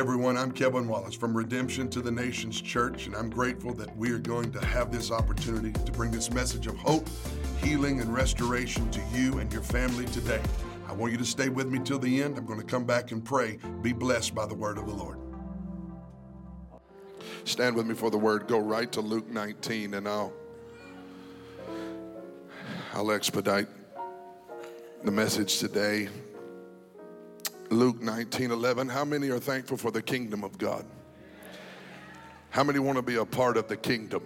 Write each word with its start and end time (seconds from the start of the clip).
Everyone, 0.00 0.38
I'm 0.38 0.50
Kevin 0.50 0.88
Wallace 0.88 1.14
from 1.14 1.36
Redemption 1.36 1.90
to 1.90 2.00
the 2.00 2.10
Nations 2.10 2.58
Church, 2.58 3.04
and 3.06 3.14
I'm 3.14 3.28
grateful 3.28 3.74
that 3.74 3.94
we 3.98 4.10
are 4.12 4.18
going 4.18 4.50
to 4.52 4.64
have 4.64 4.90
this 4.90 5.10
opportunity 5.10 5.72
to 5.72 5.92
bring 5.92 6.10
this 6.10 6.30
message 6.30 6.66
of 6.66 6.74
hope, 6.76 7.06
healing, 7.62 8.00
and 8.00 8.14
restoration 8.14 8.90
to 8.92 9.00
you 9.12 9.40
and 9.40 9.52
your 9.52 9.60
family 9.60 10.06
today. 10.06 10.40
I 10.88 10.94
want 10.94 11.12
you 11.12 11.18
to 11.18 11.24
stay 11.26 11.50
with 11.50 11.66
me 11.66 11.80
till 11.80 11.98
the 11.98 12.22
end. 12.22 12.38
I'm 12.38 12.46
going 12.46 12.58
to 12.58 12.64
come 12.64 12.86
back 12.86 13.12
and 13.12 13.22
pray. 13.22 13.58
Be 13.82 13.92
blessed 13.92 14.34
by 14.34 14.46
the 14.46 14.54
word 14.54 14.78
of 14.78 14.86
the 14.86 14.94
Lord. 14.94 15.18
Stand 17.44 17.76
with 17.76 17.86
me 17.86 17.94
for 17.94 18.10
the 18.10 18.16
word. 18.16 18.48
Go 18.48 18.58
right 18.58 18.90
to 18.92 19.02
Luke 19.02 19.28
19, 19.28 19.92
and 19.92 20.08
I'll 20.08 20.32
I'll 22.94 23.12
expedite 23.12 23.68
the 25.04 25.10
message 25.10 25.58
today. 25.58 26.08
Luke 27.70 28.02
19 28.02 28.50
11. 28.50 28.88
How 28.88 29.04
many 29.04 29.30
are 29.30 29.38
thankful 29.38 29.76
for 29.76 29.90
the 29.90 30.02
kingdom 30.02 30.44
of 30.44 30.58
God? 30.58 30.84
How 32.50 32.64
many 32.64 32.80
want 32.80 32.96
to 32.96 33.02
be 33.02 33.14
a 33.14 33.24
part 33.24 33.56
of 33.56 33.68
the 33.68 33.76
kingdom? 33.76 34.22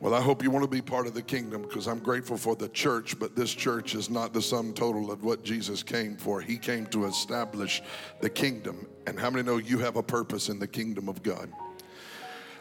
Well, 0.00 0.14
I 0.14 0.20
hope 0.20 0.44
you 0.44 0.50
want 0.50 0.62
to 0.62 0.70
be 0.70 0.82
part 0.82 1.08
of 1.08 1.14
the 1.14 1.22
kingdom 1.22 1.62
because 1.62 1.88
I'm 1.88 1.98
grateful 1.98 2.36
for 2.36 2.54
the 2.54 2.68
church, 2.68 3.18
but 3.18 3.34
this 3.34 3.52
church 3.52 3.96
is 3.96 4.08
not 4.08 4.32
the 4.32 4.42
sum 4.42 4.72
total 4.72 5.10
of 5.10 5.24
what 5.24 5.42
Jesus 5.42 5.82
came 5.82 6.16
for. 6.16 6.40
He 6.40 6.56
came 6.56 6.86
to 6.88 7.06
establish 7.06 7.82
the 8.20 8.30
kingdom. 8.30 8.86
And 9.08 9.18
how 9.18 9.30
many 9.30 9.42
know 9.42 9.56
you 9.56 9.78
have 9.78 9.96
a 9.96 10.02
purpose 10.02 10.50
in 10.50 10.60
the 10.60 10.68
kingdom 10.68 11.08
of 11.08 11.22
God? 11.24 11.50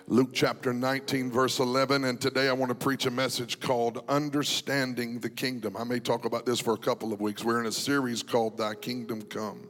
Luke 0.10 0.30
chapter 0.32 0.72
19, 0.72 1.30
verse 1.30 1.60
11. 1.60 2.06
And 2.06 2.22
today 2.22 2.48
I 2.48 2.54
want 2.54 2.70
to 2.70 2.76
preach 2.76 3.06
a 3.08 3.12
message 3.12 3.60
called 3.60 4.06
Understanding 4.08 5.20
the 5.20 5.30
Kingdom. 5.30 5.76
I 5.76 5.84
may 5.84 6.00
talk 6.00 6.24
about 6.24 6.46
this 6.46 6.62
for 6.62 6.74
a 6.74 6.78
couple 6.78 7.12
of 7.12 7.20
weeks. 7.20 7.44
We're 7.44 7.60
in 7.60 7.66
a 7.66 7.74
series 7.74 8.24
called 8.24 8.58
Thy 8.58 8.74
Kingdom 8.74 9.22
Come. 9.24 9.68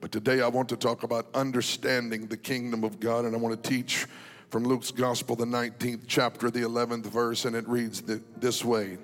But 0.00 0.10
today 0.10 0.40
I 0.40 0.48
want 0.48 0.68
to 0.70 0.76
talk 0.76 1.04
about 1.04 1.28
understanding 1.32 2.26
the 2.26 2.36
kingdom 2.36 2.82
of 2.82 2.98
God. 2.98 3.24
And 3.24 3.36
I 3.36 3.38
want 3.38 3.62
to 3.62 3.70
teach 3.70 4.08
from 4.50 4.64
Luke's 4.64 4.90
Gospel, 4.90 5.36
the 5.36 5.44
19th 5.44 6.06
chapter, 6.08 6.50
the 6.50 6.62
11th 6.62 7.06
verse. 7.06 7.44
And 7.44 7.54
it 7.54 7.68
reads 7.68 8.02
this 8.02 8.64
way. 8.64 8.98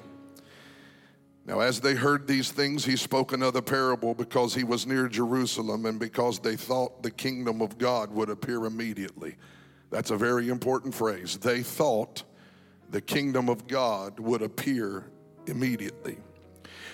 Now, 1.46 1.60
as 1.60 1.80
they 1.80 1.94
heard 1.94 2.26
these 2.26 2.50
things, 2.50 2.84
he 2.84 2.96
spoke 2.96 3.32
another 3.32 3.62
parable 3.62 4.12
because 4.12 4.56
he 4.56 4.64
was 4.64 4.88
near 4.88 5.06
Jerusalem 5.06 5.86
and 5.86 6.00
because 6.00 6.40
they 6.40 6.56
thought 6.56 7.04
the 7.04 7.12
kingdom 7.12 7.62
of 7.62 7.78
God 7.78 8.10
would 8.10 8.28
appear 8.28 8.64
immediately. 8.64 9.36
That's 9.90 10.10
a 10.10 10.16
very 10.16 10.48
important 10.48 10.94
phrase. 10.94 11.38
They 11.38 11.62
thought 11.62 12.22
the 12.90 13.00
kingdom 13.00 13.48
of 13.48 13.66
God 13.66 14.18
would 14.20 14.42
appear 14.42 15.10
immediately. 15.46 16.18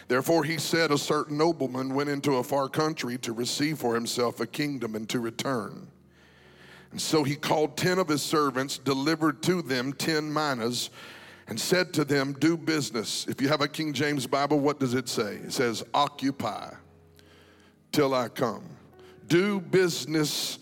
Therefore, 0.08 0.44
he 0.44 0.58
said, 0.58 0.90
A 0.90 0.98
certain 0.98 1.38
nobleman 1.38 1.94
went 1.94 2.10
into 2.10 2.36
a 2.36 2.42
far 2.42 2.68
country 2.68 3.18
to 3.18 3.32
receive 3.32 3.78
for 3.78 3.94
himself 3.94 4.40
a 4.40 4.46
kingdom 4.46 4.94
and 4.94 5.08
to 5.08 5.20
return. 5.20 5.88
And 6.90 7.00
so 7.00 7.24
he 7.24 7.34
called 7.34 7.76
ten 7.76 7.98
of 7.98 8.08
his 8.08 8.22
servants, 8.22 8.78
delivered 8.78 9.42
to 9.44 9.62
them 9.62 9.92
ten 9.92 10.32
minas, 10.32 10.90
and 11.48 11.58
said 11.58 11.92
to 11.94 12.04
them, 12.04 12.34
Do 12.38 12.56
business. 12.56 13.26
If 13.26 13.40
you 13.40 13.48
have 13.48 13.60
a 13.60 13.68
King 13.68 13.92
James 13.92 14.26
Bible, 14.26 14.60
what 14.60 14.78
does 14.78 14.94
it 14.94 15.08
say? 15.08 15.36
It 15.36 15.52
says, 15.52 15.84
Occupy 15.92 16.74
till 17.92 18.14
I 18.14 18.28
come. 18.28 18.64
Do 19.26 19.60
business 19.60 20.58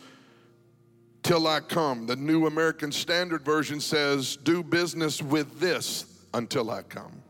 till 1.23 1.47
I 1.47 1.61
come. 1.61 2.07
The 2.07 2.17
New 2.17 2.47
American 2.47 2.93
Standard 2.93 3.45
Version 3.45 3.81
says, 3.81 4.37
Do 4.37 4.63
business 4.63 5.23
with 5.23 5.61
this 5.61 6.05
until 6.35 6.71
I 6.71 6.83
come. 6.83 7.23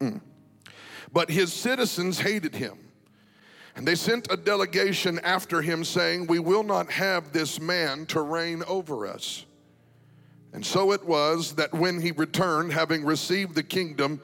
Mm. 0.00 0.20
But 1.12 1.30
his 1.30 1.52
citizens 1.52 2.20
hated 2.20 2.54
him. 2.54 2.78
And 3.76 3.86
they 3.86 3.94
sent 3.94 4.30
a 4.30 4.36
delegation 4.36 5.18
after 5.20 5.62
him 5.62 5.84
saying, 5.84 6.26
We 6.26 6.38
will 6.38 6.62
not 6.62 6.90
have 6.90 7.32
this 7.32 7.60
man 7.60 8.06
to 8.06 8.20
reign 8.20 8.62
over 8.66 9.06
us. 9.06 9.46
And 10.52 10.66
so 10.66 10.92
it 10.92 11.04
was 11.04 11.54
that 11.54 11.72
when 11.72 12.00
he 12.00 12.10
returned, 12.10 12.72
having 12.72 13.04
received 13.04 13.54
the 13.54 13.62
kingdom, 13.62 14.20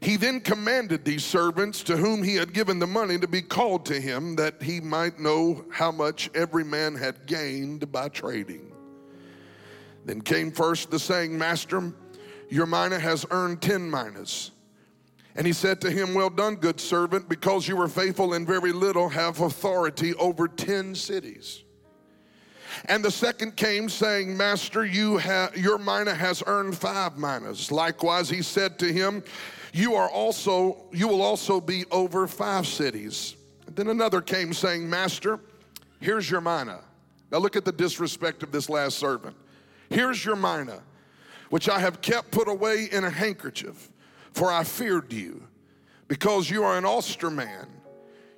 he 0.00 0.16
then 0.16 0.40
commanded 0.40 1.04
these 1.04 1.24
servants 1.24 1.82
to 1.84 1.96
whom 1.96 2.22
he 2.22 2.36
had 2.36 2.52
given 2.52 2.78
the 2.78 2.86
money 2.86 3.18
to 3.18 3.26
be 3.26 3.42
called 3.42 3.84
to 3.86 4.00
him 4.00 4.36
that 4.36 4.62
he 4.62 4.80
might 4.80 5.18
know 5.18 5.64
how 5.70 5.90
much 5.90 6.30
every 6.34 6.64
man 6.64 6.94
had 6.94 7.26
gained 7.26 7.90
by 7.90 8.08
trading. 8.08 8.72
Then 10.04 10.20
came 10.20 10.52
first 10.52 10.90
the 10.90 10.98
saying, 10.98 11.36
Master, 11.36 11.92
your 12.48 12.66
mina 12.66 12.98
has 12.98 13.26
earned 13.30 13.60
ten 13.60 13.90
minas. 13.90 14.52
And 15.34 15.46
he 15.46 15.52
said 15.52 15.80
to 15.82 15.90
him, 15.90 16.14
Well 16.14 16.30
done, 16.30 16.56
good 16.56 16.80
servant, 16.80 17.28
because 17.28 17.68
you 17.68 17.76
were 17.76 17.88
faithful 17.88 18.34
in 18.34 18.46
very 18.46 18.72
little, 18.72 19.08
have 19.08 19.40
authority 19.40 20.14
over 20.14 20.48
ten 20.48 20.94
cities. 20.94 21.62
And 22.86 23.04
the 23.04 23.10
second 23.10 23.56
came 23.56 23.88
saying, 23.88 24.36
Master, 24.36 24.84
you 24.84 25.18
ha- 25.18 25.50
your 25.56 25.78
mina 25.78 26.14
has 26.14 26.42
earned 26.46 26.76
five 26.76 27.18
minas. 27.18 27.72
Likewise, 27.72 28.28
he 28.28 28.42
said 28.42 28.78
to 28.78 28.92
him, 28.92 29.22
you 29.72 29.94
are 29.94 30.08
also 30.08 30.84
you 30.92 31.08
will 31.08 31.22
also 31.22 31.60
be 31.60 31.84
over 31.90 32.26
five 32.26 32.66
cities. 32.66 33.36
Then 33.74 33.88
another 33.88 34.20
came 34.20 34.52
saying 34.52 34.88
master 34.88 35.40
here's 36.00 36.30
your 36.30 36.40
mina. 36.40 36.80
Now 37.30 37.38
look 37.38 37.56
at 37.56 37.64
the 37.64 37.72
disrespect 37.72 38.42
of 38.42 38.52
this 38.52 38.68
last 38.68 38.98
servant. 38.98 39.36
Here's 39.90 40.24
your 40.24 40.36
mina 40.36 40.82
which 41.50 41.68
i 41.68 41.78
have 41.78 42.02
kept 42.02 42.30
put 42.30 42.46
away 42.46 42.90
in 42.92 43.04
a 43.04 43.10
handkerchief 43.10 43.90
for 44.32 44.52
i 44.52 44.64
feared 44.64 45.12
you. 45.12 45.42
Because 46.08 46.48
you 46.48 46.64
are 46.64 46.78
an 46.78 46.86
austere 46.86 47.30
man 47.30 47.66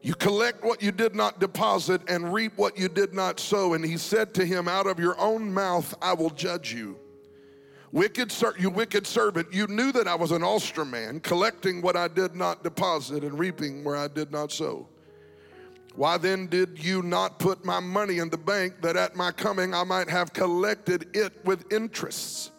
you 0.02 0.14
collect 0.14 0.64
what 0.64 0.82
you 0.82 0.92
did 0.92 1.14
not 1.14 1.40
deposit 1.40 2.00
and 2.08 2.32
reap 2.32 2.56
what 2.56 2.78
you 2.78 2.88
did 2.88 3.12
not 3.12 3.38
sow. 3.38 3.74
And 3.74 3.84
he 3.84 3.98
said 3.98 4.32
to 4.32 4.46
him 4.46 4.66
out 4.66 4.86
of 4.86 4.98
your 4.98 5.18
own 5.20 5.52
mouth 5.52 5.94
i 6.02 6.12
will 6.12 6.30
judge 6.30 6.72
you 6.72 6.98
Wicked, 7.92 8.32
you 8.58 8.70
wicked 8.70 9.06
servant, 9.06 9.52
you 9.52 9.66
knew 9.66 9.90
that 9.92 10.06
I 10.06 10.14
was 10.14 10.30
an 10.30 10.44
austere 10.44 10.84
man, 10.84 11.18
collecting 11.20 11.82
what 11.82 11.96
I 11.96 12.06
did 12.06 12.36
not 12.36 12.62
deposit 12.62 13.24
and 13.24 13.36
reaping 13.36 13.82
where 13.82 13.96
I 13.96 14.06
did 14.06 14.30
not 14.30 14.52
sow. 14.52 14.88
Why 15.96 16.16
then 16.16 16.46
did 16.46 16.82
you 16.82 17.02
not 17.02 17.40
put 17.40 17.64
my 17.64 17.80
money 17.80 18.18
in 18.18 18.30
the 18.30 18.38
bank 18.38 18.80
that 18.82 18.96
at 18.96 19.16
my 19.16 19.32
coming 19.32 19.74
I 19.74 19.82
might 19.82 20.08
have 20.08 20.32
collected 20.32 21.16
it 21.16 21.44
with 21.44 21.72
interests? 21.72 22.52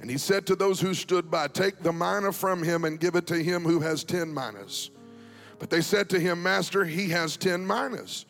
And 0.00 0.08
he 0.08 0.18
said 0.18 0.46
to 0.46 0.54
those 0.54 0.80
who 0.80 0.94
stood 0.94 1.30
by, 1.30 1.48
Take 1.48 1.82
the 1.82 1.92
mina 1.92 2.30
from 2.30 2.62
him 2.62 2.84
and 2.84 3.00
give 3.00 3.16
it 3.16 3.26
to 3.28 3.42
him 3.42 3.62
who 3.62 3.80
has 3.80 4.04
ten 4.04 4.32
minas. 4.32 4.90
But 5.58 5.70
they 5.70 5.80
said 5.80 6.08
to 6.10 6.20
him, 6.20 6.42
Master, 6.42 6.84
he 6.84 7.08
has 7.08 7.36
ten 7.36 7.66
minas. 7.66 8.26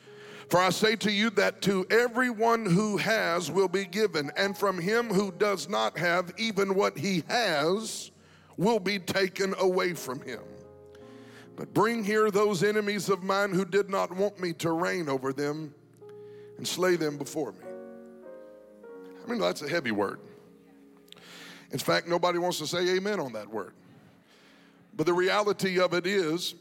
For 0.48 0.60
I 0.60 0.70
say 0.70 0.96
to 0.96 1.10
you 1.10 1.30
that 1.30 1.62
to 1.62 1.86
everyone 1.90 2.66
who 2.66 2.96
has 2.98 3.50
will 3.50 3.68
be 3.68 3.84
given, 3.84 4.30
and 4.36 4.56
from 4.56 4.78
him 4.78 5.08
who 5.08 5.32
does 5.32 5.68
not 5.68 5.96
have, 5.98 6.32
even 6.36 6.74
what 6.74 6.98
he 6.98 7.24
has 7.28 8.10
will 8.56 8.78
be 8.78 8.98
taken 8.98 9.54
away 9.58 9.94
from 9.94 10.20
him. 10.20 10.40
But 11.56 11.72
bring 11.72 12.04
here 12.04 12.30
those 12.30 12.62
enemies 12.62 13.08
of 13.08 13.22
mine 13.22 13.52
who 13.52 13.64
did 13.64 13.88
not 13.88 14.14
want 14.14 14.40
me 14.40 14.52
to 14.54 14.72
reign 14.72 15.08
over 15.08 15.32
them 15.32 15.72
and 16.58 16.66
slay 16.66 16.96
them 16.96 17.16
before 17.16 17.52
me. 17.52 17.58
I 19.24 19.30
mean, 19.30 19.40
that's 19.40 19.62
a 19.62 19.68
heavy 19.68 19.92
word. 19.92 20.20
In 21.70 21.78
fact, 21.78 22.06
nobody 22.06 22.38
wants 22.38 22.58
to 22.58 22.66
say 22.66 22.96
amen 22.96 23.18
on 23.20 23.32
that 23.32 23.48
word. 23.48 23.72
But 24.96 25.06
the 25.06 25.12
reality 25.12 25.80
of 25.80 25.94
it 25.94 26.06
is, 26.06 26.54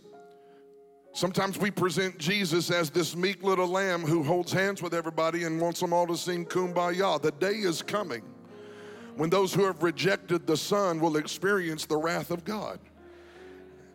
Sometimes 1.15 1.59
we 1.59 1.69
present 1.69 2.17
Jesus 2.17 2.71
as 2.71 2.89
this 2.89 3.15
meek 3.15 3.43
little 3.43 3.67
lamb 3.67 4.01
who 4.01 4.23
holds 4.23 4.51
hands 4.51 4.81
with 4.81 4.95
everybody 4.95 5.43
and 5.43 5.61
wants 5.61 5.79
them 5.79 5.93
all 5.93 6.07
to 6.07 6.17
sing 6.17 6.43
kumbaya. 6.43 7.21
The 7.21 7.31
day 7.31 7.57
is 7.57 7.83
coming 7.83 8.23
when 9.15 9.29
those 9.29 9.53
who 9.53 9.63
have 9.65 9.83
rejected 9.83 10.47
the 10.47 10.57
Son 10.57 10.99
will 10.99 11.17
experience 11.17 11.85
the 11.85 11.97
wrath 11.97 12.31
of 12.31 12.43
God. 12.43 12.79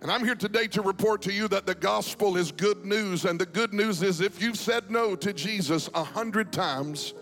And 0.01 0.13
I'm 0.13 0.25
here 0.25 0.37
today 0.37 0.69
to 0.69 0.81
report 0.81 1.21
to 1.23 1.33
you 1.33 1.49
that 1.49 1.67
the 1.67 1.75
gospel 1.75 2.37
is 2.37 2.53
good 2.53 2.85
news. 2.85 3.25
And 3.25 3.41
the 3.41 3.47
good 3.47 3.75
news 3.75 4.01
is 4.01 4.21
if 4.21 4.41
you've 4.41 4.57
said 4.57 4.89
no 4.89 5.17
to 5.17 5.33
Jesus 5.33 5.91
a 5.95 6.05
hundred 6.05 6.53
times, 6.53 7.15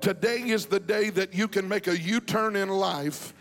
today 0.00 0.40
is 0.40 0.66
the 0.66 0.80
day 0.80 1.10
that 1.10 1.32
you 1.32 1.46
can 1.46 1.68
make 1.68 1.86
a 1.86 1.96
U 1.96 2.18
turn 2.18 2.56
in 2.56 2.70
life 2.70 3.33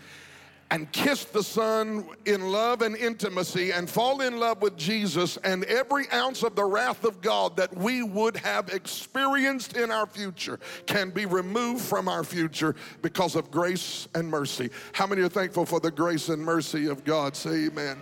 and 0.73 0.91
kiss 0.91 1.25
the 1.25 1.43
Son 1.43 2.03
in 2.25 2.51
love 2.51 2.81
and 2.81 2.95
intimacy 2.95 3.69
and 3.69 3.87
fall 3.87 4.21
in 4.21 4.39
love 4.39 4.59
with 4.59 4.75
Jesus, 4.75 5.37
and 5.43 5.63
every 5.65 6.09
ounce 6.11 6.41
of 6.41 6.55
the 6.55 6.63
wrath 6.63 7.05
of 7.05 7.21
God 7.21 7.55
that 7.57 7.77
we 7.77 8.01
would 8.01 8.35
have 8.37 8.69
experienced 8.69 9.77
in 9.77 9.91
our 9.91 10.07
future 10.07 10.59
can 10.87 11.11
be 11.11 11.27
removed 11.27 11.83
from 11.83 12.07
our 12.07 12.23
future 12.23 12.75
because 13.03 13.35
of 13.35 13.51
grace 13.51 14.07
and 14.15 14.27
mercy. 14.27 14.71
How 14.93 15.05
many 15.05 15.21
are 15.21 15.29
thankful 15.29 15.67
for 15.67 15.79
the 15.79 15.91
grace 15.91 16.29
and 16.29 16.41
mercy 16.41 16.87
of 16.87 17.03
God? 17.03 17.35
Say 17.35 17.67
amen. 17.67 17.99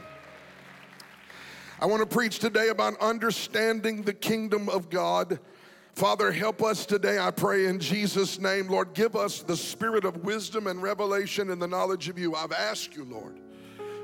I 1.81 1.87
want 1.87 1.99
to 1.99 2.15
preach 2.15 2.39
today 2.39 2.69
about 2.69 2.97
understanding 3.01 4.03
the 4.03 4.13
kingdom 4.13 4.69
of 4.69 4.89
God 4.89 5.39
Father, 6.01 6.31
help 6.31 6.63
us 6.63 6.87
today, 6.87 7.19
I 7.19 7.29
pray 7.29 7.67
in 7.67 7.77
Jesus' 7.79 8.39
name. 8.39 8.67
Lord, 8.67 8.95
give 8.95 9.15
us 9.15 9.43
the 9.43 9.55
spirit 9.55 10.03
of 10.03 10.23
wisdom 10.23 10.65
and 10.65 10.81
revelation 10.81 11.51
and 11.51 11.61
the 11.61 11.67
knowledge 11.67 12.09
of 12.09 12.17
you. 12.17 12.33
I've 12.33 12.51
asked 12.51 12.95
you, 12.95 13.05
Lord, 13.05 13.37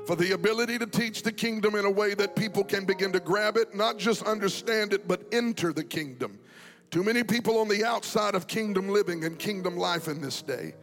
for 0.06 0.14
the 0.14 0.30
ability 0.30 0.78
to 0.78 0.86
teach 0.86 1.24
the 1.24 1.32
kingdom 1.32 1.74
in 1.74 1.84
a 1.84 1.90
way 1.90 2.14
that 2.14 2.36
people 2.36 2.62
can 2.62 2.84
begin 2.84 3.10
to 3.14 3.18
grab 3.18 3.56
it, 3.56 3.74
not 3.74 3.98
just 3.98 4.22
understand 4.22 4.92
it, 4.92 5.08
but 5.08 5.22
enter 5.32 5.72
the 5.72 5.82
kingdom. 5.82 6.38
Too 6.92 7.02
many 7.02 7.24
people 7.24 7.58
on 7.58 7.66
the 7.66 7.84
outside 7.84 8.36
of 8.36 8.46
kingdom 8.46 8.88
living 8.88 9.24
and 9.24 9.36
kingdom 9.36 9.76
life 9.76 10.06
in 10.06 10.20
this 10.20 10.40
day. 10.40 10.74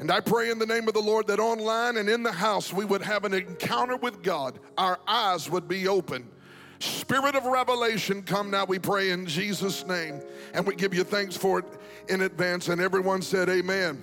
And 0.00 0.10
I 0.10 0.20
pray 0.20 0.48
in 0.48 0.58
the 0.58 0.64
name 0.64 0.88
of 0.88 0.94
the 0.94 1.02
Lord 1.02 1.26
that 1.26 1.38
online 1.38 1.98
and 1.98 2.08
in 2.08 2.22
the 2.22 2.32
house 2.32 2.72
we 2.72 2.86
would 2.86 3.02
have 3.02 3.26
an 3.26 3.34
encounter 3.34 3.98
with 3.98 4.22
God. 4.22 4.58
Our 4.78 4.98
eyes 5.06 5.50
would 5.50 5.68
be 5.68 5.86
open. 5.86 6.30
Spirit 6.78 7.34
of 7.34 7.44
revelation, 7.46 8.22
come 8.22 8.50
now, 8.50 8.64
we 8.64 8.78
pray 8.78 9.10
in 9.10 9.26
Jesus' 9.26 9.86
name. 9.86 10.20
And 10.54 10.66
we 10.66 10.74
give 10.74 10.92
you 10.92 11.04
thanks 11.04 11.36
for 11.36 11.60
it 11.60 11.64
in 12.08 12.22
advance. 12.22 12.68
And 12.68 12.80
everyone 12.80 13.22
said, 13.22 13.48
Amen. 13.48 14.02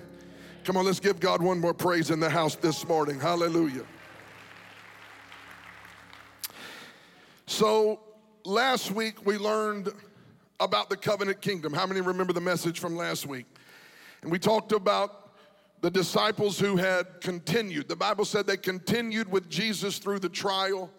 Come 0.64 0.76
on, 0.78 0.86
let's 0.86 1.00
give 1.00 1.20
God 1.20 1.42
one 1.42 1.60
more 1.60 1.74
praise 1.74 2.10
in 2.10 2.20
the 2.20 2.30
house 2.30 2.56
this 2.56 2.88
morning. 2.88 3.20
Hallelujah. 3.20 3.84
So, 7.46 8.00
last 8.44 8.90
week 8.90 9.26
we 9.26 9.36
learned 9.36 9.92
about 10.60 10.88
the 10.88 10.96
covenant 10.96 11.42
kingdom. 11.42 11.74
How 11.74 11.86
many 11.86 12.00
remember 12.00 12.32
the 12.32 12.40
message 12.40 12.80
from 12.80 12.96
last 12.96 13.26
week? 13.26 13.44
And 14.22 14.32
we 14.32 14.38
talked 14.38 14.72
about 14.72 15.34
the 15.82 15.90
disciples 15.90 16.58
who 16.58 16.76
had 16.76 17.20
continued. 17.20 17.88
The 17.88 17.96
Bible 17.96 18.24
said 18.24 18.46
they 18.46 18.56
continued 18.56 19.30
with 19.30 19.50
Jesus 19.50 19.98
through 19.98 20.20
the 20.20 20.30
trial, 20.30 20.90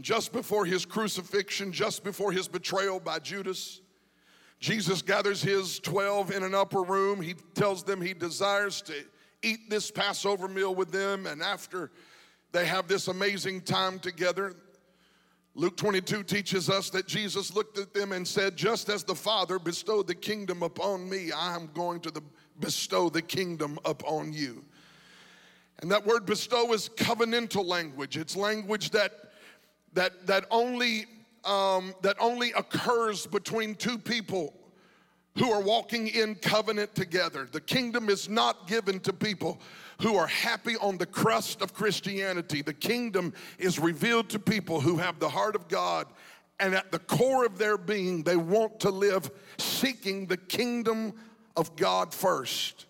just 0.00 0.32
before 0.32 0.64
his 0.64 0.86
crucifixion, 0.86 1.72
just 1.72 2.02
before 2.02 2.32
his 2.32 2.48
betrayal 2.48 2.98
by 2.98 3.18
Judas. 3.18 3.80
Jesus 4.58 5.02
gathers 5.02 5.42
his 5.42 5.80
12 5.80 6.30
in 6.32 6.42
an 6.42 6.54
upper 6.54 6.82
room. 6.82 7.20
He 7.20 7.34
tells 7.54 7.82
them 7.82 8.00
he 8.00 8.14
desires 8.14 8.80
to 8.82 8.94
eat 9.42 9.68
this 9.68 9.90
Passover 9.90 10.48
meal 10.48 10.74
with 10.74 10.92
them, 10.92 11.26
and 11.26 11.42
after 11.42 11.90
they 12.52 12.66
have 12.66 12.86
this 12.86 13.08
amazing 13.08 13.62
time 13.62 13.98
together, 13.98 14.54
Luke 15.54 15.76
22 15.76 16.22
teaches 16.22 16.70
us 16.70 16.88
that 16.90 17.06
Jesus 17.06 17.54
looked 17.54 17.76
at 17.76 17.92
them 17.92 18.12
and 18.12 18.26
said, 18.26 18.56
Just 18.56 18.88
as 18.88 19.04
the 19.04 19.14
Father 19.14 19.58
bestowed 19.58 20.06
the 20.06 20.14
kingdom 20.14 20.62
upon 20.62 21.08
me, 21.08 21.30
I 21.30 21.54
am 21.54 21.68
going 21.74 22.00
to 22.00 22.10
the, 22.10 22.22
bestow 22.58 23.10
the 23.10 23.20
kingdom 23.20 23.78
upon 23.84 24.32
you. 24.32 24.64
And 25.80 25.90
that 25.90 26.06
word 26.06 26.24
bestow 26.24 26.72
is 26.72 26.88
covenantal 26.88 27.66
language. 27.66 28.16
It's 28.16 28.34
language 28.34 28.90
that, 28.90 29.12
that, 29.94 30.26
that, 30.26 30.46
only, 30.50 31.06
um, 31.44 31.94
that 32.02 32.16
only 32.20 32.52
occurs 32.52 33.26
between 33.26 33.74
two 33.74 33.98
people 33.98 34.54
who 35.38 35.50
are 35.50 35.62
walking 35.62 36.08
in 36.08 36.34
covenant 36.34 36.94
together. 36.94 37.48
The 37.50 37.60
kingdom 37.60 38.08
is 38.08 38.28
not 38.28 38.66
given 38.66 39.00
to 39.00 39.12
people 39.12 39.60
who 40.00 40.16
are 40.16 40.26
happy 40.26 40.76
on 40.76 40.98
the 40.98 41.06
crust 41.06 41.62
of 41.62 41.72
Christianity. 41.72 42.60
The 42.60 42.74
kingdom 42.74 43.32
is 43.58 43.78
revealed 43.78 44.28
to 44.30 44.38
people 44.38 44.80
who 44.80 44.98
have 44.98 45.18
the 45.18 45.28
heart 45.28 45.54
of 45.54 45.68
God, 45.68 46.06
and 46.60 46.74
at 46.74 46.92
the 46.92 46.98
core 46.98 47.46
of 47.46 47.56
their 47.58 47.78
being, 47.78 48.22
they 48.22 48.36
want 48.36 48.80
to 48.80 48.90
live 48.90 49.30
seeking 49.58 50.26
the 50.26 50.36
kingdom 50.36 51.14
of 51.56 51.74
God 51.76 52.12
first. 52.12 52.86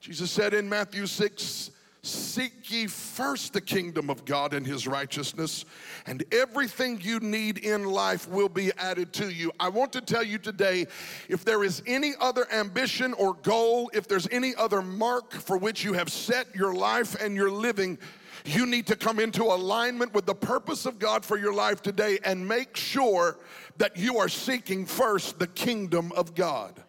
Jesus 0.00 0.30
said 0.30 0.54
in 0.54 0.68
Matthew 0.68 1.06
6 1.06 1.70
Seek 2.02 2.70
ye 2.70 2.86
first 2.86 3.52
the 3.52 3.60
kingdom 3.60 4.08
of 4.08 4.24
God 4.24 4.54
and 4.54 4.66
his 4.66 4.86
righteousness, 4.86 5.66
and 6.06 6.24
everything 6.32 6.98
you 7.02 7.20
need 7.20 7.58
in 7.58 7.84
life 7.84 8.26
will 8.26 8.48
be 8.48 8.72
added 8.78 9.12
to 9.14 9.28
you. 9.28 9.52
I 9.60 9.68
want 9.68 9.92
to 9.92 10.00
tell 10.00 10.22
you 10.22 10.38
today 10.38 10.86
if 11.28 11.44
there 11.44 11.62
is 11.62 11.82
any 11.86 12.14
other 12.18 12.50
ambition 12.50 13.12
or 13.14 13.34
goal, 13.34 13.90
if 13.92 14.08
there's 14.08 14.26
any 14.30 14.54
other 14.56 14.80
mark 14.80 15.34
for 15.34 15.58
which 15.58 15.84
you 15.84 15.92
have 15.92 16.08
set 16.08 16.54
your 16.54 16.72
life 16.72 17.20
and 17.20 17.36
your 17.36 17.50
living, 17.50 17.98
you 18.46 18.64
need 18.64 18.86
to 18.86 18.96
come 18.96 19.20
into 19.20 19.42
alignment 19.42 20.14
with 20.14 20.24
the 20.24 20.34
purpose 20.34 20.86
of 20.86 20.98
God 20.98 21.22
for 21.22 21.36
your 21.36 21.52
life 21.52 21.82
today 21.82 22.18
and 22.24 22.48
make 22.48 22.76
sure 22.76 23.36
that 23.76 23.98
you 23.98 24.16
are 24.16 24.28
seeking 24.28 24.86
first 24.86 25.38
the 25.38 25.46
kingdom 25.48 26.12
of 26.12 26.34
God. 26.34 26.82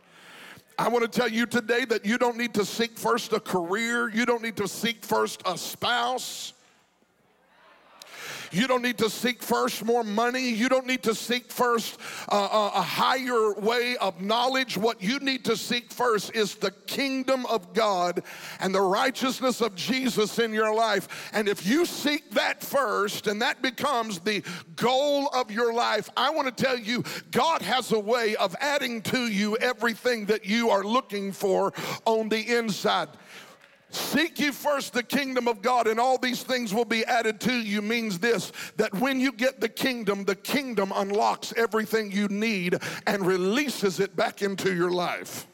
I 0.82 0.88
want 0.88 1.04
to 1.04 1.20
tell 1.20 1.30
you 1.30 1.46
today 1.46 1.86
that 1.86 2.08
you 2.08 2.18
don't 2.18 2.38
need 2.38 2.56
to 2.56 2.66
seek 2.66 2.98
first 2.98 3.34
a 3.34 3.40
career, 3.40 4.10
you 4.10 4.26
don't 4.26 4.42
need 4.42 4.58
to 4.58 4.68
seek 4.68 5.06
first 5.06 5.44
a 5.46 5.56
spouse. 5.56 6.54
You 8.52 8.68
don't 8.68 8.82
need 8.82 8.98
to 8.98 9.10
seek 9.10 9.42
first 9.42 9.84
more 9.86 10.04
money. 10.04 10.50
You 10.50 10.68
don't 10.68 10.86
need 10.86 11.04
to 11.04 11.16
seek 11.16 11.52
first 11.52 11.98
uh, 12.30 12.72
a 12.76 12.82
higher 12.82 13.54
way 13.54 13.96
of 13.98 14.22
knowledge. 14.22 14.78
What 14.78 15.02
you 15.02 15.20
need 15.20 15.46
to 15.46 15.56
seek 15.56 15.92
first 15.92 16.36
is 16.36 16.56
the 16.56 16.72
kingdom 16.72 17.46
of 17.46 17.74
God 17.74 18.24
and 18.60 18.76
the 18.76 18.82
righteousness 18.82 19.62
of 19.62 19.76
Jesus 19.76 20.38
in 20.40 20.54
your 20.54 20.74
life. 20.74 21.30
And 21.34 21.48
if 21.48 21.66
you 21.66 21.86
seek 21.86 22.32
that 22.32 22.62
first 22.62 23.28
and 23.28 23.42
that 23.42 23.62
becomes 23.62 24.20
the 24.20 24.44
goal 24.76 25.28
of 25.34 25.50
your 25.50 25.74
life, 25.74 26.10
I 26.18 26.30
want 26.30 26.56
to 26.56 26.64
tell 26.64 26.78
you, 26.78 27.04
God 27.32 27.62
has 27.62 27.92
a 27.92 28.00
way 28.00 28.36
of 28.36 28.56
adding 28.60 29.02
to 29.04 29.28
you 29.28 29.56
everything 29.58 30.26
that 30.26 30.46
you 30.46 30.70
are 30.70 30.84
looking 30.84 31.32
for 31.32 31.74
on 32.06 32.30
the 32.30 32.58
inside. 32.58 33.10
Seek 33.92 34.40
ye 34.40 34.52
first 34.52 34.94
the 34.94 35.04
kingdom 35.04 35.48
of 35.48 35.62
God, 35.62 35.88
and 35.88 36.00
all 36.00 36.18
these 36.18 36.44
things 36.44 36.74
will 36.74 36.86
be 36.86 37.06
added 37.06 37.40
to 37.42 37.54
you. 37.54 37.82
Means 37.82 38.20
this 38.20 38.52
that 38.78 38.94
when 38.96 39.20
you 39.20 39.32
get 39.32 39.60
the 39.60 39.70
kingdom, 39.70 40.24
the 40.24 40.36
kingdom 40.36 40.94
unlocks 40.96 41.54
everything 41.58 42.12
you 42.12 42.28
need 42.30 42.78
and 43.06 43.26
releases 43.26 44.00
it 44.00 44.16
back 44.16 44.42
into 44.42 44.74
your 44.74 44.92
life. 44.92 45.48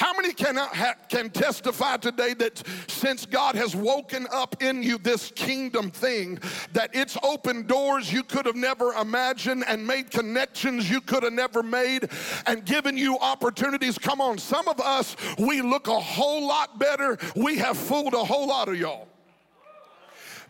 How 0.00 0.14
many 0.14 0.32
can, 0.32 0.56
uh, 0.56 0.94
can 1.10 1.28
testify 1.28 1.98
today 1.98 2.32
that 2.32 2.62
since 2.88 3.26
God 3.26 3.54
has 3.54 3.76
woken 3.76 4.26
up 4.32 4.62
in 4.62 4.82
you 4.82 4.96
this 4.96 5.30
kingdom 5.32 5.90
thing, 5.90 6.38
that 6.72 6.88
it's 6.94 7.18
opened 7.22 7.66
doors 7.66 8.10
you 8.10 8.22
could 8.22 8.46
have 8.46 8.56
never 8.56 8.94
imagined 8.94 9.62
and 9.68 9.86
made 9.86 10.10
connections 10.10 10.88
you 10.88 11.02
could 11.02 11.22
have 11.22 11.34
never 11.34 11.62
made 11.62 12.08
and 12.46 12.64
given 12.64 12.96
you 12.96 13.18
opportunities? 13.18 13.98
Come 13.98 14.22
on, 14.22 14.38
some 14.38 14.68
of 14.68 14.80
us, 14.80 15.16
we 15.38 15.60
look 15.60 15.86
a 15.86 16.00
whole 16.00 16.48
lot 16.48 16.78
better. 16.78 17.18
We 17.36 17.58
have 17.58 17.76
fooled 17.76 18.14
a 18.14 18.24
whole 18.24 18.48
lot 18.48 18.70
of 18.70 18.76
y'all 18.76 19.09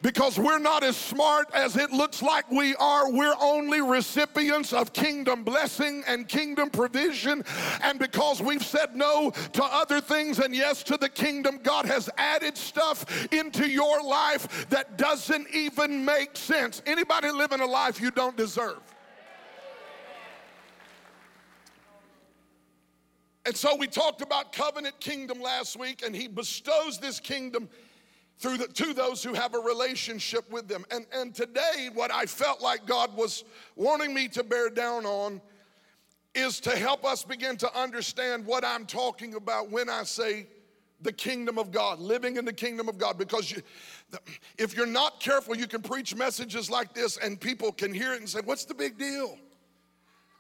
because 0.02 0.38
we're 0.38 0.59
not 0.59 0.83
as 0.83 0.97
smart 0.97 1.49
as 1.54 1.76
it 1.76 1.90
looks 1.90 2.23
like 2.23 2.50
we 2.50 2.75
are. 2.76 3.11
We're 3.11 3.35
only 3.40 3.80
recipients 3.80 4.73
of 4.73 4.92
kingdom 4.92 5.45
blessing 5.45 6.02
and 6.07 6.26
kingdom 6.26 6.71
provision. 6.71 7.45
And 7.83 7.99
because 7.99 8.40
we've 8.40 8.64
said 8.64 8.97
no 8.97 9.33
to 9.52 9.64
other 9.64 10.00
things 10.00 10.38
and 10.38 10.54
yes 10.54 10.83
to 10.85 10.97
the 10.97 11.09
kingdom, 11.09 11.61
God 11.62 11.85
has 11.87 12.09
added 12.16 12.57
stuff 12.57 13.33
into 13.33 13.69
your 13.69 14.02
life 14.02 14.69
that 14.71 14.97
doesn't 14.97 15.49
even 15.54 16.04
make 16.04 16.37
sense. 16.37 16.83
Anybody 16.87 17.30
living 17.30 17.61
a 17.61 17.66
life 17.66 18.00
you 18.00 18.11
don't 18.11 18.37
deserve? 18.37 18.80
And 23.47 23.57
so 23.57 23.75
we 23.75 23.87
talked 23.87 24.21
about 24.21 24.52
covenant 24.52 25.00
kingdom 25.00 25.40
last 25.40 25.78
week, 25.78 26.02
and 26.04 26.14
he 26.14 26.28
bestows 26.28 26.99
this 26.99 27.19
kingdom 27.19 27.69
through 28.40 28.56
the, 28.56 28.66
to 28.68 28.94
those 28.94 29.23
who 29.23 29.35
have 29.35 29.54
a 29.54 29.59
relationship 29.59 30.50
with 30.50 30.66
them. 30.66 30.85
And, 30.90 31.06
and 31.12 31.35
today, 31.35 31.90
what 31.92 32.11
I 32.11 32.25
felt 32.25 32.62
like 32.62 32.87
God 32.87 33.14
was 33.14 33.44
wanting 33.76 34.14
me 34.14 34.28
to 34.28 34.42
bear 34.42 34.70
down 34.70 35.04
on 35.04 35.42
is 36.35 36.59
to 36.61 36.70
help 36.70 37.04
us 37.04 37.23
begin 37.23 37.56
to 37.59 37.78
understand 37.78 38.47
what 38.47 38.64
I'm 38.64 38.87
talking 38.87 39.35
about 39.35 39.70
when 39.70 39.90
I 39.90 40.04
say 40.04 40.47
the 41.02 41.12
kingdom 41.12 41.59
of 41.59 41.70
God, 41.70 41.99
living 41.99 42.37
in 42.37 42.44
the 42.44 42.52
kingdom 42.52 42.88
of 42.88 42.97
God. 42.97 43.18
Because 43.18 43.50
you, 43.50 43.62
if 44.56 44.75
you're 44.75 44.87
not 44.87 45.20
careful, 45.20 45.54
you 45.54 45.66
can 45.66 45.82
preach 45.82 46.14
messages 46.14 46.70
like 46.70 46.94
this 46.94 47.18
and 47.18 47.38
people 47.38 47.73
can 47.73 47.92
hear 47.92 48.14
it 48.14 48.20
and 48.20 48.28
say, 48.28 48.40
What's 48.42 48.64
the 48.64 48.75
big 48.75 48.97
deal? 48.97 49.37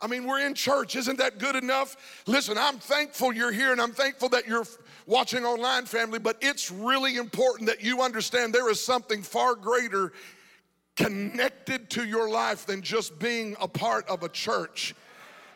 I 0.02 0.06
mean, 0.06 0.26
we're 0.26 0.40
in 0.40 0.54
church. 0.54 0.96
Isn't 0.96 1.18
that 1.18 1.38
good 1.38 1.56
enough? 1.56 2.22
Listen, 2.26 2.56
I'm 2.56 2.78
thankful 2.78 3.34
you're 3.34 3.52
here 3.52 3.72
and 3.72 3.80
I'm 3.80 3.92
thankful 3.92 4.30
that 4.30 4.46
you're 4.46 4.64
watching 5.10 5.44
online, 5.44 5.84
family, 5.86 6.20
but 6.20 6.38
it's 6.40 6.70
really 6.70 7.16
important 7.16 7.68
that 7.68 7.82
you 7.82 8.00
understand 8.00 8.54
there 8.54 8.70
is 8.70 8.82
something 8.82 9.22
far 9.22 9.56
greater 9.56 10.12
connected 10.96 11.90
to 11.90 12.04
your 12.04 12.30
life 12.30 12.64
than 12.64 12.80
just 12.80 13.18
being 13.18 13.56
a 13.60 13.66
part 13.66 14.08
of 14.08 14.22
a 14.22 14.28
church. 14.28 14.94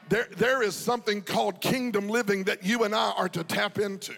There, 0.08 0.26
there 0.37 0.62
is 0.62 0.75
something 0.75 1.23
called 1.23 1.61
kingdom 1.61 2.08
living 2.08 2.44
that 2.44 2.64
you 2.64 2.82
and 2.82 2.94
I 2.94 3.12
are 3.16 3.28
to 3.28 3.44
tap 3.44 3.78
into. 3.78 4.16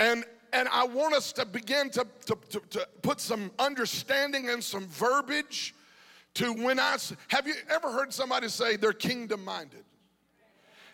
And, 0.00 0.24
and 0.52 0.68
I 0.68 0.84
want 0.84 1.14
us 1.14 1.32
to 1.34 1.46
begin 1.46 1.90
to, 1.90 2.06
to, 2.26 2.36
to, 2.50 2.60
to 2.70 2.88
put 3.02 3.20
some 3.20 3.52
understanding 3.60 4.50
and 4.50 4.62
some 4.62 4.86
verbiage 4.88 5.72
to 6.34 6.52
when 6.52 6.78
I 6.80 6.96
have 7.28 7.46
you 7.46 7.54
ever 7.70 7.90
heard 7.90 8.12
somebody 8.12 8.48
say 8.48 8.76
they're 8.76 8.92
kingdom 8.92 9.44
minded? 9.44 9.84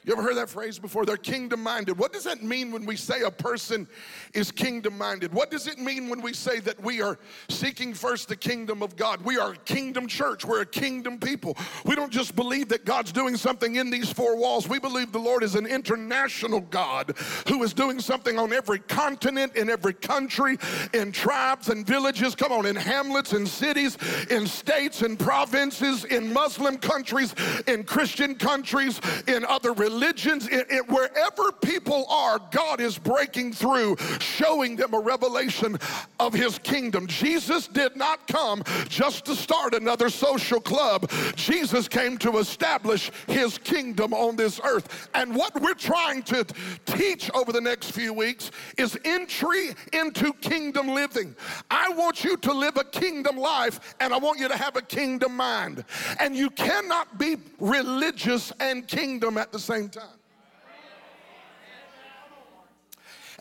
You 0.05 0.13
ever 0.13 0.23
heard 0.23 0.37
that 0.37 0.51
phrase 0.51 0.79
before? 0.79 1.07
They're 1.07 1.17
kingdom 1.17 1.63
minded. 1.63 1.99
What 1.99 2.13
does 2.13 2.25
that 2.25 2.43
mean 2.43 2.71
when 2.71 2.85
we 2.85 2.95
say 2.95 3.23
a 3.23 3.31
person 3.31 3.89
is 4.35 4.51
kingdom 4.51 4.99
minded? 4.99 5.33
What 5.33 5.51
does 5.51 5.67
it 5.67 5.79
mean 5.79 6.11
when 6.11 6.21
we 6.21 6.35
say 6.35 6.61
that 6.61 6.79
we 6.83 7.01
are 7.01 7.19
seeking 7.49 7.95
first 7.95 8.29
the 8.29 8.37
kingdom 8.37 8.83
of 8.83 8.97
God? 8.97 9.25
We 9.25 9.39
are 9.39 9.53
a 9.53 9.57
kingdom 9.57 10.07
church. 10.07 10.45
We're 10.45 10.61
a 10.61 10.67
kingdom 10.67 11.19
people. 11.19 11.57
We 11.87 11.95
don't 11.95 12.13
just 12.13 12.37
believe 12.37 12.69
that 12.69 12.85
God's 12.85 13.13
doing 13.13 13.35
something 13.39 13.77
in 13.77 13.89
these 13.89 14.13
four 14.13 14.37
walls. 14.37 14.69
We 14.69 14.79
believe 14.79 15.11
the 15.11 15.19
Lord 15.19 15.43
is 15.43 15.55
an 15.55 15.65
international 15.65 16.61
God 16.61 17.17
who 17.49 17.63
is 17.63 17.73
doing 17.73 17.99
something 17.99 18.39
on 18.39 18.53
every 18.53 18.81
continent, 18.81 19.57
in 19.57 19.71
every 19.71 19.95
country, 19.95 20.59
in 20.93 21.13
tribes 21.13 21.71
and 21.71 21.87
villages. 21.87 22.35
Come 22.35 22.53
on, 22.53 22.67
in 22.67 22.77
hamlets 22.77 23.33
and 23.33 23.49
cities, 23.49 23.97
in 24.29 24.47
states 24.47 25.01
and 25.01 25.19
provinces, 25.19 26.05
in 26.05 26.31
Muslim 26.31 26.77
countries, 26.77 27.35
in 27.67 27.85
Christian 27.85 28.35
countries, 28.35 29.01
in 29.27 29.47
other 29.47 29.73
religions 29.73 29.94
religions, 29.95 30.49
it, 30.49 30.67
it, 30.71 30.89
wherever 30.89 31.53
people 31.53 32.05
are, 32.09 32.41
God 32.51 32.81
is 32.81 32.99
breaking 32.99 33.53
through, 33.53 33.97
showing 34.19 34.77
them 34.77 34.93
a 34.93 34.99
revelation 34.99 35.79
of 36.19 36.35
his 36.35 36.59
kingdom. 36.59 37.07
Jesus 37.07 37.69
did 37.69 37.97
not 37.97 38.27
come 38.27 38.63
just 38.89 39.25
to 39.27 39.37
start 39.37 39.73
another 39.73 40.11
social 40.11 40.61
club. 40.61 41.11
Jesus 41.37 41.87
came 41.87 42.19
to 42.19 42.39
establish 42.39 43.11
his 43.29 43.57
kingdom 43.59 44.13
on 44.13 44.37
this 44.37 44.61
earth. 44.65 45.09
And 45.15 45.35
what 45.35 45.61
we're 45.61 45.75
trying 45.75 46.23
to 46.25 46.45
teach 46.87 47.31
over 47.33 47.53
the 47.53 47.61
next 47.61 47.93
few 47.93 48.13
weeks 48.13 48.51
is 48.77 48.99
entry 49.05 49.71
into 49.93 50.33
kingdom 50.35 50.89
living. 50.89 51.37
I 51.71 51.91
want 51.91 52.25
you 52.25 52.37
to 52.39 52.53
live 52.53 52.77
a 52.77 52.85
kingdom 52.85 53.37
life 53.37 53.95
and 54.01 54.13
I 54.13 54.19
want 54.19 54.41
you 54.41 54.49
to 54.49 54.57
have 54.57 54.77
a 54.77 54.83
kingdom 54.83 55.37
mind. 55.37 55.85
And 56.19 56.35
you 56.35 56.51
cannot 56.51 57.17
be 57.17 57.37
religious 57.61 58.53
and 58.59 58.87
kingdom 58.89 59.39
at 59.39 59.53
the 59.53 59.59
same 59.59 59.84
same 59.85 60.03
time. 60.03 60.19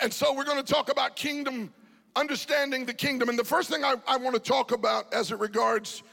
And 0.01 0.11
so 0.11 0.33
we're 0.33 0.43
going 0.43 0.63
to 0.63 0.73
talk 0.73 0.91
about 0.91 1.15
kingdom, 1.15 1.71
understanding 2.15 2.85
the 2.85 2.93
kingdom. 2.93 3.29
And 3.29 3.37
the 3.37 3.43
first 3.43 3.69
thing 3.69 3.83
I, 3.83 3.95
I 4.07 4.17
want 4.17 4.35
to 4.35 4.41
talk 4.41 4.71
about 4.71 5.13
as 5.13 5.31
it 5.31 5.39
regards 5.39 6.03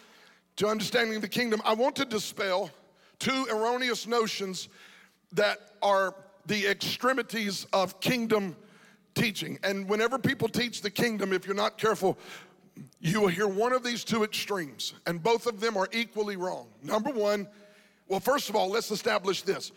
to 0.57 0.69
understanding 0.69 1.21
the 1.21 1.29
kingdom, 1.29 1.63
I 1.65 1.73
want 1.73 1.97
to 1.97 2.05
dispel 2.05 2.71
two 3.19 3.47
erroneous 3.51 4.07
notions 4.07 4.69
that 5.33 5.59
are 5.83 6.15
the 6.47 6.67
extremities 6.67 7.67
of 7.73 8.01
kingdom 8.01 8.55
teaching. 9.15 9.59
And 9.65 9.89
whenever 9.89 10.19
people 10.19 10.49
teach 10.49 10.83
the 10.83 10.91
kingdom, 10.91 11.33
if 11.33 11.47
you're 11.47 11.57
not 11.57 11.79
careful, 11.79 12.19
you 13.01 13.21
will 13.21 13.29
hear 13.29 13.49
one 13.49 13.73
of 13.73 13.83
these 13.83 14.05
two 14.05 14.25
extremes, 14.25 14.95
and 15.07 15.23
both 15.23 15.47
of 15.47 15.61
them 15.61 15.77
are 15.77 15.89
equally 15.93 16.37
wrong. 16.37 16.69
Number 16.83 17.11
one, 17.11 17.49
well, 18.09 18.21
first 18.21 18.51
of 18.51 18.57
all, 18.57 18.69
let's 18.69 18.91
establish 18.91 19.43
this 19.43 19.73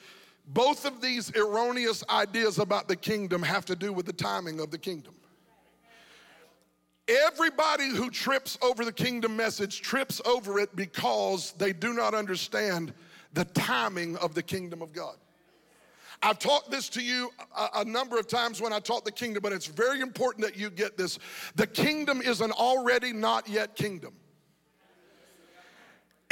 both 0.47 0.85
of 0.85 1.01
these 1.01 1.35
erroneous 1.35 2.03
ideas 2.09 2.59
about 2.59 2.87
the 2.87 2.95
kingdom 2.95 3.41
have 3.41 3.65
to 3.65 3.75
do 3.75 3.93
with 3.93 4.05
the 4.05 4.13
timing 4.13 4.59
of 4.59 4.71
the 4.71 4.77
kingdom. 4.77 5.13
Everybody 7.07 7.89
who 7.89 8.09
trips 8.09 8.57
over 8.61 8.85
the 8.85 8.91
kingdom 8.93 9.35
message 9.35 9.81
trips 9.81 10.21
over 10.25 10.59
it 10.59 10.73
because 10.75 11.53
they 11.57 11.73
do 11.73 11.93
not 11.93 12.13
understand 12.13 12.93
the 13.33 13.45
timing 13.45 14.15
of 14.17 14.33
the 14.33 14.43
kingdom 14.43 14.81
of 14.81 14.93
God. 14.93 15.15
I've 16.21 16.39
taught 16.39 16.71
this 16.71 16.87
to 16.89 17.01
you 17.01 17.31
a, 17.57 17.81
a, 17.81 17.85
number 17.85 18.17
of 18.17 18.27
times 18.27 18.61
when 18.61 18.71
I 18.71 18.79
taught 18.79 19.03
the 19.03 19.11
kingdom, 19.11 19.41
but 19.43 19.51
it's 19.51 19.65
very 19.65 19.99
important 19.99 20.45
that 20.45 20.55
you 20.55 20.69
get 20.69 20.95
this. 20.95 21.19
The 21.55 21.67
kingdom 21.67 22.21
is 22.21 22.39
an 22.39 22.51
already 22.51 23.11
not 23.11 23.49
yet 23.49 23.75
kingdom. 23.75 24.13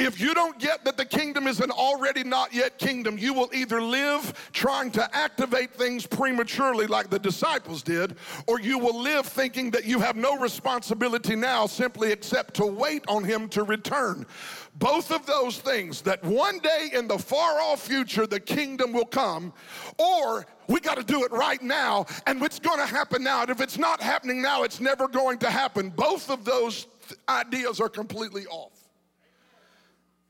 If 0.02 0.20
you 0.20 0.34
don't 0.34 0.58
get 0.58 0.84
that 0.84 0.96
the 0.96 1.04
kingdom 1.04 1.46
is 1.46 1.60
an 1.60 1.70
already 1.70 2.24
not 2.24 2.52
yet 2.52 2.76
kingdom, 2.76 3.16
you 3.18 3.32
will 3.32 3.48
either 3.54 3.80
live 3.80 4.50
trying 4.52 4.90
to 4.92 5.16
activate 5.16 5.72
things 5.72 6.08
prematurely 6.08 6.88
like 6.88 7.08
the 7.08 7.20
disciples 7.20 7.84
did, 7.84 8.16
or 8.48 8.58
you 8.58 8.80
will 8.80 9.00
live 9.00 9.26
thinking 9.26 9.70
that 9.70 9.84
you 9.84 10.00
have 10.00 10.16
no 10.16 10.36
responsibility 10.36 11.36
now 11.36 11.66
simply 11.66 12.10
except 12.10 12.54
to 12.54 12.66
wait 12.66 13.04
on 13.06 13.22
him 13.22 13.48
to 13.50 13.62
return. 13.62 14.26
Both 14.74 15.12
of 15.12 15.24
those 15.24 15.58
things, 15.58 16.02
that 16.02 16.24
one 16.24 16.58
day 16.58 16.90
in 16.92 17.06
the 17.06 17.18
far 17.18 17.60
off 17.60 17.86
future 17.86 18.26
the 18.26 18.40
kingdom 18.40 18.92
will 18.92 19.04
come, 19.04 19.52
or 19.98 20.46
we 20.66 20.80
got 20.80 20.96
to 20.96 21.04
do 21.04 21.22
it 21.22 21.30
right 21.30 21.62
now, 21.62 22.06
and 22.26 22.42
it's 22.42 22.58
going 22.58 22.80
to 22.80 22.86
happen 22.86 23.22
now. 23.22 23.42
And 23.42 23.50
if 23.50 23.60
it's 23.60 23.78
not 23.78 24.00
happening 24.00 24.42
now, 24.42 24.64
it's 24.64 24.80
never 24.80 25.06
going 25.06 25.38
to 25.38 25.50
happen. 25.50 25.90
Both 25.90 26.28
of 26.28 26.44
those 26.44 26.88
th- 27.06 27.20
ideas 27.28 27.80
are 27.80 27.88
completely 27.88 28.46
off. 28.46 28.71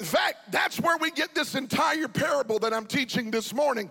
In 0.03 0.09
fact, 0.09 0.51
that's 0.51 0.81
where 0.81 0.99
we 0.99 1.13
get 1.13 1.33
this 1.33 1.55
entire 1.55 2.09
parable 2.09 2.59
that 2.59 2.75
I'm 2.75 2.87
teaching 2.87 3.31
this 3.31 3.55
morning. 3.55 3.89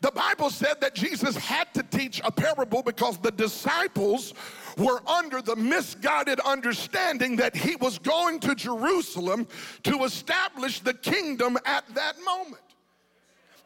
The 0.00 0.10
Bible 0.10 0.50
said 0.50 0.80
that 0.80 0.92
Jesus 0.92 1.36
had 1.36 1.72
to 1.74 1.84
teach 1.84 2.20
a 2.24 2.32
parable 2.32 2.82
because 2.82 3.16
the 3.18 3.30
disciples 3.30 4.34
were 4.76 5.00
under 5.08 5.40
the 5.40 5.54
misguided 5.54 6.40
understanding 6.40 7.36
that 7.36 7.54
he 7.54 7.76
was 7.76 8.00
going 8.00 8.40
to 8.40 8.56
Jerusalem 8.56 9.46
to 9.84 10.02
establish 10.02 10.80
the 10.80 10.94
kingdom 10.94 11.56
at 11.64 11.84
that 11.94 12.16
moment. 12.24 12.71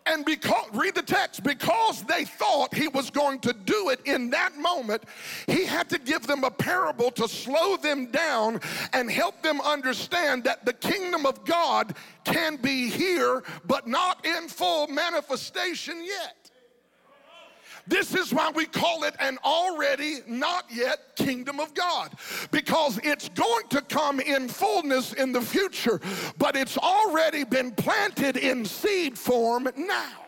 And 0.06 0.24
because, 0.24 0.66
read 0.72 0.94
the 0.94 1.02
text, 1.02 1.42
because 1.42 2.02
they 2.04 2.24
thought 2.24 2.72
he 2.72 2.88
was 2.88 3.10
going 3.10 3.40
to 3.40 3.52
do 3.52 3.90
it 3.90 4.00
in 4.04 4.30
that 4.30 4.56
moment, 4.56 5.02
he 5.46 5.64
had 5.64 5.88
to 5.90 5.98
give 5.98 6.26
them 6.26 6.44
a 6.44 6.50
parable 6.50 7.10
to 7.12 7.28
slow 7.28 7.76
them 7.76 8.06
down 8.06 8.60
and 8.92 9.10
help 9.10 9.42
them 9.42 9.60
understand 9.60 10.44
that 10.44 10.64
the 10.64 10.72
kingdom 10.72 11.26
of 11.26 11.44
God 11.44 11.96
can 12.24 12.56
be 12.56 12.88
here, 12.88 13.42
but 13.66 13.86
not 13.88 14.24
in 14.24 14.48
full 14.48 14.86
manifestation 14.86 16.04
yet. 16.04 16.45
This 17.86 18.14
is 18.14 18.32
why 18.32 18.50
we 18.54 18.66
call 18.66 19.04
it 19.04 19.14
an 19.20 19.38
already 19.44 20.18
not 20.26 20.64
yet 20.70 21.14
kingdom 21.16 21.60
of 21.60 21.72
God 21.74 22.12
because 22.50 22.98
it's 23.04 23.28
going 23.30 23.68
to 23.68 23.80
come 23.82 24.20
in 24.20 24.48
fullness 24.48 25.12
in 25.12 25.32
the 25.32 25.40
future, 25.40 26.00
but 26.38 26.56
it's 26.56 26.76
already 26.78 27.44
been 27.44 27.70
planted 27.72 28.36
in 28.36 28.64
seed 28.64 29.16
form 29.18 29.68
now. 29.76 30.25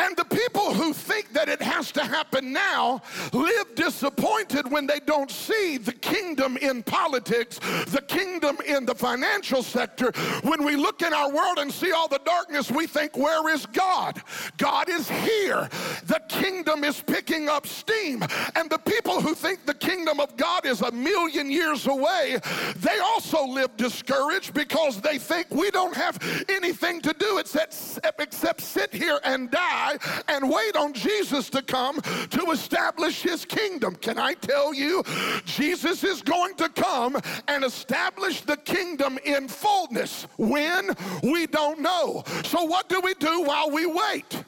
And 0.00 0.16
the 0.16 0.24
people 0.24 0.72
who 0.72 0.94
think 0.94 1.34
that 1.34 1.50
it 1.50 1.60
has 1.60 1.92
to 1.92 2.02
happen 2.02 2.54
now 2.54 3.02
live 3.34 3.74
disappointed 3.74 4.70
when 4.70 4.86
they 4.86 4.98
don't 5.00 5.30
see 5.30 5.76
the 5.76 5.92
kingdom 5.92 6.56
in 6.56 6.82
politics, 6.82 7.58
the 7.88 8.02
kingdom 8.08 8.56
in 8.66 8.86
the 8.86 8.94
financial 8.94 9.62
sector. 9.62 10.10
When 10.42 10.64
we 10.64 10.74
look 10.76 11.02
in 11.02 11.12
our 11.12 11.30
world 11.30 11.58
and 11.58 11.70
see 11.70 11.92
all 11.92 12.08
the 12.08 12.20
darkness, 12.24 12.70
we 12.70 12.86
think, 12.86 13.16
Where 13.16 13.52
is 13.54 13.66
God? 13.66 14.22
God 14.56 14.88
is 14.88 15.08
here. 15.10 15.68
The 16.06 16.22
kingdom 16.30 16.82
is 16.82 17.02
picking 17.02 17.50
up 17.50 17.66
steam. 17.66 18.24
And 18.56 18.70
the 18.70 18.78
people 18.78 19.20
who 19.20 19.34
think 19.34 19.66
the 19.66 19.74
kingdom 19.74 20.18
of 20.18 20.34
God 20.38 20.64
is 20.64 20.80
a 20.80 20.90
million 20.90 21.50
years 21.50 21.86
away, 21.86 22.38
they 22.76 22.98
also 23.00 23.46
live 23.46 23.76
discouraged 23.76 24.54
because 24.54 25.00
they 25.02 25.18
think 25.18 25.50
we 25.50 25.70
don't 25.70 25.94
have 25.94 26.18
anything 26.48 27.02
to 27.02 27.12
do 27.18 27.36
except, 27.36 28.00
except 28.18 28.62
sit 28.62 28.94
here 28.94 29.20
and 29.24 29.50
die 29.50 29.89
and 30.28 30.50
wait 30.50 30.76
on 30.76 30.92
Jesus 30.92 31.50
to 31.50 31.62
come 31.62 32.00
to 32.00 32.50
establish 32.50 33.22
his 33.22 33.44
kingdom. 33.44 33.96
Can 33.96 34.18
I 34.18 34.34
tell 34.34 34.74
you, 34.74 35.02
Jesus 35.44 36.04
is 36.04 36.22
going 36.22 36.54
to 36.56 36.68
come 36.68 37.20
and 37.48 37.64
establish 37.64 38.42
the 38.42 38.56
kingdom 38.56 39.18
in 39.24 39.48
fullness. 39.48 40.26
When? 40.36 40.90
We 41.22 41.46
don't 41.46 41.80
know. 41.80 42.22
So, 42.44 42.64
what 42.64 42.88
do 42.88 43.00
we 43.00 43.14
do 43.14 43.42
while 43.42 43.70
we 43.70 43.86
wait? 43.86 44.44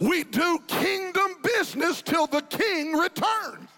We 0.00 0.24
do 0.24 0.58
kingdom 0.66 1.36
business 1.42 2.02
till 2.02 2.26
the 2.26 2.42
king 2.42 2.92
returns. 2.92 3.70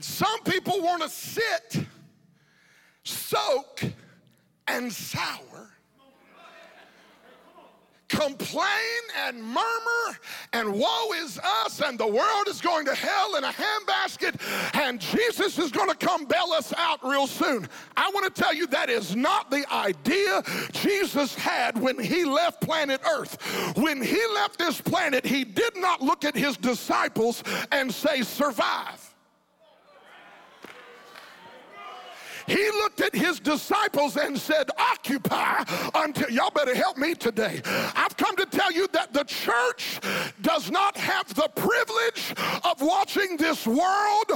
Some 0.00 0.42
people 0.42 0.82
want 0.82 1.02
to 1.02 1.08
sit, 1.08 1.86
soak, 3.04 3.84
and 4.66 4.92
sour 4.92 5.70
complain 8.12 9.02
and 9.24 9.42
murmur 9.42 10.18
and 10.52 10.72
woe 10.72 11.12
is 11.14 11.38
us 11.38 11.80
and 11.80 11.98
the 11.98 12.06
world 12.06 12.46
is 12.46 12.60
going 12.60 12.84
to 12.84 12.94
hell 12.94 13.36
in 13.36 13.44
a 13.44 13.52
handbasket 13.52 14.38
and 14.74 15.00
Jesus 15.00 15.58
is 15.58 15.70
going 15.70 15.88
to 15.88 15.96
come 15.96 16.26
bail 16.26 16.52
us 16.52 16.74
out 16.76 17.00
real 17.02 17.26
soon. 17.26 17.66
I 17.96 18.10
want 18.10 18.32
to 18.32 18.42
tell 18.42 18.54
you 18.54 18.66
that 18.68 18.90
is 18.90 19.16
not 19.16 19.50
the 19.50 19.64
idea 19.72 20.42
Jesus 20.72 21.34
had 21.34 21.80
when 21.80 21.98
he 21.98 22.24
left 22.24 22.60
planet 22.60 23.00
Earth. 23.10 23.40
When 23.76 24.02
he 24.02 24.20
left 24.34 24.58
this 24.58 24.80
planet, 24.80 25.24
he 25.24 25.44
did 25.44 25.76
not 25.76 26.02
look 26.02 26.24
at 26.24 26.36
his 26.36 26.56
disciples 26.56 27.42
and 27.70 27.92
say, 27.92 28.22
survive. 28.22 29.11
He 32.52 32.70
looked 32.82 33.00
at 33.00 33.14
his 33.14 33.40
disciples 33.40 34.18
and 34.18 34.38
said, 34.38 34.68
Occupy 34.78 35.64
until 35.94 36.28
y'all 36.30 36.50
better 36.50 36.74
help 36.74 36.98
me 36.98 37.14
today. 37.14 37.62
I've 37.96 38.14
come 38.18 38.36
to 38.36 38.44
tell 38.44 38.70
you 38.70 38.86
that 38.92 39.14
the 39.14 39.24
church 39.24 39.98
does 40.42 40.70
not 40.70 40.94
have 40.98 41.32
the 41.32 41.48
privilege 41.56 42.34
of 42.64 42.82
watching 42.82 43.38
this 43.38 43.66
world 43.66 44.28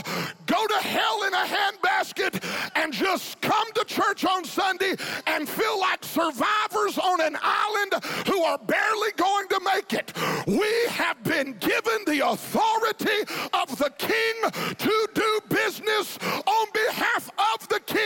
go 0.46 0.66
to 0.66 0.78
hell 0.78 1.25
in 1.25 1.35
a 1.35 1.44
handbasket 1.44 2.42
and 2.75 2.90
just 2.90 3.38
come 3.42 3.70
to 3.75 3.85
church 3.85 4.25
on 4.25 4.46
Sunday 4.46 4.94
and 5.26 5.46
feel 5.46 5.78
like 5.78 6.02
survivors 6.02 6.96
on 6.96 7.20
an 7.20 7.37
island 7.42 8.02
who 8.26 8.42
are 8.44 8.58
barely 8.58 9.12
going 9.16 9.49
to 9.49 9.61
make 9.75 9.92
it. 9.92 10.12
We 10.46 10.87
have 10.88 11.23
been 11.23 11.52
given 11.58 11.99
the 12.06 12.26
authority 12.26 13.20
of 13.52 13.76
the 13.76 13.92
king 13.99 14.75
to 14.78 15.08
do 15.12 15.40
business 15.50 16.18
on 16.46 16.66
behalf 16.73 17.30
of 17.54 17.68
the 17.68 17.80
king 17.80 18.05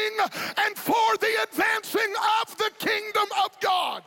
and 0.57 0.77
for 0.77 1.17
the 1.19 1.33
advancing 1.43 2.13
of 2.43 2.57
the 2.57 2.71
kingdom 2.79 3.27
of 3.45 3.59
God. 3.61 4.03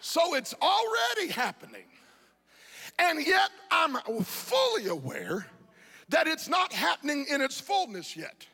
So 0.00 0.34
it's 0.34 0.54
already 0.62 1.30
happening. 1.30 1.84
And 2.98 3.24
yet 3.26 3.50
I'm 3.70 3.96
fully 4.22 4.86
aware 4.88 5.46
that 6.08 6.26
it's 6.26 6.48
not 6.48 6.72
happening 6.72 7.26
in 7.30 7.40
its 7.40 7.60
fullness 7.60 8.16
yet. 8.16 8.46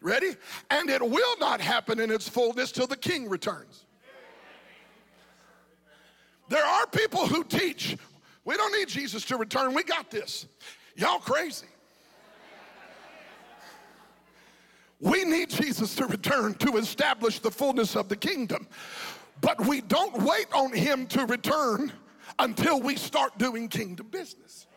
Ready? 0.00 0.36
And 0.70 0.90
it 0.90 1.00
will 1.00 1.38
not 1.38 1.60
happen 1.60 2.00
in 2.00 2.10
its 2.10 2.28
fullness 2.28 2.72
till 2.72 2.86
the 2.86 2.96
king 2.96 3.28
returns. 3.28 3.84
There 6.48 6.64
are 6.64 6.86
people 6.86 7.26
who 7.26 7.44
teach, 7.44 7.96
we 8.44 8.56
don't 8.56 8.72
need 8.72 8.88
Jesus 8.88 9.24
to 9.26 9.36
return, 9.36 9.74
we 9.74 9.84
got 9.84 10.10
this. 10.10 10.46
Y'all 10.96 11.18
crazy. 11.18 11.66
We 15.02 15.24
need 15.24 15.50
Jesus 15.50 15.96
to 15.96 16.06
return 16.06 16.54
to 16.54 16.76
establish 16.76 17.40
the 17.40 17.50
fullness 17.50 17.96
of 17.96 18.08
the 18.08 18.14
kingdom. 18.14 18.68
But 19.40 19.66
we 19.66 19.80
don't 19.80 20.22
wait 20.22 20.46
on 20.54 20.72
him 20.72 21.06
to 21.08 21.26
return 21.26 21.92
until 22.38 22.80
we 22.80 22.94
start 22.94 23.36
doing 23.36 23.66
kingdom 23.68 24.06
business. 24.10 24.68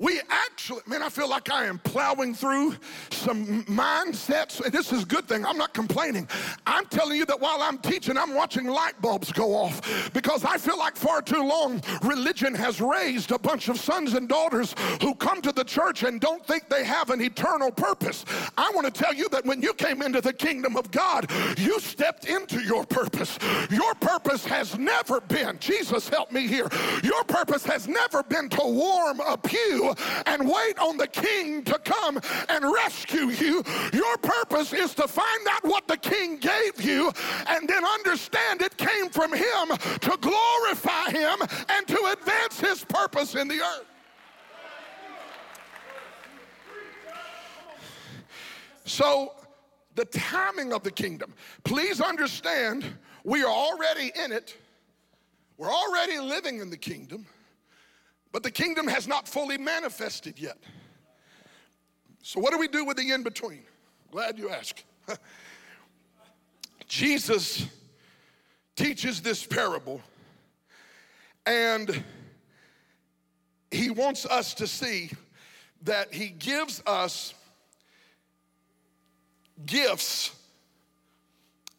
We 0.00 0.18
actually, 0.30 0.80
man, 0.86 1.02
I 1.02 1.10
feel 1.10 1.28
like 1.28 1.50
I 1.50 1.66
am 1.66 1.78
plowing 1.78 2.34
through 2.34 2.74
some 3.10 3.64
mindsets. 3.64 4.64
And 4.64 4.72
this 4.72 4.92
is 4.92 5.02
a 5.02 5.06
good 5.06 5.28
thing. 5.28 5.44
I'm 5.44 5.58
not 5.58 5.74
complaining. 5.74 6.26
I'm 6.66 6.86
telling 6.86 7.18
you 7.18 7.26
that 7.26 7.38
while 7.38 7.60
I'm 7.60 7.76
teaching, 7.76 8.16
I'm 8.16 8.34
watching 8.34 8.66
light 8.66 8.98
bulbs 9.02 9.30
go 9.30 9.54
off 9.54 10.10
because 10.14 10.42
I 10.42 10.56
feel 10.56 10.78
like 10.78 10.96
far 10.96 11.20
too 11.20 11.42
long 11.46 11.82
religion 12.02 12.54
has 12.54 12.80
raised 12.80 13.30
a 13.30 13.38
bunch 13.38 13.68
of 13.68 13.78
sons 13.78 14.14
and 14.14 14.26
daughters 14.26 14.74
who 15.02 15.14
come 15.16 15.42
to 15.42 15.52
the 15.52 15.64
church 15.64 16.02
and 16.02 16.18
don't 16.18 16.46
think 16.46 16.70
they 16.70 16.82
have 16.82 17.10
an 17.10 17.20
eternal 17.20 17.70
purpose. 17.70 18.24
I 18.56 18.72
want 18.74 18.86
to 18.86 19.02
tell 19.02 19.12
you 19.12 19.28
that 19.28 19.44
when 19.44 19.60
you 19.60 19.74
came 19.74 20.00
into 20.00 20.22
the 20.22 20.32
kingdom 20.32 20.78
of 20.78 20.90
God, 20.90 21.30
you 21.58 21.78
stepped 21.78 22.24
into 22.24 22.62
your 22.62 22.86
purpose. 22.86 23.38
Your 23.70 23.94
purpose 23.96 24.46
has 24.46 24.78
never 24.78 25.20
been, 25.20 25.58
Jesus 25.58 26.08
help 26.08 26.32
me 26.32 26.46
here, 26.46 26.68
your 27.02 27.22
purpose 27.24 27.66
has 27.66 27.86
never 27.86 28.22
been 28.22 28.48
to 28.48 28.62
warm 28.62 29.20
a 29.20 29.36
pew 29.36 29.89
and 30.26 30.48
wait 30.48 30.78
on 30.78 30.96
the 30.96 31.06
king 31.06 31.62
to 31.64 31.78
come 31.78 32.20
and 32.48 32.64
rescue 32.64 33.28
you. 33.30 33.62
Your 33.92 34.16
purpose 34.18 34.72
is 34.72 34.94
to 34.94 35.08
find 35.08 35.46
out 35.52 35.64
what 35.64 35.86
the 35.88 35.96
king 35.96 36.38
gave 36.38 36.80
you 36.80 37.12
and 37.48 37.68
then 37.68 37.84
understand 37.84 38.62
it 38.62 38.76
came 38.76 39.10
from 39.10 39.32
him 39.32 39.76
to 40.00 40.18
glorify 40.20 41.10
him 41.10 41.38
and 41.68 41.86
to 41.88 42.16
advance 42.18 42.60
his 42.60 42.84
purpose 42.84 43.34
in 43.34 43.48
the 43.48 43.60
earth. 43.60 43.86
So, 48.84 49.34
the 49.94 50.04
timing 50.06 50.72
of 50.72 50.82
the 50.82 50.90
kingdom. 50.90 51.34
Please 51.62 52.00
understand, 52.00 52.84
we 53.24 53.42
are 53.42 53.50
already 53.50 54.10
in 54.16 54.32
it. 54.32 54.56
We're 55.58 55.70
already 55.70 56.18
living 56.18 56.60
in 56.60 56.70
the 56.70 56.76
kingdom. 56.76 57.26
But 58.32 58.42
the 58.42 58.50
kingdom 58.50 58.86
has 58.86 59.08
not 59.08 59.26
fully 59.26 59.58
manifested 59.58 60.38
yet. 60.38 60.58
So, 62.22 62.40
what 62.40 62.52
do 62.52 62.58
we 62.58 62.68
do 62.68 62.84
with 62.84 62.96
the 62.96 63.10
in 63.10 63.22
between? 63.22 63.62
Glad 64.10 64.38
you 64.38 64.50
ask. 64.50 64.82
Jesus 66.86 67.66
teaches 68.76 69.20
this 69.22 69.44
parable, 69.44 70.00
and 71.46 72.04
he 73.70 73.90
wants 73.90 74.26
us 74.26 74.54
to 74.54 74.66
see 74.66 75.10
that 75.82 76.12
he 76.12 76.28
gives 76.28 76.82
us 76.86 77.34
gifts, 79.66 80.34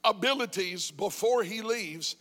abilities 0.04 0.92
before 0.92 1.44
he 1.44 1.62
leaves. 1.62 2.16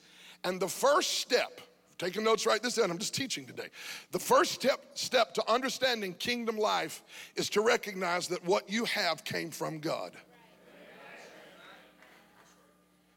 And 0.44 0.60
the 0.60 0.68
first 0.68 1.18
step 1.18 1.60
Taking 2.00 2.24
notes, 2.24 2.46
right 2.46 2.62
this 2.62 2.78
end. 2.78 2.90
I'm 2.90 2.96
just 2.96 3.14
teaching 3.14 3.44
today. 3.44 3.66
The 4.10 4.18
first 4.18 4.52
step, 4.52 4.80
step 4.94 5.34
to 5.34 5.46
understanding 5.46 6.14
kingdom 6.14 6.56
life 6.56 7.02
is 7.36 7.50
to 7.50 7.60
recognize 7.60 8.26
that 8.28 8.42
what 8.42 8.70
you 8.70 8.86
have 8.86 9.22
came 9.22 9.50
from 9.50 9.80
God. 9.80 10.12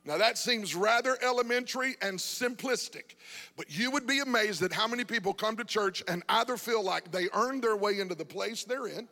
Now, 0.03 0.17
that 0.17 0.37
seems 0.37 0.75
rather 0.75 1.17
elementary 1.23 1.95
and 2.01 2.19
simplistic, 2.19 3.15
but 3.55 3.67
you 3.69 3.89
would 3.89 4.05
be 4.05 4.19
amazed 4.19 4.61
at 4.61 4.73
how 4.73 4.85
many 4.85 5.05
people 5.05 5.33
come 5.33 5.55
to 5.55 5.63
church 5.63 6.03
and 6.09 6.21
either 6.27 6.57
feel 6.57 6.83
like 6.83 7.09
they 7.09 7.29
earned 7.33 7.63
their 7.63 7.77
way 7.77 8.01
into 8.01 8.15
the 8.15 8.25
place 8.25 8.65
they're 8.65 8.87
in 8.87 9.07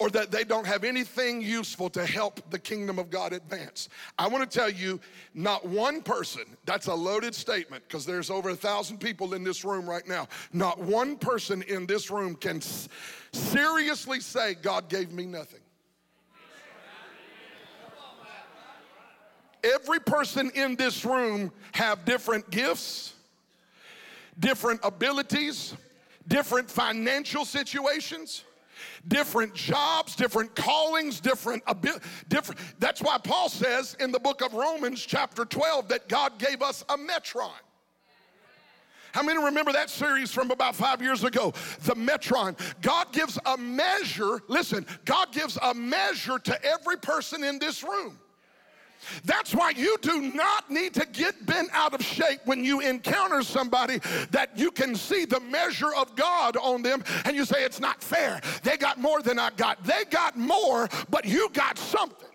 or 0.00 0.10
that 0.10 0.30
they 0.30 0.44
don't 0.44 0.66
have 0.66 0.82
anything 0.82 1.40
useful 1.40 1.88
to 1.90 2.04
help 2.04 2.40
the 2.50 2.58
kingdom 2.58 2.98
of 2.98 3.10
God 3.10 3.32
advance. 3.32 3.88
I 4.18 4.26
want 4.26 4.48
to 4.48 4.58
tell 4.58 4.68
you, 4.68 5.00
not 5.34 5.64
one 5.64 6.02
person, 6.02 6.42
that's 6.64 6.88
a 6.88 6.94
loaded 6.94 7.34
statement 7.34 7.84
because 7.86 8.04
there's 8.04 8.28
over 8.28 8.50
a 8.50 8.56
thousand 8.56 8.98
people 8.98 9.34
in 9.34 9.44
this 9.44 9.64
room 9.64 9.88
right 9.88 10.06
now. 10.06 10.26
Not 10.52 10.80
one 10.80 11.16
person 11.16 11.62
in 11.62 11.86
this 11.86 12.10
room 12.10 12.34
can 12.34 12.60
seriously 13.32 14.20
say, 14.20 14.54
God 14.54 14.88
gave 14.88 15.12
me 15.12 15.26
nothing. 15.26 15.60
Every 19.62 20.00
person 20.00 20.50
in 20.54 20.76
this 20.76 21.04
room 21.04 21.50
have 21.72 22.04
different 22.04 22.50
gifts, 22.50 23.14
different 24.38 24.80
abilities, 24.82 25.74
different 26.28 26.70
financial 26.70 27.46
situations 27.46 28.44
different 29.08 29.54
jobs, 29.54 30.16
different 30.16 30.54
callings, 30.54 31.20
different 31.20 31.62
different. 32.28 32.60
That's 32.78 33.00
why 33.02 33.18
Paul 33.18 33.48
says 33.48 33.96
in 34.00 34.12
the 34.12 34.20
book 34.20 34.42
of 34.42 34.52
Romans, 34.54 35.04
chapter 35.04 35.44
12, 35.44 35.88
that 35.88 36.08
God 36.08 36.38
gave 36.38 36.62
us 36.62 36.84
a 36.88 36.96
metron. 36.96 37.52
How 39.14 39.22
many 39.22 39.40
remember 39.42 39.72
that 39.72 39.90
series 39.90 40.32
from 40.32 40.50
about 40.50 40.74
five 40.74 41.00
years 41.00 41.22
ago? 41.22 41.52
The 41.82 41.94
Metron. 41.94 42.58
God 42.82 43.12
gives 43.12 43.38
a 43.46 43.56
measure, 43.56 44.40
listen, 44.48 44.84
God 45.04 45.30
gives 45.30 45.56
a 45.62 45.72
measure 45.72 46.40
to 46.40 46.64
every 46.64 46.96
person 46.96 47.44
in 47.44 47.60
this 47.60 47.84
room. 47.84 48.18
That's 49.24 49.54
why 49.54 49.70
you 49.70 49.96
do 50.00 50.32
not 50.32 50.70
need 50.70 50.94
to 50.94 51.06
get 51.06 51.46
bent 51.46 51.70
out 51.72 51.94
of 51.94 52.02
shape 52.02 52.40
when 52.44 52.64
you 52.64 52.80
encounter 52.80 53.42
somebody 53.42 54.00
that 54.30 54.50
you 54.56 54.70
can 54.70 54.94
see 54.94 55.24
the 55.24 55.40
measure 55.40 55.94
of 55.94 56.14
God 56.16 56.56
on 56.56 56.82
them 56.82 57.02
and 57.24 57.36
you 57.36 57.44
say, 57.44 57.64
It's 57.64 57.80
not 57.80 58.02
fair. 58.02 58.40
They 58.62 58.76
got 58.76 58.98
more 59.00 59.22
than 59.22 59.38
I 59.38 59.50
got. 59.50 59.82
They 59.84 60.04
got 60.10 60.36
more, 60.36 60.88
but 61.10 61.24
you 61.24 61.48
got 61.52 61.78
something. 61.78 62.28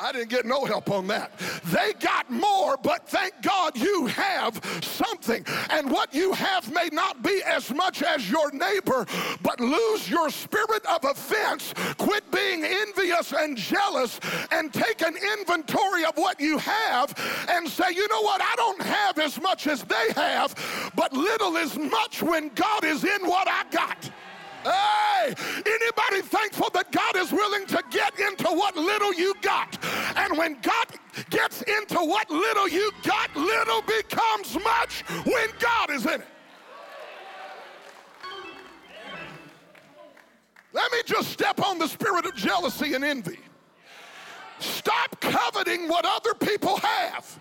I 0.00 0.12
didn't 0.12 0.30
get 0.30 0.46
no 0.46 0.64
help 0.64 0.90
on 0.90 1.06
that. 1.08 1.32
They 1.66 1.92
got 2.00 2.30
more, 2.30 2.76
but 2.82 3.06
thank 3.06 3.34
God 3.42 3.76
you 3.76 4.06
have 4.06 4.60
something. 4.82 5.44
And 5.68 5.90
what 5.90 6.14
you 6.14 6.32
have 6.32 6.72
may 6.72 6.88
not 6.90 7.22
be 7.22 7.42
as 7.44 7.72
much 7.72 8.02
as 8.02 8.30
your 8.30 8.50
neighbor, 8.52 9.06
but 9.42 9.60
lose 9.60 10.08
your 10.08 10.30
spirit 10.30 10.86
of 10.86 11.04
offense. 11.04 11.74
Quit 11.98 12.30
being 12.30 12.64
envious 12.64 13.32
and 13.32 13.56
jealous 13.56 14.18
and 14.50 14.72
take 14.72 15.02
an 15.02 15.16
inventory 15.38 16.04
of 16.04 16.16
what 16.16 16.40
you 16.40 16.56
have 16.58 17.14
and 17.48 17.68
say, 17.68 17.90
you 17.94 18.08
know 18.08 18.22
what, 18.22 18.40
I 18.42 18.54
don't 18.56 18.82
have 18.82 19.18
as 19.18 19.40
much 19.40 19.66
as 19.66 19.82
they 19.82 20.12
have, 20.14 20.54
but 20.94 21.12
little 21.12 21.56
is 21.56 21.76
much 21.76 22.22
when 22.22 22.48
God 22.54 22.84
is 22.84 23.04
in 23.04 23.26
what 23.26 23.48
I 23.48 23.64
got. 23.70 24.10
Hey, 24.62 25.34
anybody 25.64 26.20
thankful 26.20 26.68
that 26.74 26.92
God 26.92 27.16
is 27.16 27.32
willing 27.32 27.64
to 27.66 27.82
what 28.54 28.76
little 28.76 29.12
you 29.14 29.34
got? 29.42 29.78
And 30.16 30.36
when 30.36 30.58
God 30.60 30.86
gets 31.30 31.62
into 31.62 31.96
what 31.96 32.30
little 32.30 32.68
you 32.68 32.90
got, 33.02 33.34
little 33.36 33.82
becomes 33.82 34.54
much 34.62 35.02
when 35.24 35.48
God 35.58 35.90
is 35.90 36.06
in 36.06 36.20
it. 36.20 36.28
Let 40.72 40.92
me 40.92 40.98
just 41.04 41.30
step 41.30 41.60
on 41.64 41.78
the 41.78 41.88
spirit 41.88 42.26
of 42.26 42.34
jealousy 42.36 42.94
and 42.94 43.04
envy. 43.04 43.38
Stop 44.60 45.20
coveting 45.20 45.88
what 45.88 46.04
other 46.04 46.34
people 46.34 46.76
have 46.76 47.40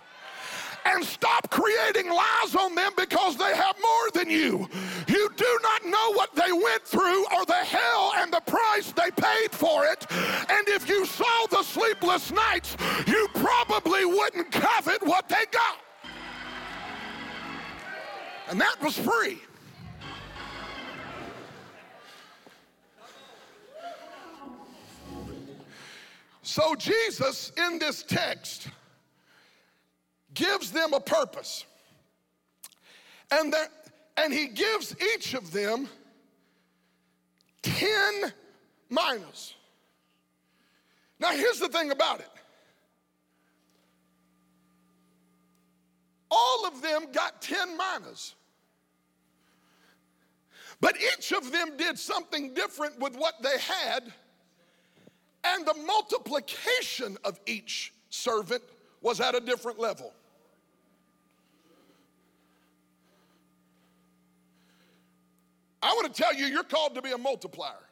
and 0.85 1.03
stop 1.03 1.49
creating 1.49 2.09
lies 2.09 2.55
on 2.55 2.73
them 2.75 2.91
because 2.97 3.35
they 3.37 3.55
have 3.55 3.75
more 3.81 4.11
than 4.13 4.29
you. 4.29 4.67
You 5.07 5.29
do 5.35 5.59
not 5.61 5.85
know 5.85 6.13
what 6.13 6.33
they 6.35 6.51
went 6.51 6.83
through 6.83 7.25
or 7.35 7.45
the 7.45 7.53
hell 7.53 8.13
and 8.17 8.31
the 8.31 8.41
price 8.41 8.91
they 8.93 9.11
paid 9.11 9.51
for 9.51 9.85
it. 9.85 9.98
And 10.59 10.67
if 10.67 10.89
you 10.89 11.05
saw 11.05 11.45
the 11.49 11.63
sleepless 11.63 12.33
nights, 12.33 12.75
you 13.07 13.29
probably 13.33 14.03
wouldn't 14.03 14.51
covet 14.51 15.01
what 15.03 15.29
they 15.29 15.45
got. 15.51 15.77
And 18.49 18.59
that 18.59 18.75
was 18.83 18.97
free. 18.97 19.39
So 26.41 26.75
Jesus 26.75 27.53
in 27.55 27.79
this 27.79 28.03
text 28.03 28.67
gives 30.33 30.73
them 30.73 30.91
a 30.93 30.99
purpose. 30.99 31.63
And, 33.31 33.53
that, 33.53 33.69
and 34.17 34.33
he 34.33 34.47
gives 34.47 34.93
each 35.15 35.35
of 35.35 35.53
them 35.53 35.87
10 37.61 38.33
minas. 38.89 39.53
Now, 41.19 41.31
here's 41.31 41.59
the 41.59 41.67
thing 41.67 41.91
about 41.91 42.19
it 42.19 42.29
all 46.31 46.67
of 46.67 46.81
them 46.81 47.11
got 47.11 47.41
10 47.41 47.77
minas. 47.77 48.35
But 50.81 50.95
each 50.97 51.33
of 51.33 51.51
them 51.51 51.75
did 51.75 51.99
something 51.99 52.53
different 52.53 52.99
with 52.99 53.15
what 53.17 53.41
they 53.41 53.57
had, 53.57 54.13
and 55.43 55.65
the 55.65 55.73
multiplication 55.85 57.17
of 57.25 57.39
each 57.45 57.93
servant 58.09 58.63
was 59.01 59.19
at 59.19 59.35
a 59.35 59.39
different 59.39 59.79
level. 59.79 60.13
I 65.81 65.93
want 65.93 66.13
to 66.13 66.21
tell 66.21 66.33
you, 66.33 66.45
you're 66.45 66.63
called 66.63 66.95
to 66.95 67.01
be 67.01 67.11
a 67.11 67.17
multiplier. 67.17 67.88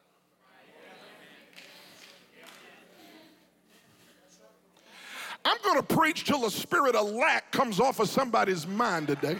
I'm 5.48 5.56
going 5.62 5.76
to 5.76 5.82
preach 5.96 6.24
till 6.24 6.42
the 6.42 6.50
spirit 6.50 6.94
of 6.94 7.10
lack 7.10 7.50
comes 7.52 7.80
off 7.80 8.00
of 8.00 8.08
somebody's 8.10 8.66
mind 8.66 9.06
today. 9.06 9.38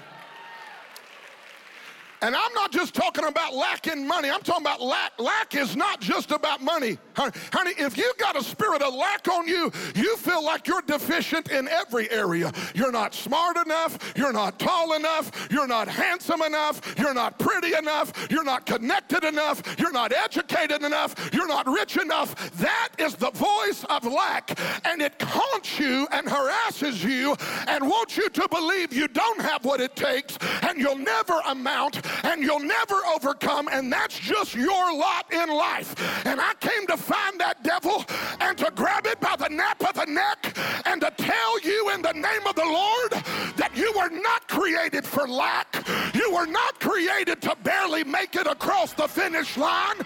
And 2.20 2.34
I'm 2.34 2.52
not 2.54 2.72
just 2.72 2.94
talking 2.94 3.24
about 3.24 3.54
lacking 3.54 4.06
money. 4.06 4.30
I'm 4.30 4.40
talking 4.40 4.64
about 4.64 4.80
lack. 4.80 5.12
Lack 5.18 5.54
is 5.54 5.76
not 5.76 6.00
just 6.00 6.32
about 6.32 6.60
money. 6.60 6.98
Honey, 7.14 7.72
if 7.78 7.96
you've 7.96 8.16
got 8.18 8.36
a 8.36 8.42
spirit 8.42 8.82
of 8.82 8.94
lack 8.94 9.28
on 9.28 9.46
you, 9.46 9.70
you 9.94 10.16
feel 10.16 10.44
like 10.44 10.66
you're 10.66 10.82
deficient 10.82 11.50
in 11.50 11.68
every 11.68 12.10
area. 12.10 12.52
You're 12.74 12.92
not 12.92 13.14
smart 13.14 13.56
enough. 13.56 14.12
You're 14.16 14.32
not 14.32 14.58
tall 14.58 14.94
enough. 14.94 15.48
You're 15.50 15.68
not 15.68 15.86
handsome 15.86 16.42
enough. 16.42 16.94
You're 16.98 17.14
not 17.14 17.38
pretty 17.38 17.74
enough. 17.74 18.12
You're 18.30 18.44
not 18.44 18.66
connected 18.66 19.22
enough. 19.24 19.62
You're 19.78 19.92
not 19.92 20.12
educated 20.12 20.82
enough. 20.82 21.30
You're 21.32 21.48
not 21.48 21.66
rich 21.66 21.96
enough. 21.96 22.50
That 22.58 22.88
is 22.98 23.14
the 23.14 23.30
voice 23.30 23.84
of 23.90 24.04
lack. 24.04 24.58
And 24.84 25.02
it 25.02 25.14
haunts 25.20 25.78
you 25.78 26.08
and 26.10 26.28
harasses 26.28 27.04
you 27.04 27.36
and 27.68 27.88
wants 27.88 28.16
you 28.16 28.28
to 28.28 28.48
believe 28.50 28.92
you 28.92 29.06
don't 29.08 29.40
have 29.40 29.64
what 29.64 29.80
it 29.80 29.94
takes 29.94 30.36
and 30.62 30.78
you'll 30.78 30.98
never 30.98 31.40
amount 31.46 32.02
and 32.24 32.42
you'll 32.42 32.60
never 32.60 32.94
overcome, 33.14 33.68
and 33.70 33.92
that's 33.92 34.18
just 34.18 34.54
your 34.54 34.96
lot 34.96 35.32
in 35.32 35.48
life. 35.48 35.94
And 36.26 36.40
I 36.40 36.54
came 36.60 36.86
to 36.86 36.96
find 36.96 37.38
that 37.40 37.62
devil 37.62 38.04
and 38.40 38.56
to 38.58 38.70
grab 38.74 39.06
it 39.06 39.20
by 39.20 39.36
the 39.36 39.48
nape 39.48 39.88
of 39.88 39.94
the 39.94 40.10
neck 40.10 40.56
and 40.86 41.00
to 41.00 41.10
tell 41.16 41.60
you 41.60 41.90
in 41.90 42.02
the 42.02 42.12
name 42.12 42.46
of 42.46 42.54
the 42.54 42.64
Lord 42.64 43.12
that 43.56 43.70
you 43.74 43.92
were 43.96 44.10
not 44.10 44.48
created 44.48 45.04
for 45.04 45.26
lack. 45.26 45.84
You 46.14 46.32
were 46.32 46.46
not 46.46 46.80
created 46.80 47.40
to 47.42 47.56
barely 47.62 48.04
make 48.04 48.36
it 48.36 48.46
across 48.46 48.92
the 48.92 49.08
finish 49.08 49.56
line. 49.56 49.96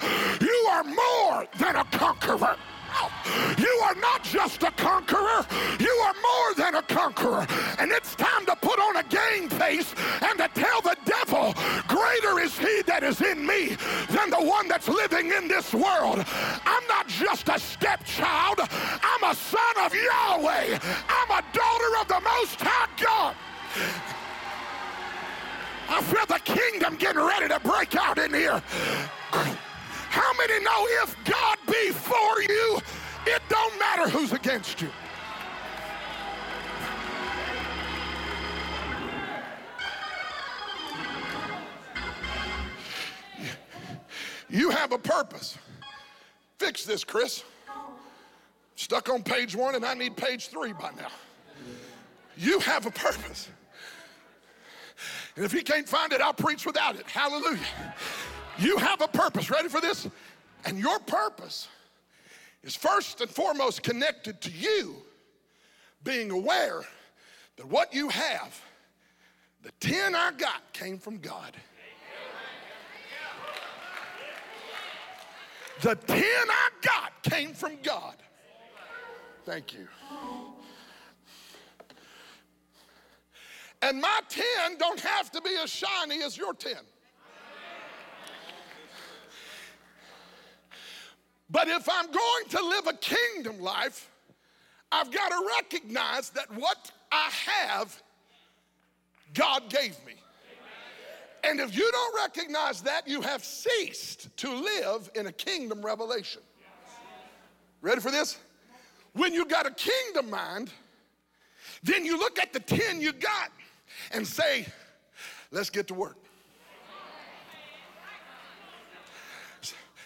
You 0.40 0.68
are 0.70 0.84
more 0.84 1.46
than 1.58 1.76
a 1.76 1.84
conqueror. 1.84 2.56
You 3.58 3.80
are 3.84 3.94
not 3.96 4.22
just 4.24 4.62
a 4.62 4.70
conqueror, 4.72 5.46
you 5.78 5.90
are 5.90 6.14
more 6.14 6.54
than 6.56 6.74
a 6.76 6.82
conqueror. 6.82 7.46
And 7.78 7.90
it's 7.90 8.14
time 8.14 8.46
to 8.46 8.56
put 8.56 8.78
on 8.78 8.96
a 8.96 9.02
game 9.04 9.48
face 9.48 9.94
and 10.22 10.38
to 10.38 10.48
tell 10.54 10.80
the 10.80 10.96
devil, 11.04 11.54
greater 11.88 12.40
is 12.40 12.58
he 12.58 12.82
that 12.82 13.02
is 13.02 13.20
in 13.20 13.46
me 13.46 13.76
than 14.10 14.30
the 14.30 14.42
one 14.42 14.68
that's 14.68 14.88
living 14.88 15.30
in 15.30 15.48
this 15.48 15.72
world. 15.72 16.24
I'm 16.64 16.86
not 16.88 17.08
just 17.08 17.48
a 17.48 17.58
stepchild, 17.58 18.60
I'm 18.60 19.30
a 19.30 19.34
son 19.34 19.74
of 19.84 19.94
Yahweh. 19.94 20.78
I'm 21.08 21.30
a 21.30 21.42
daughter 21.52 22.00
of 22.00 22.08
the 22.08 22.20
Most 22.20 22.60
High 22.60 22.88
God. 23.02 23.34
I 25.88 26.00
feel 26.02 26.26
the 26.26 26.40
kingdom 26.40 26.96
getting 26.96 27.22
ready 27.22 27.48
to 27.48 27.60
break 27.60 27.94
out 27.96 28.18
in 28.18 28.32
here. 28.32 28.62
How 30.12 30.30
many 30.34 30.62
know 30.62 30.86
if 31.02 31.16
God 31.24 31.56
be 31.66 31.90
for 31.90 32.42
you, 32.42 32.78
it 33.26 33.40
don't 33.48 33.78
matter 33.78 34.10
who's 34.10 34.32
against 34.32 34.82
you? 34.82 34.90
You 44.50 44.68
have 44.68 44.92
a 44.92 44.98
purpose. 44.98 45.56
Fix 46.58 46.84
this, 46.84 47.04
Chris. 47.04 47.42
Stuck 48.76 49.08
on 49.08 49.22
page 49.22 49.56
one, 49.56 49.76
and 49.76 49.84
I 49.84 49.94
need 49.94 50.14
page 50.14 50.48
three 50.48 50.74
by 50.74 50.90
now. 50.90 51.08
You 52.36 52.58
have 52.60 52.84
a 52.84 52.90
purpose. 52.90 53.48
And 55.36 55.44
if 55.46 55.52
he 55.52 55.62
can't 55.62 55.88
find 55.88 56.12
it, 56.12 56.20
I'll 56.20 56.34
preach 56.34 56.66
without 56.66 56.96
it. 56.96 57.06
Hallelujah. 57.06 57.94
You 58.58 58.76
have 58.76 59.00
a 59.00 59.08
purpose. 59.08 59.50
Ready 59.50 59.68
for 59.68 59.80
this? 59.80 60.08
And 60.64 60.78
your 60.78 60.98
purpose 61.00 61.68
is 62.62 62.76
first 62.76 63.20
and 63.20 63.30
foremost 63.30 63.82
connected 63.82 64.40
to 64.42 64.50
you 64.50 64.96
being 66.04 66.30
aware 66.30 66.82
that 67.56 67.66
what 67.66 67.92
you 67.94 68.08
have, 68.08 68.60
the 69.62 69.72
10 69.80 70.14
I 70.14 70.32
got, 70.32 70.72
came 70.72 70.98
from 70.98 71.18
God. 71.18 71.56
The 75.80 75.96
10 75.96 76.22
I 76.22 76.68
got 76.80 77.22
came 77.24 77.54
from 77.54 77.76
God. 77.82 78.14
Thank 79.44 79.74
you. 79.74 79.88
And 83.80 84.00
my 84.00 84.20
10 84.28 84.44
don't 84.78 85.00
have 85.00 85.32
to 85.32 85.40
be 85.40 85.56
as 85.60 85.68
shiny 85.68 86.22
as 86.22 86.36
your 86.36 86.54
10. 86.54 86.74
But 91.52 91.68
if 91.68 91.86
I'm 91.88 92.06
going 92.06 92.48
to 92.48 92.64
live 92.64 92.86
a 92.86 92.94
kingdom 92.94 93.60
life, 93.60 94.10
I've 94.90 95.10
got 95.10 95.28
to 95.28 95.46
recognize 95.58 96.30
that 96.30 96.52
what 96.54 96.90
I 97.12 97.30
have, 97.46 98.02
God 99.34 99.68
gave 99.68 99.94
me. 100.06 100.14
And 101.44 101.60
if 101.60 101.76
you 101.76 101.90
don't 101.90 102.16
recognize 102.16 102.80
that, 102.82 103.06
you 103.06 103.20
have 103.20 103.44
ceased 103.44 104.34
to 104.38 104.50
live 104.50 105.10
in 105.14 105.26
a 105.26 105.32
kingdom 105.32 105.84
revelation. 105.84 106.40
Ready 107.82 108.00
for 108.00 108.10
this? 108.10 108.38
When 109.12 109.34
you 109.34 109.44
got 109.44 109.66
a 109.66 109.72
kingdom 109.72 110.30
mind, 110.30 110.70
then 111.82 112.06
you 112.06 112.18
look 112.18 112.38
at 112.38 112.54
the 112.54 112.60
10 112.60 113.00
you 113.00 113.12
got 113.12 113.50
and 114.12 114.26
say, 114.26 114.66
let's 115.50 115.68
get 115.68 115.88
to 115.88 115.94
work. 115.94 116.16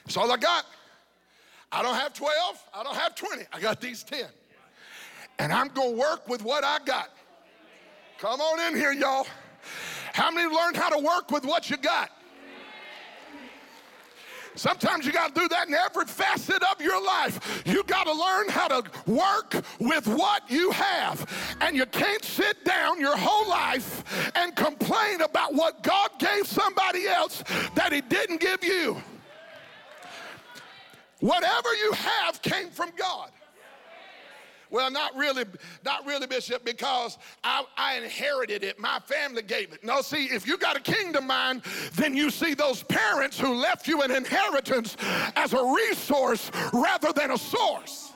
That's 0.04 0.16
all 0.16 0.32
I 0.32 0.38
got. 0.38 0.64
I 1.72 1.83
don't 1.83 1.94
have 1.94 2.14
12, 2.14 2.33
I 2.74 2.83
don't 2.83 2.96
have 2.96 3.14
20, 3.14 3.42
I 3.52 3.61
got 3.61 3.81
these 3.81 4.02
10. 4.05 4.26
And 5.38 5.52
I'm 5.52 5.68
gonna 5.68 5.90
work 5.90 6.29
with 6.29 6.42
what 6.42 6.64
I 6.64 6.79
got. 6.85 7.11
Come 8.18 8.40
on 8.40 8.61
in 8.72 8.76
here, 8.79 8.92
y'all. 8.92 9.26
How 10.14 10.31
many 10.31 10.52
learned 10.52 10.76
how 10.76 10.88
to 10.88 10.98
work 10.98 11.31
with 11.31 11.44
what 11.44 11.68
you 11.68 11.76
got? 11.76 12.11
Sometimes 14.57 15.05
you 15.05 15.12
got 15.12 15.35
to 15.35 15.40
do 15.42 15.48
that 15.48 15.68
in 15.68 15.74
every 15.74 16.07
facet 16.07 16.62
of 16.72 16.81
your 16.81 17.02
life. 17.05 17.62
You 17.66 17.83
got 17.85 18.05
to 18.05 18.12
learn 18.12 18.48
how 18.48 18.68
to 18.68 18.90
work 19.07 19.62
with 19.79 20.07
what 20.07 20.50
you 20.50 20.70
have. 20.70 21.57
And 21.61 21.76
you 21.76 21.85
can't 21.85 22.24
sit 22.24 22.64
down 22.64 22.98
your 22.98 23.16
whole 23.16 23.48
life 23.50 24.33
and 24.35 24.57
complain 24.57 25.20
about 25.20 25.55
what 25.55 25.83
God 25.83 26.11
gave 26.18 26.46
somebody 26.46 27.07
else 27.07 27.44
that 27.74 27.92
He 27.92 28.00
didn't 28.00 28.40
give 28.40 28.64
you. 28.64 28.96
Whatever 31.20 31.74
you 31.74 31.92
have 31.92 32.42
came 32.42 32.70
from 32.70 32.90
God. 32.96 33.31
Well, 34.68 34.90
not 34.90 35.14
really, 35.14 35.44
not 35.85 36.05
really, 36.07 36.26
Bishop, 36.26 36.64
because 36.64 37.18
I, 37.44 37.64
I, 37.76 37.98
inherited 37.98 38.64
it. 38.64 38.81
My 38.81 38.98
family 38.98 39.42
gave 39.42 39.72
it. 39.72 39.85
No, 39.85 40.02
see, 40.02 40.24
if 40.24 40.46
you 40.46 40.59
got 40.59 40.76
a 40.76 40.81
kingdom 40.81 41.29
mind, 41.29 41.62
then 41.94 42.16
you 42.16 42.31
see 42.31 42.55
those 42.55 42.83
parents 42.83 43.38
who 43.38 43.55
left 43.55 43.87
you 43.87 44.02
an 44.02 44.11
inheritance 44.11 44.96
as 45.37 45.52
a 45.52 45.64
resource 45.64 46.50
rather 46.72 47.12
than 47.12 47.31
a 47.31 47.38
source. 47.38 48.12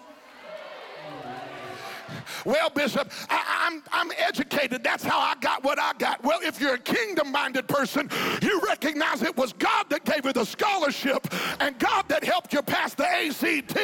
Well, 2.44 2.70
Bishop, 2.70 3.10
I, 3.28 3.66
am 3.66 3.82
I'm, 3.92 4.10
I'm 4.10 4.12
educated. 4.18 4.82
That's 4.82 5.04
how 5.04 5.18
I 5.18 5.34
got 5.40 5.62
what 5.64 5.78
I 5.78 5.92
got. 5.98 6.22
Well, 6.22 6.40
if 6.42 6.60
you're 6.60 6.74
a 6.74 6.78
kingdom 6.78 7.30
minded 7.32 7.68
person, 7.68 8.08
you 8.42 8.60
recognize 8.66 9.22
it 9.22 9.36
was 9.36 9.52
God 9.52 9.86
that 9.90 10.04
gave 10.04 10.24
you 10.24 10.32
the 10.32 10.44
scholarship 10.44 11.26
and 11.60 11.78
God 11.78 12.08
that 12.08 12.24
helped 12.24 12.52
you 12.52 12.62
pass 12.62 12.94
the 12.94 13.06
ACT 13.06 13.76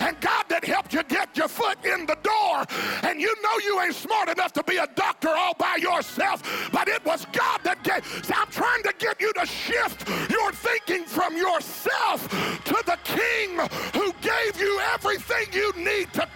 and 0.00 0.20
God 0.20 0.44
that 0.48 0.64
helped 0.64 0.92
you 0.92 1.02
get 1.04 1.36
your 1.36 1.48
foot 1.48 1.84
in 1.84 2.06
the 2.06 2.16
door. 2.22 2.64
And 3.02 3.20
you 3.20 3.34
know 3.42 3.58
you 3.64 3.80
ain't 3.82 3.94
smart 3.94 4.28
enough 4.28 4.52
to 4.54 4.62
be 4.62 4.76
a 4.76 4.86
doctor 4.94 5.28
all 5.28 5.54
by 5.54 5.76
yourself, 5.76 6.42
but 6.72 6.88
it 6.88 7.04
was 7.04 7.26
God 7.32 7.60
that 7.64 7.82
gave. 7.82 8.04
See, 8.24 8.34
I'm 8.34 8.50
trying 8.50 8.82
to 8.84 8.94
get 8.98 9.20
you 9.20 9.32
to 9.34 9.46
shift 9.46 10.08
your 10.30 10.52
thinking 10.52 11.04
from 11.04 11.36
yourself 11.36 12.28
to 12.64 12.82
the 12.86 12.98
King 13.04 13.58
who 13.94 14.12
gave 14.20 14.60
you 14.60 14.80
everything 14.94 15.46
you 15.52 15.72
need 15.76 16.12
to 16.14 16.28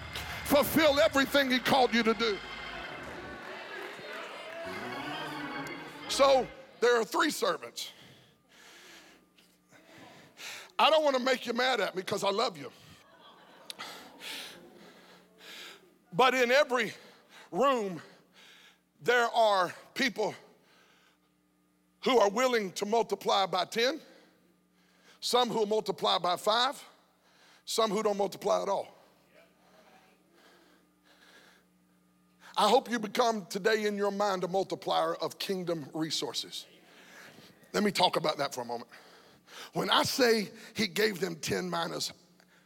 fulfill 0.55 1.01
everything 1.01 1.51
He 1.51 1.59
called 1.59 1.93
you 1.93 2.05
to 2.05 2.15
do. 2.15 2.39
So 6.07 6.47
there 6.81 7.01
are 7.01 7.05
three 7.05 7.31
servants. 7.31 7.91
I 10.79 10.91
don't 10.91 11.03
want 11.03 11.17
to 11.17 11.23
make 11.23 11.45
you 11.47 11.55
mad 11.55 11.81
at 11.81 11.97
me 11.97 12.03
because 12.03 12.23
I 12.23 12.31
love 12.31 12.57
you. 12.57 12.71
But 16.13 16.35
in 16.35 16.53
every 16.53 16.93
room, 17.51 18.01
there 19.03 19.27
are 19.35 19.75
people 19.95 20.37
who 22.05 22.21
are 22.21 22.31
willing 22.31 22.71
to 22.73 22.87
multiply 22.87 23.47
by 23.47 23.65
10, 23.65 24.01
some 25.19 25.49
who 25.49 25.67
multiply 25.67 26.19
by 26.19 26.37
5, 26.37 26.81
some 27.65 27.91
who 27.91 28.05
don't 28.05 28.19
multiply 28.19 28.63
at 28.63 28.69
all. 28.69 28.94
I 32.57 32.69
hope 32.69 32.91
you 32.91 32.99
become 32.99 33.47
today 33.51 33.87
in 33.87 33.97
your 33.97 34.13
mind 34.13 34.45
a 34.45 34.49
multiplier 34.49 35.15
of 35.17 35.39
kingdom 35.39 35.87
resources. 35.93 36.67
Let 37.73 37.83
me 37.83 37.91
talk 37.91 38.17
about 38.17 38.39
that 38.39 38.55
for 38.55 38.61
a 38.61 38.65
moment. 38.65 38.89
When 39.73 39.91
I 39.91 40.05
say 40.05 40.49
he 40.75 40.87
gave 40.87 41.21
them 41.21 41.35
10 41.37 41.69
minas, 41.69 42.13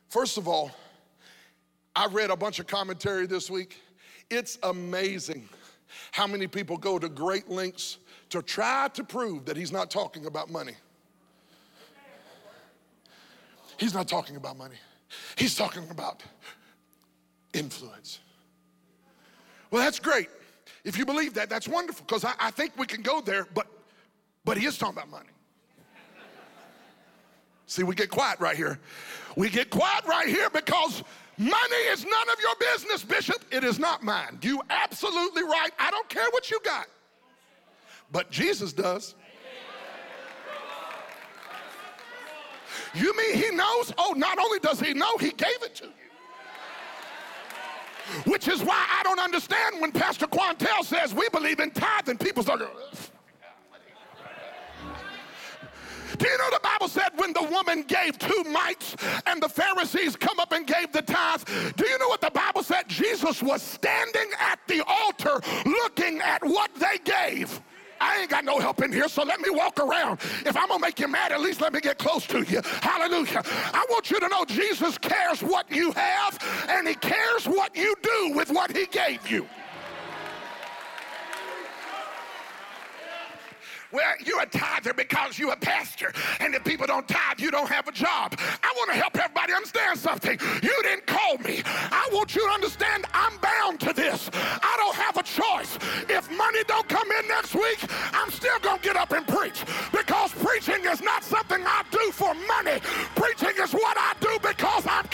first 0.09 0.37
of 0.37 0.46
all, 0.46 0.70
I 1.96 2.07
read 2.07 2.31
a 2.31 2.37
bunch 2.37 2.59
of 2.59 2.66
commentary 2.66 3.27
this 3.27 3.51
week. 3.51 3.81
It's 4.31 4.59
amazing 4.62 5.48
how 6.12 6.27
many 6.27 6.46
people 6.46 6.77
go 6.77 6.98
to 6.98 7.09
great 7.09 7.48
lengths 7.48 7.98
to 8.29 8.42
try 8.42 8.88
to 8.92 9.03
prove 9.03 9.46
that 9.46 9.57
he's 9.57 9.72
not 9.72 9.90
talking 9.90 10.27
about 10.27 10.51
money. 10.51 10.74
He's 13.79 13.94
not 13.94 14.07
talking 14.07 14.37
about 14.37 14.59
money. 14.59 14.77
He's 15.37 15.55
talking 15.55 15.88
about 15.90 16.22
influence. 17.55 18.18
Well, 19.70 19.83
that's 19.83 19.98
great. 19.98 20.28
If 20.85 20.96
you 20.96 21.04
believe 21.04 21.35
that, 21.35 21.50
that's 21.50 21.68
wonderful 21.68 22.04
because 22.07 22.24
I, 22.24 22.35
I, 22.38 22.50
think 22.50 22.72
we 22.76 22.87
can 22.87 23.02
go 23.02 23.20
there, 23.20 23.46
but, 23.54 23.66
but 24.44 24.57
he 24.57 24.66
is 24.66 24.78
talking 24.78 24.96
about 24.96 25.11
money. 25.11 25.28
See, 27.66 27.83
we 27.83 27.94
get 27.94 28.11
quiet 28.11 28.40
right 28.40 28.57
here. 28.57 28.78
We 29.37 29.50
get 29.50 29.68
quiet 29.68 30.04
right 30.07 30.26
here 30.26 30.48
because 30.48 31.02
money 31.37 31.76
is 31.90 32.04
none 32.04 32.28
of 32.31 32.37
your 32.40 32.72
business, 32.72 33.04
Bishop. 33.04 33.44
It 33.50 33.62
is 33.62 33.78
not 33.78 34.02
mine. 34.02 34.38
You 34.42 34.62
absolutely 34.70 35.42
right. 35.42 35.70
I 35.78 35.90
don't 35.90 36.09
care 36.09 36.26
what 36.31 36.50
you 36.50 36.59
got. 36.64 36.87
But 38.11 38.31
Jesus 38.31 38.72
does. 38.72 39.14
You 42.94 43.14
mean 43.16 43.37
he 43.37 43.50
knows? 43.54 43.92
Oh, 43.98 44.14
not 44.16 44.38
only 44.38 44.59
does 44.61 44.81
he 44.81 44.94
know, 44.94 45.18
he 45.18 45.31
gave 45.33 45.62
it 45.62 45.74
to. 45.76 45.88
Which 48.27 48.49
is 48.49 48.62
why 48.62 48.87
I 48.90 49.03
don't 49.03 49.21
understand 49.21 49.81
when 49.81 49.92
Pastor 49.92 50.27
Quantel 50.27 50.85
says 50.85 51.14
we 51.14 51.29
believe 51.31 51.61
in 51.61 51.71
tithe 51.71 52.09
and 52.09 52.18
people 52.18 52.42
start 52.42 52.61
going, 52.61 52.73
do 56.16 56.27
you 56.27 56.38
know 56.38 56.51
the 56.51 56.61
Bible 56.62 56.88
said 56.88 57.11
when 57.16 57.33
the 57.33 57.42
woman 57.42 57.83
gave 57.83 58.18
two 58.18 58.44
mites 58.51 58.97
and 59.27 59.40
the 59.40 59.49
Pharisees 59.49 60.16
come 60.16 60.40
up 60.40 60.53
and 60.53 60.66
gave 60.66 60.90
the 60.90 61.03
tithe? 61.03 61.44
Do 61.77 61.87
you 61.87 61.99
know 61.99 62.09
what 62.09 62.21
the 62.21 62.31
Bible 62.31 62.62
said? 62.62 62.88
Jesus 62.88 63.42
was 63.42 63.62
standing 63.62 64.29
at 64.40 64.59
the 64.66 64.83
altar 64.87 65.40
looking 65.64 66.21
at 66.21 66.42
what 66.42 66.75
they 66.75 66.99
gave. 67.05 67.61
I 68.00 68.20
ain't 68.20 68.30
got 68.30 68.44
no 68.44 68.58
help 68.58 68.82
in 68.82 68.92
here, 68.92 69.08
so 69.08 69.22
let 69.22 69.40
me 69.40 69.50
walk 69.50 69.80
around. 69.80 70.20
If 70.46 70.56
I'm 70.56 70.68
gonna 70.68 70.80
make 70.80 71.00
you 71.00 71.08
mad, 71.08 71.32
at 71.32 71.40
least 71.40 71.61
let 71.61 71.72
me 71.72 71.80
get 71.80 71.98
close 71.98 72.26
to 72.28 72.42
you. 72.42 72.61
Hallelujah. 72.82 73.42
I 73.44 73.84
want 73.90 74.11
you 74.11 74.20
to 74.20 74.28
know 74.28 74.44
Jesus 74.44 74.98
cares 74.98 75.42
what 75.42 75.70
you 75.70 75.92
have, 75.92 76.66
and 76.68 76.87
He 76.87 76.94
cares 76.94 77.46
what 77.46 77.76
you 77.76 77.94
do 78.02 78.32
with 78.34 78.50
what 78.50 78.76
He 78.76 78.87
gave 78.87 79.28
you. 79.30 79.46
Well, 83.90 84.14
you're 84.24 84.42
a 84.42 84.46
tither 84.46 84.92
because 84.92 85.38
you're 85.38 85.53
a 85.53 85.57
pastor. 85.57 86.12
And 86.40 86.55
if 86.55 86.62
people 86.64 86.87
don't 86.87 87.09
tithe, 87.09 87.40
you 87.40 87.51
don't 87.51 87.68
have 87.68 87.88
a 87.88 87.92
job. 87.92 88.35
I 88.38 88.72
want 88.77 88.90
to 88.90 88.96
help 88.96 89.16
everybody 89.16 89.55
understand 89.55 89.98
something. 89.98 90.38
You 90.62 90.77
didn't 90.83 91.07
call 91.07 91.38
me. 91.38 91.62
I 91.64 92.09
want 92.12 92.35
you 92.35 92.46
to 92.46 92.53
understand 92.53 93.07
I'm 93.14 93.38
bound 93.38 93.81
to 93.81 93.94
this. 93.94 94.29
I 94.35 94.74
don't 94.77 94.94
have 94.94 95.16
a 95.16 95.22
choice. 95.22 95.79
If 96.09 96.31
money 96.37 96.61
don't 96.66 96.87
come 96.88 97.11
in 97.12 97.29
next 97.29 97.55
week, 97.55 97.79
I'm 98.12 98.31
still 98.31 98.59
going 98.61 98.79
to 98.79 98.85
get 98.85 98.96
up 98.96 99.12
and 99.12 99.27
preach. 99.27 99.64
Because 99.90 100.33
preaching 100.33 100.85
is 100.85 101.01
not 101.01 101.24
something 101.24 101.62
I 101.64 101.83
do 101.90 102.11
for 102.12 102.35
money. 102.35 102.81
Preaching 103.16 103.55
is 103.62 103.72
what 103.72 103.96
I 103.96 104.12
do 104.20 104.38
because 104.42 104.87
I'm 104.87 105.08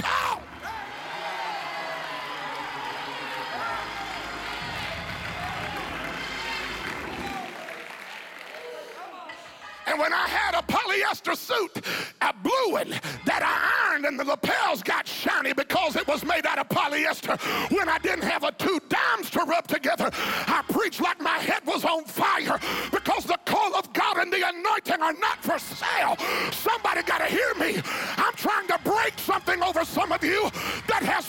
And 9.86 9.98
when 9.98 10.12
I 10.12 10.26
had 10.28 10.54
a 10.54 10.62
polyester 10.62 11.36
suit, 11.36 11.84
a 12.20 12.32
blue 12.32 12.72
one 12.72 12.90
that 13.24 13.42
I 13.42 13.90
ironed 13.92 14.06
and 14.06 14.18
the 14.18 14.24
lapels 14.24 14.82
got 14.82 15.06
shiny 15.06 15.52
because 15.52 15.96
it 15.96 16.06
was 16.06 16.24
made 16.24 16.46
out 16.46 16.58
of 16.58 16.68
polyester, 16.68 17.38
when 17.70 17.88
I 17.88 17.98
didn't 17.98 18.24
have 18.24 18.44
a 18.44 18.52
two 18.52 18.80
dimes 18.88 19.30
to 19.30 19.40
rub 19.44 19.66
together, 19.66 20.10
I 20.12 20.62
preached 20.68 21.00
like 21.00 21.20
my 21.20 21.38
head 21.38 21.66
was 21.66 21.84
on 21.84 22.04
fire 22.04 22.58
because 22.90 23.24
the 23.24 23.38
call 23.44 23.74
of 23.74 23.92
God 23.92 24.18
and 24.18 24.32
the 24.32 24.48
anointing 24.48 25.02
are 25.02 25.12
not 25.14 25.42
for 25.42 25.58
sale. 25.58 26.16
Somebody 26.50 27.02
got 27.02 27.18
to 27.18 27.26
hear 27.26 27.54
me. 27.54 27.80
I'm 28.16 28.34
trying 28.34 28.66
to 28.68 28.78
break 28.84 29.18
something 29.18 29.62
over 29.62 29.84
some 29.84 30.12
of 30.12 30.24
you 30.24 30.50
that 30.88 31.02
has 31.02 31.23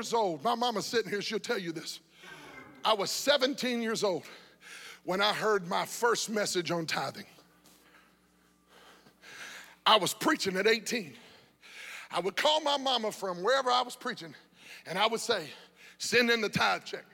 years 0.00 0.14
old. 0.14 0.42
My 0.42 0.54
mama's 0.54 0.86
sitting 0.86 1.10
here, 1.10 1.20
she'll 1.20 1.38
tell 1.38 1.58
you 1.58 1.72
this. 1.72 2.00
I 2.82 2.94
was 2.94 3.10
17 3.10 3.82
years 3.82 4.02
old 4.02 4.24
when 5.04 5.20
I 5.20 5.34
heard 5.34 5.68
my 5.68 5.84
first 5.84 6.30
message 6.30 6.70
on 6.70 6.86
tithing. 6.86 7.26
I 9.84 9.98
was 9.98 10.14
preaching 10.14 10.56
at 10.56 10.66
18. 10.66 11.12
I 12.12 12.20
would 12.20 12.34
call 12.34 12.62
my 12.62 12.78
mama 12.78 13.12
from 13.12 13.42
wherever 13.42 13.70
I 13.70 13.82
was 13.82 13.94
preaching, 13.94 14.34
and 14.86 14.98
I 14.98 15.06
would 15.06 15.20
say, 15.20 15.44
Send 15.98 16.30
in 16.30 16.40
the 16.40 16.48
tithe 16.48 16.84
check. 16.84 17.04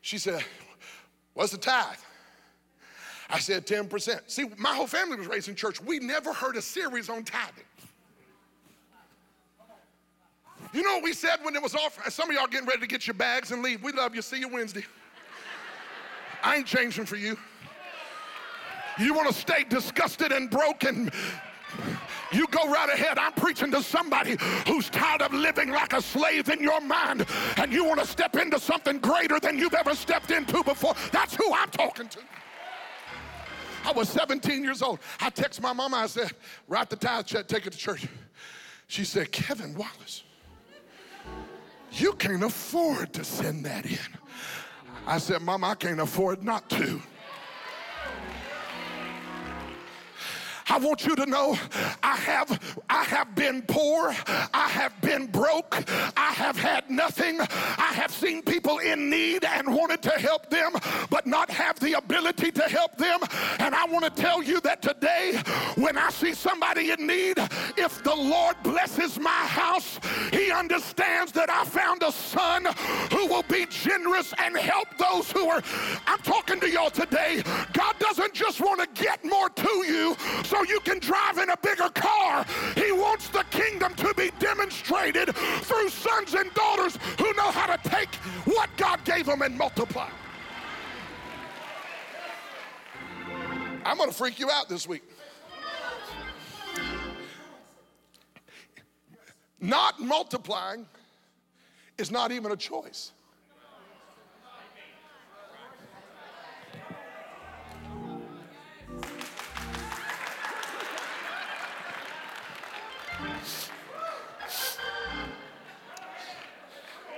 She 0.00 0.18
said, 0.18 0.44
What's 1.34 1.52
the 1.52 1.58
tithe? 1.58 1.98
I 3.30 3.38
said 3.38 3.64
10%. 3.64 4.22
See, 4.26 4.46
my 4.58 4.74
whole 4.74 4.88
family 4.88 5.16
was 5.16 5.28
raised 5.28 5.48
in 5.48 5.54
church. 5.54 5.80
We 5.80 6.00
never 6.00 6.32
heard 6.32 6.56
a 6.56 6.62
series 6.62 7.08
on 7.08 7.22
tithing. 7.22 7.64
You 10.72 10.82
know 10.82 10.94
what 10.94 11.04
we 11.04 11.12
said 11.12 11.38
when 11.42 11.54
it 11.54 11.62
was 11.62 11.74
off? 11.74 11.98
Some 12.10 12.30
of 12.30 12.36
y'all 12.36 12.46
getting 12.46 12.66
ready 12.66 12.80
to 12.80 12.86
get 12.86 13.06
your 13.06 13.14
bags 13.14 13.50
and 13.50 13.62
leave. 13.62 13.82
We 13.82 13.92
love 13.92 14.14
you. 14.14 14.22
See 14.22 14.38
you 14.38 14.48
Wednesday. 14.48 14.84
I 16.42 16.56
ain't 16.56 16.66
changing 16.66 17.04
for 17.04 17.16
you. 17.16 17.36
You 18.98 19.14
want 19.14 19.28
to 19.28 19.34
stay 19.34 19.64
disgusted 19.64 20.32
and 20.32 20.50
broken 20.50 21.10
you 22.32 22.46
go 22.48 22.68
right 22.68 22.88
ahead. 22.88 23.18
I'm 23.18 23.32
preaching 23.32 23.70
to 23.72 23.82
somebody 23.82 24.36
who's 24.66 24.88
tired 24.88 25.22
of 25.22 25.32
living 25.32 25.70
like 25.70 25.92
a 25.92 26.00
slave 26.00 26.48
in 26.48 26.60
your 26.60 26.80
mind 26.80 27.26
and 27.56 27.72
you 27.72 27.84
want 27.84 28.00
to 28.00 28.06
step 28.06 28.36
into 28.36 28.58
something 28.58 28.98
greater 28.98 29.38
than 29.38 29.58
you've 29.58 29.74
ever 29.74 29.94
stepped 29.94 30.30
into 30.30 30.62
before. 30.64 30.94
That's 31.10 31.34
who 31.34 31.52
I'm 31.52 31.70
talking 31.70 32.08
to. 32.08 32.18
I 33.84 33.92
was 33.92 34.08
17 34.08 34.62
years 34.62 34.80
old. 34.80 35.00
I 35.20 35.30
text 35.30 35.60
my 35.60 35.72
mama, 35.72 35.96
I 35.96 36.06
said, 36.06 36.32
write 36.68 36.88
the 36.88 36.96
tithe 36.96 37.26
check, 37.26 37.48
take 37.48 37.66
it 37.66 37.72
to 37.72 37.78
church. 37.78 38.06
She 38.86 39.04
said, 39.04 39.32
Kevin 39.32 39.74
Wallace, 39.74 40.22
you 41.92 42.12
can't 42.14 42.42
afford 42.42 43.12
to 43.14 43.24
send 43.24 43.64
that 43.66 43.86
in. 43.86 43.98
I 45.06 45.18
said, 45.18 45.42
Mom, 45.42 45.64
I 45.64 45.74
can't 45.74 46.00
afford 46.00 46.42
not 46.42 46.68
to. 46.70 47.02
I 50.72 50.78
want 50.78 51.04
you 51.04 51.14
to 51.16 51.26
know 51.26 51.58
I 52.02 52.16
have 52.16 52.78
I 52.88 53.04
have 53.04 53.34
been 53.34 53.60
poor, 53.60 54.08
I 54.54 54.68
have 54.70 54.98
been 55.02 55.26
broke, 55.26 55.84
I 56.16 56.32
have 56.32 56.56
had 56.56 56.88
nothing. 56.88 57.38
I 57.40 57.92
have 57.92 58.10
seen 58.10 58.42
people 58.42 58.78
in 58.78 59.10
need 59.10 59.44
and 59.44 59.68
wanted 59.68 60.00
to 60.02 60.12
help 60.12 60.48
them, 60.48 60.72
but 61.10 61.26
not 61.26 61.50
have 61.50 61.78
the 61.78 61.92
ability 61.98 62.52
to 62.52 62.62
help 62.62 62.96
them. 62.96 63.20
And 63.58 63.74
I 63.74 63.84
want 63.84 64.04
to 64.04 64.10
tell 64.10 64.42
you 64.42 64.60
that 64.62 64.80
today, 64.80 65.42
when 65.74 65.98
I 65.98 66.08
see 66.08 66.32
somebody 66.32 66.90
in 66.90 67.06
need, 67.06 67.36
if 67.76 68.02
the 68.02 68.14
Lord 68.14 68.56
blesses 68.62 69.20
my 69.20 69.30
house, 69.30 70.00
He 70.32 70.50
understands 70.50 71.32
that 71.32 71.50
I 71.50 71.66
found 71.66 72.02
a 72.02 72.12
son 72.12 72.66
who 73.10 73.26
will 73.26 73.44
be 73.44 73.66
generous 73.66 74.32
and 74.38 74.56
help 74.56 74.88
those 74.96 75.30
who 75.32 75.50
are. 75.50 75.62
I'm 76.06 76.20
talking 76.20 76.60
to 76.60 76.70
y'all 76.70 76.90
today. 76.90 77.42
God 77.74 77.98
doesn't 77.98 78.32
just 78.32 78.62
want 78.62 78.80
to 78.80 79.02
get 79.02 79.22
more 79.22 79.50
to 79.50 79.84
you 79.86 80.16
so 80.44 80.61
you 80.64 80.80
can 80.80 80.98
drive 80.98 81.38
in 81.38 81.50
a 81.50 81.56
bigger 81.62 81.88
car. 81.90 82.44
He 82.74 82.92
wants 82.92 83.28
the 83.28 83.44
kingdom 83.50 83.94
to 83.94 84.14
be 84.14 84.30
demonstrated 84.38 85.34
through 85.34 85.88
sons 85.88 86.34
and 86.34 86.52
daughters 86.54 86.98
who 87.18 87.32
know 87.34 87.50
how 87.50 87.74
to 87.74 87.88
take 87.88 88.14
what 88.44 88.70
God 88.76 89.04
gave 89.04 89.26
them 89.26 89.42
and 89.42 89.56
multiply. 89.56 90.08
I'm 93.84 93.96
going 93.96 94.10
to 94.10 94.14
freak 94.14 94.38
you 94.38 94.50
out 94.50 94.68
this 94.68 94.86
week. 94.86 95.02
Not 99.60 100.00
multiplying 100.00 100.86
is 101.98 102.10
not 102.10 102.32
even 102.32 102.52
a 102.52 102.56
choice. 102.56 103.12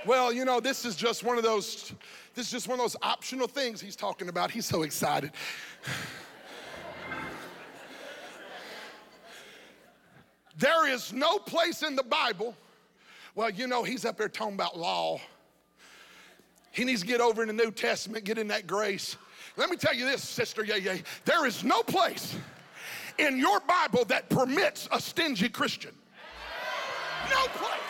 Well, 0.05 0.31
you 0.31 0.45
know, 0.45 0.59
this 0.59 0.85
is 0.85 0.95
just 0.95 1.23
one 1.23 1.37
of 1.37 1.43
those, 1.43 1.91
this 2.35 2.45
is 2.45 2.51
just 2.51 2.67
one 2.67 2.79
of 2.79 2.83
those 2.83 2.95
optional 3.01 3.47
things 3.47 3.81
he's 3.81 3.95
talking 3.95 4.29
about. 4.29 4.51
He's 4.51 4.65
so 4.65 4.83
excited. 4.83 5.31
There 10.57 10.87
is 10.87 11.11
no 11.11 11.39
place 11.39 11.81
in 11.81 11.95
the 11.95 12.03
Bible, 12.03 12.55
well, 13.33 13.49
you 13.49 13.67
know, 13.67 13.83
he's 13.83 14.05
up 14.05 14.17
there 14.17 14.29
talking 14.29 14.53
about 14.53 14.77
law. 14.77 15.19
He 16.71 16.85
needs 16.85 17.01
to 17.01 17.07
get 17.07 17.19
over 17.19 17.41
in 17.41 17.47
the 17.47 17.53
New 17.53 17.71
Testament, 17.71 18.23
get 18.23 18.37
in 18.37 18.47
that 18.49 18.67
grace. 18.67 19.17
Let 19.57 19.69
me 19.69 19.75
tell 19.75 19.93
you 19.93 20.05
this, 20.05 20.23
Sister 20.23 20.63
Yay 20.63 20.79
Yay. 20.79 21.03
There 21.25 21.45
is 21.45 21.63
no 21.63 21.81
place 21.83 22.35
in 23.17 23.37
your 23.37 23.59
Bible 23.61 24.05
that 24.05 24.29
permits 24.29 24.87
a 24.91 24.99
stingy 24.99 25.49
Christian. 25.49 25.93
No 27.29 27.47
place. 27.47 27.84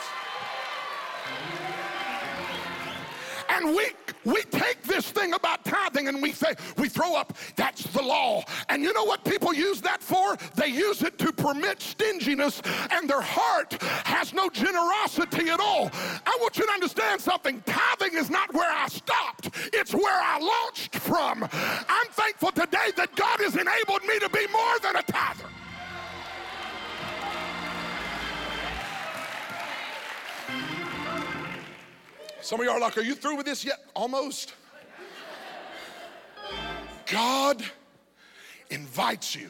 And 3.55 3.75
we 3.75 3.87
we 4.25 4.41
take 4.43 4.81
this 4.83 5.11
thing 5.11 5.33
about 5.33 5.63
tithing 5.63 6.07
and 6.07 6.21
we 6.21 6.31
say 6.31 6.53
we 6.77 6.89
throw 6.89 7.15
up 7.15 7.37
that's 7.55 7.83
the 7.83 8.01
law. 8.01 8.43
And 8.69 8.83
you 8.83 8.91
know 8.91 9.03
what 9.03 9.23
people 9.23 9.53
use 9.53 9.81
that 9.81 10.01
for? 10.01 10.35
They 10.55 10.67
use 10.67 11.03
it 11.03 11.17
to 11.19 11.31
permit 11.31 11.81
stinginess 11.81 12.61
and 12.91 13.09
their 13.09 13.21
heart 13.21 13.81
has 13.81 14.33
no 14.33 14.49
generosity 14.49 15.49
at 15.49 15.59
all. 15.59 15.89
I 16.25 16.37
want 16.41 16.57
you 16.57 16.65
to 16.65 16.71
understand 16.71 17.21
something. 17.21 17.61
Tithing 17.65 18.15
is 18.15 18.29
not 18.29 18.53
where 18.53 18.71
I 18.71 18.87
stopped. 18.87 19.51
It's 19.73 19.93
where 19.93 20.21
I 20.21 20.39
launched 20.39 20.95
from. 20.95 21.43
I'm 21.53 22.07
thankful 22.11 22.51
today 22.51 22.91
that 22.97 23.15
God 23.15 23.39
has 23.39 23.55
enabled 23.55 24.03
me 24.03 24.19
to 24.19 24.29
be 24.29 24.47
Some 32.45 32.59
of 32.59 32.67
y'all 32.67 32.75
are 32.75 32.79
like, 32.79 32.95
Are 32.95 33.01
you 33.01 33.15
through 33.15 33.37
with 33.37 33.47
this 33.47 33.65
yet? 33.65 33.79
Almost. 33.95 34.53
God 37.07 37.63
invites 38.69 39.35
you, 39.35 39.49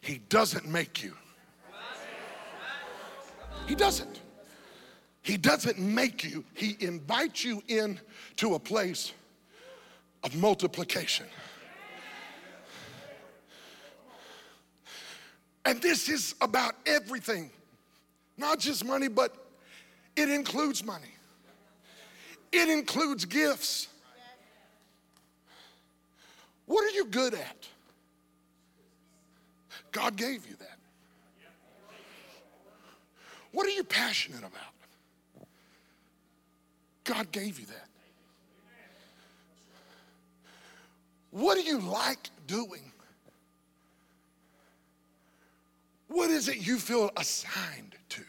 He 0.00 0.18
doesn't 0.28 0.64
make 0.64 1.02
you. 1.02 1.16
He 3.66 3.74
doesn't. 3.74 4.20
He 5.22 5.36
doesn't 5.36 5.80
make 5.80 6.22
you, 6.22 6.44
He 6.54 6.76
invites 6.78 7.44
you 7.44 7.64
in 7.66 7.98
to 8.36 8.54
a 8.54 8.60
place 8.60 9.12
of 10.22 10.32
multiplication. 10.36 11.26
And 15.64 15.82
this 15.82 16.08
is 16.08 16.36
about 16.40 16.76
everything, 16.86 17.50
not 18.38 18.60
just 18.60 18.84
money, 18.84 19.08
but 19.08 19.34
it 20.14 20.30
includes 20.30 20.84
money. 20.84 21.16
It 22.52 22.68
includes 22.68 23.24
gifts. 23.24 23.88
What 26.66 26.84
are 26.84 26.94
you 26.94 27.04
good 27.04 27.34
at? 27.34 27.68
God 29.92 30.16
gave 30.16 30.46
you 30.48 30.54
that. 30.58 30.78
What 33.52 33.66
are 33.66 33.70
you 33.70 33.84
passionate 33.84 34.40
about? 34.40 35.46
God 37.04 37.32
gave 37.32 37.58
you 37.58 37.66
that. 37.66 37.88
What 41.32 41.56
do 41.56 41.62
you 41.62 41.78
like 41.78 42.30
doing? 42.46 42.92
What 46.08 46.30
is 46.30 46.48
it 46.48 46.66
you 46.66 46.78
feel 46.78 47.10
assigned 47.16 47.94
to? 48.10 48.22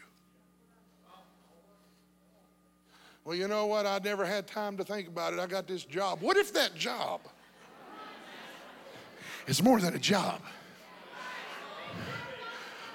Well, 3.24 3.36
you 3.36 3.46
know 3.46 3.66
what? 3.66 3.86
I 3.86 4.00
never 4.02 4.24
had 4.24 4.46
time 4.48 4.76
to 4.78 4.84
think 4.84 5.06
about 5.06 5.32
it. 5.32 5.38
I 5.38 5.46
got 5.46 5.68
this 5.68 5.84
job. 5.84 6.20
What 6.20 6.36
if 6.36 6.52
that 6.54 6.74
job 6.74 7.20
is 9.46 9.62
more 9.62 9.80
than 9.80 9.94
a 9.94 9.98
job? 9.98 10.40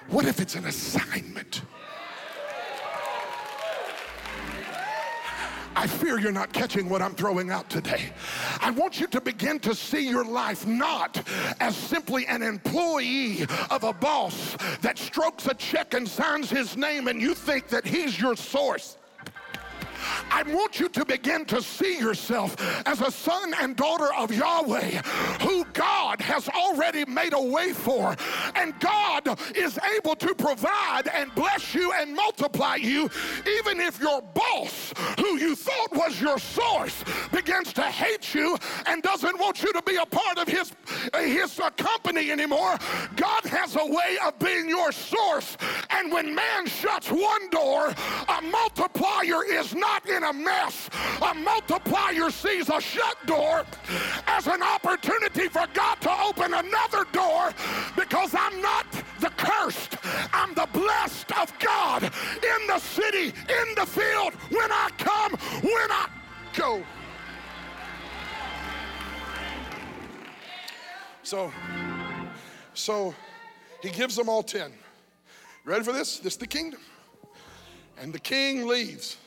What 0.09 0.25
if 0.25 0.39
it's 0.41 0.55
an 0.55 0.65
assignment? 0.65 1.61
I 5.75 5.85
fear 5.85 6.19
you're 6.19 6.31
not 6.31 6.51
catching 6.51 6.89
what 6.89 7.03
I'm 7.03 7.13
throwing 7.13 7.51
out 7.51 7.69
today. 7.69 8.11
I 8.61 8.71
want 8.71 8.99
you 8.99 9.05
to 9.07 9.21
begin 9.21 9.59
to 9.59 9.75
see 9.75 10.09
your 10.09 10.25
life 10.25 10.65
not 10.65 11.21
as 11.59 11.77
simply 11.77 12.25
an 12.25 12.41
employee 12.41 13.43
of 13.69 13.83
a 13.83 13.93
boss 13.93 14.57
that 14.81 14.97
strokes 14.97 15.45
a 15.45 15.53
check 15.53 15.93
and 15.93 16.07
signs 16.07 16.49
his 16.49 16.75
name 16.75 17.07
and 17.07 17.21
you 17.21 17.35
think 17.35 17.67
that 17.67 17.85
he's 17.85 18.19
your 18.19 18.35
source. 18.35 18.97
I 20.31 20.43
want 20.43 20.79
you 20.79 20.89
to 20.89 21.05
begin 21.05 21.45
to 21.45 21.61
see 21.61 21.97
yourself 21.99 22.55
as 22.87 23.01
a 23.01 23.11
son 23.11 23.53
and 23.61 23.75
daughter 23.75 24.13
of 24.13 24.31
Yahweh 24.33 25.01
who 25.41 25.65
God 25.73 26.21
has 26.21 26.47
already 26.49 27.05
made 27.05 27.33
a 27.33 27.41
way 27.41 27.73
for. 27.73 28.15
And 28.55 28.79
God 28.79 29.39
is 29.55 29.79
able 29.97 30.15
to 30.15 30.33
provide 30.35 31.07
and 31.13 31.33
bless 31.35 31.73
you 31.73 31.91
and 31.93 32.15
multiply 32.15 32.75
you, 32.75 33.09
even 33.59 33.79
if 33.79 33.99
your 33.99 34.21
boss, 34.21 34.86
who 35.19 35.37
you 35.37 35.55
thought 35.55 35.91
was 35.91 36.19
your 36.21 36.39
source, 36.39 37.03
begins 37.31 37.73
to 37.73 37.83
hate 37.83 38.33
you 38.33 38.57
and 38.85 39.03
doesn't 39.03 39.39
want 39.39 39.61
you 39.61 39.71
to 39.73 39.81
be 39.83 39.95
a 39.97 40.05
part 40.05 40.37
of 40.37 40.47
his, 40.47 40.71
his 41.15 41.59
uh, 41.59 41.69
company 41.71 42.31
anymore. 42.31 42.77
God 43.15 43.45
has 43.45 43.75
a 43.75 43.85
way 43.85 44.17
of 44.25 44.37
being 44.39 44.67
your 44.67 44.91
source. 44.91 45.57
And 45.89 46.11
when 46.11 46.33
man 46.33 46.67
shuts 46.67 47.11
one 47.11 47.49
door, 47.49 47.93
a 48.27 48.41
multiplier 48.41 49.43
is 49.45 49.73
not 49.75 50.07
in 50.07 50.23
a 50.23 50.33
mess. 50.33 50.89
A 51.21 51.33
multiplier 51.33 52.29
sees 52.29 52.69
a 52.69 52.81
shut 52.81 53.17
door 53.25 53.65
as 54.27 54.47
an 54.47 54.61
opportunity 54.61 55.47
for 55.47 55.65
God 55.73 56.01
to 56.01 56.11
open 56.21 56.53
another 56.53 57.05
door 57.11 57.53
because 57.95 58.33
I'm 58.35 58.61
not 58.61 58.85
the 59.19 59.29
cursed. 59.37 59.97
I'm 60.33 60.53
the 60.53 60.67
blessed 60.71 61.31
of 61.37 61.57
God 61.59 62.03
in 62.03 62.67
the 62.67 62.79
city, 62.79 63.27
in 63.27 63.75
the 63.75 63.85
field, 63.85 64.33
when 64.49 64.71
I 64.71 64.86
come, 64.97 65.31
when 65.61 65.91
I 65.91 66.09
go. 66.55 66.83
So, 71.23 71.51
so 72.73 73.13
he 73.81 73.89
gives 73.89 74.15
them 74.15 74.29
all 74.29 74.43
10. 74.43 74.71
Ready 75.65 75.83
for 75.83 75.91
this? 75.91 76.19
This 76.19 76.33
is 76.33 76.39
the 76.39 76.47
kingdom. 76.47 76.79
And 77.99 78.13
the 78.13 78.19
king 78.19 78.67
leaves. 78.67 79.17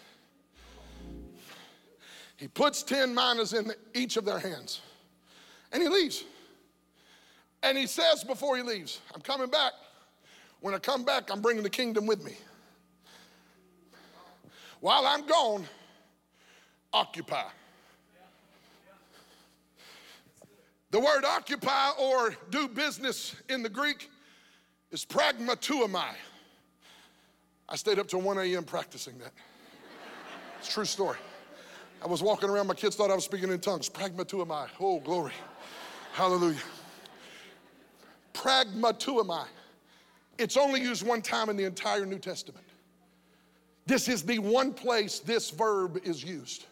He 2.36 2.48
puts 2.48 2.82
10 2.82 3.14
minas 3.14 3.52
in 3.52 3.72
each 3.94 4.16
of 4.16 4.24
their 4.24 4.38
hands 4.38 4.80
and 5.72 5.82
he 5.82 5.88
leaves. 5.88 6.24
And 7.62 7.76
he 7.76 7.86
says 7.86 8.24
before 8.24 8.56
he 8.56 8.62
leaves, 8.62 9.00
I'm 9.14 9.20
coming 9.20 9.50
back. 9.50 9.72
When 10.60 10.74
I 10.74 10.78
come 10.78 11.04
back, 11.04 11.30
I'm 11.30 11.40
bringing 11.40 11.62
the 11.62 11.70
kingdom 11.70 12.06
with 12.06 12.24
me. 12.24 12.36
While 14.80 15.06
I'm 15.06 15.26
gone, 15.26 15.66
occupy. 16.92 17.44
The 20.90 20.98
word 20.98 21.24
occupy 21.24 21.90
or 21.98 22.34
do 22.50 22.66
business 22.66 23.36
in 23.48 23.62
the 23.62 23.68
Greek 23.68 24.10
is 24.90 25.04
pragmateuomai. 25.04 26.14
I 27.68 27.76
stayed 27.76 28.00
up 28.00 28.08
till 28.08 28.20
1 28.20 28.38
a.m. 28.38 28.64
practicing 28.64 29.16
that. 29.18 29.32
It's 30.58 30.72
true 30.72 30.84
story. 30.84 31.18
I 32.02 32.06
was 32.08 32.22
walking 32.22 32.48
around, 32.48 32.66
my 32.66 32.74
kids 32.74 32.96
thought 32.96 33.10
I 33.10 33.14
was 33.14 33.24
speaking 33.24 33.50
in 33.52 33.60
tongues. 33.60 33.88
Pragmateuomai. 33.88 34.68
Oh, 34.80 34.98
glory. 35.00 35.32
Hallelujah. 36.12 36.58
Pragmateuomai. 38.34 39.46
It's 40.38 40.56
only 40.56 40.80
used 40.80 41.06
one 41.06 41.22
time 41.22 41.50
in 41.50 41.56
the 41.56 41.64
entire 41.64 42.04
New 42.06 42.18
Testament. 42.18 42.64
This 43.90 44.06
is 44.08 44.22
the 44.22 44.38
one 44.38 44.72
place 44.72 45.18
this 45.18 45.50
verb 45.50 45.98
is 46.04 46.22
used. 46.22 46.66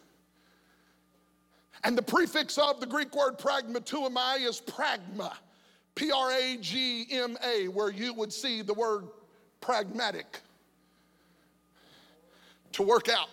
And 1.83 1.97
the 1.97 2.01
prefix 2.01 2.57
of 2.57 2.79
the 2.79 2.85
Greek 2.85 3.13
word 3.13 3.37
pragmateuomai 3.37 4.47
is 4.47 4.61
pragma, 4.61 5.33
P 5.95 6.13
R 6.13 6.31
A 6.31 6.55
G 6.61 7.07
M 7.11 7.37
A, 7.43 7.67
where 7.67 7.91
you 7.91 8.13
would 8.13 8.31
see 8.31 8.61
the 8.61 8.73
word 8.73 9.03
pragmatic, 9.59 10.39
to 12.71 12.83
work 12.83 13.09
out, 13.09 13.27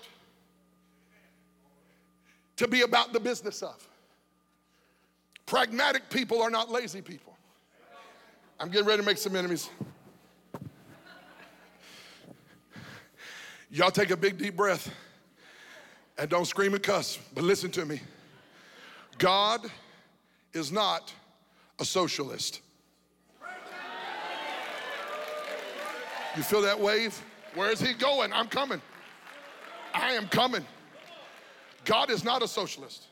to 2.56 2.66
be 2.66 2.82
about 2.82 3.12
the 3.12 3.20
business 3.20 3.62
of. 3.62 3.86
Pragmatic 5.46 6.10
people 6.10 6.42
are 6.42 6.50
not 6.50 6.72
lazy 6.72 7.02
people. 7.02 7.36
I'm 8.58 8.68
getting 8.68 8.88
ready 8.88 9.00
to 9.00 9.06
make 9.06 9.18
some 9.18 9.36
enemies. 9.36 9.70
Y'all 13.76 13.90
take 13.90 14.10
a 14.10 14.16
big 14.16 14.38
deep 14.38 14.56
breath 14.56 14.90
and 16.16 16.30
don't 16.30 16.46
scream 16.46 16.72
and 16.72 16.82
cuss, 16.82 17.18
but 17.34 17.44
listen 17.44 17.70
to 17.72 17.84
me. 17.84 18.00
God 19.18 19.70
is 20.54 20.72
not 20.72 21.12
a 21.78 21.84
socialist. 21.84 22.62
You 26.34 26.42
feel 26.42 26.62
that 26.62 26.80
wave? 26.80 27.22
Where 27.54 27.70
is 27.70 27.78
he 27.78 27.92
going? 27.92 28.32
I'm 28.32 28.48
coming. 28.48 28.80
I 29.92 30.12
am 30.12 30.26
coming. 30.28 30.64
God 31.84 32.08
is 32.08 32.24
not 32.24 32.42
a 32.42 32.48
socialist. 32.48 33.08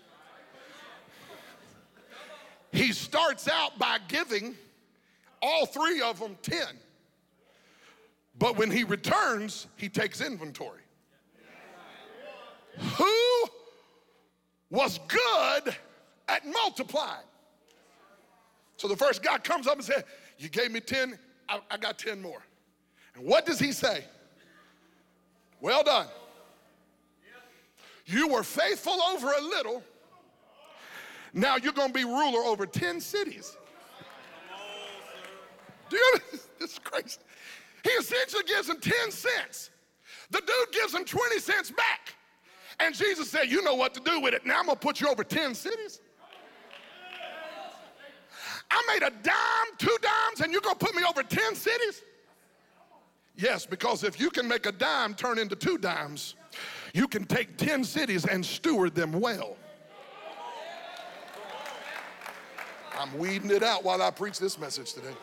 He 2.72 2.92
starts 2.92 3.48
out 3.48 3.78
by 3.78 3.98
giving 4.08 4.54
all 5.42 5.66
three 5.66 6.00
of 6.00 6.18
them 6.18 6.38
10. 6.40 6.58
But 8.39 8.57
when 8.57 8.70
he 8.70 8.85
returns, 8.85 9.68
he 9.76 9.89
takes 9.89 10.20
inventory. 10.20 10.80
Who 12.97 13.45
was 14.70 14.99
good 15.07 15.76
at 16.28 16.45
multiplying? 16.47 17.26
So 18.76 18.89
the 18.89 18.97
first 18.97 19.22
guy 19.22 19.39
comes 19.39 19.66
up 19.66 19.76
and 19.76 19.85
says, 19.85 20.03
You 20.39 20.49
gave 20.49 20.72
me 20.72 20.80
10, 20.80 21.16
I, 21.49 21.61
I 21.70 21.76
got 21.76 21.99
10 21.99 22.20
more. 22.20 22.43
And 23.14 23.24
what 23.24 23.47
does 23.47 23.61
he 23.61 23.70
say? 23.70 24.05
Well 25.61 25.85
done. 25.85 26.09
You 28.07 28.28
were 28.28 28.43
faithful 28.43 29.01
over 29.12 29.32
a 29.32 29.41
little. 29.41 29.82
Now 31.32 31.57
you're 31.57 31.72
going 31.72 31.89
to 31.89 31.95
be 31.95 32.05
ruler 32.05 32.41
over 32.41 32.66
10 32.66 33.01
cities. 33.01 33.57
Do 35.89 35.97
you 35.97 36.12
know 36.14 36.20
this 36.30 36.72
is 36.72 36.78
crazy? 36.78 37.18
He 37.85 37.91
essentially 37.91 38.43
gives 38.45 38.68
him 38.68 38.80
10 38.80 39.11
cents. 39.11 39.70
The 40.30 40.41
dude 40.41 40.72
gives 40.72 40.95
him 40.95 41.05
20 41.05 41.39
cents 41.39 41.70
back. 41.70 42.14
And 42.80 42.95
Jesus 42.95 43.30
said, 43.30 43.51
You 43.51 43.62
know 43.62 43.74
what 43.74 43.95
to 43.95 44.01
do 44.01 44.20
with 44.20 44.35
it. 44.35 44.45
Now 44.45 44.59
I'm 44.59 44.66
going 44.66 44.76
to 44.76 44.80
put 44.80 45.01
you 45.01 45.09
over 45.09 45.22
10 45.22 45.55
cities. 45.55 46.01
I 48.70 48.82
made 48.89 49.07
a 49.07 49.11
dime, 49.22 49.76
two 49.78 49.97
dimes, 50.01 50.41
and 50.41 50.51
you're 50.51 50.62
going 50.62 50.76
to 50.76 50.85
put 50.85 50.97
me 50.97 51.03
over 51.09 51.22
10 51.22 51.55
cities? 51.55 52.03
Yes, 53.37 53.66
because 53.66 54.03
if 54.03 54.18
you 54.18 54.30
can 54.30 54.49
make 54.49 54.66
a 54.66 54.72
dime 54.72 55.14
turn 55.14 55.39
into 55.39 55.55
two 55.55 55.76
dimes, 55.76 56.35
you 56.95 57.07
can 57.07 57.24
take 57.24 57.57
10 57.59 57.85
cities 57.85 58.24
and 58.24 58.45
steward 58.45 58.95
them 58.95 59.12
well. 59.12 59.57
I'm 62.99 63.16
weeding 63.18 63.51
it 63.51 63.62
out 63.62 63.85
while 63.85 64.01
I 64.01 64.11
preach 64.11 64.39
this 64.39 64.59
message 64.59 64.95
today. 64.95 65.14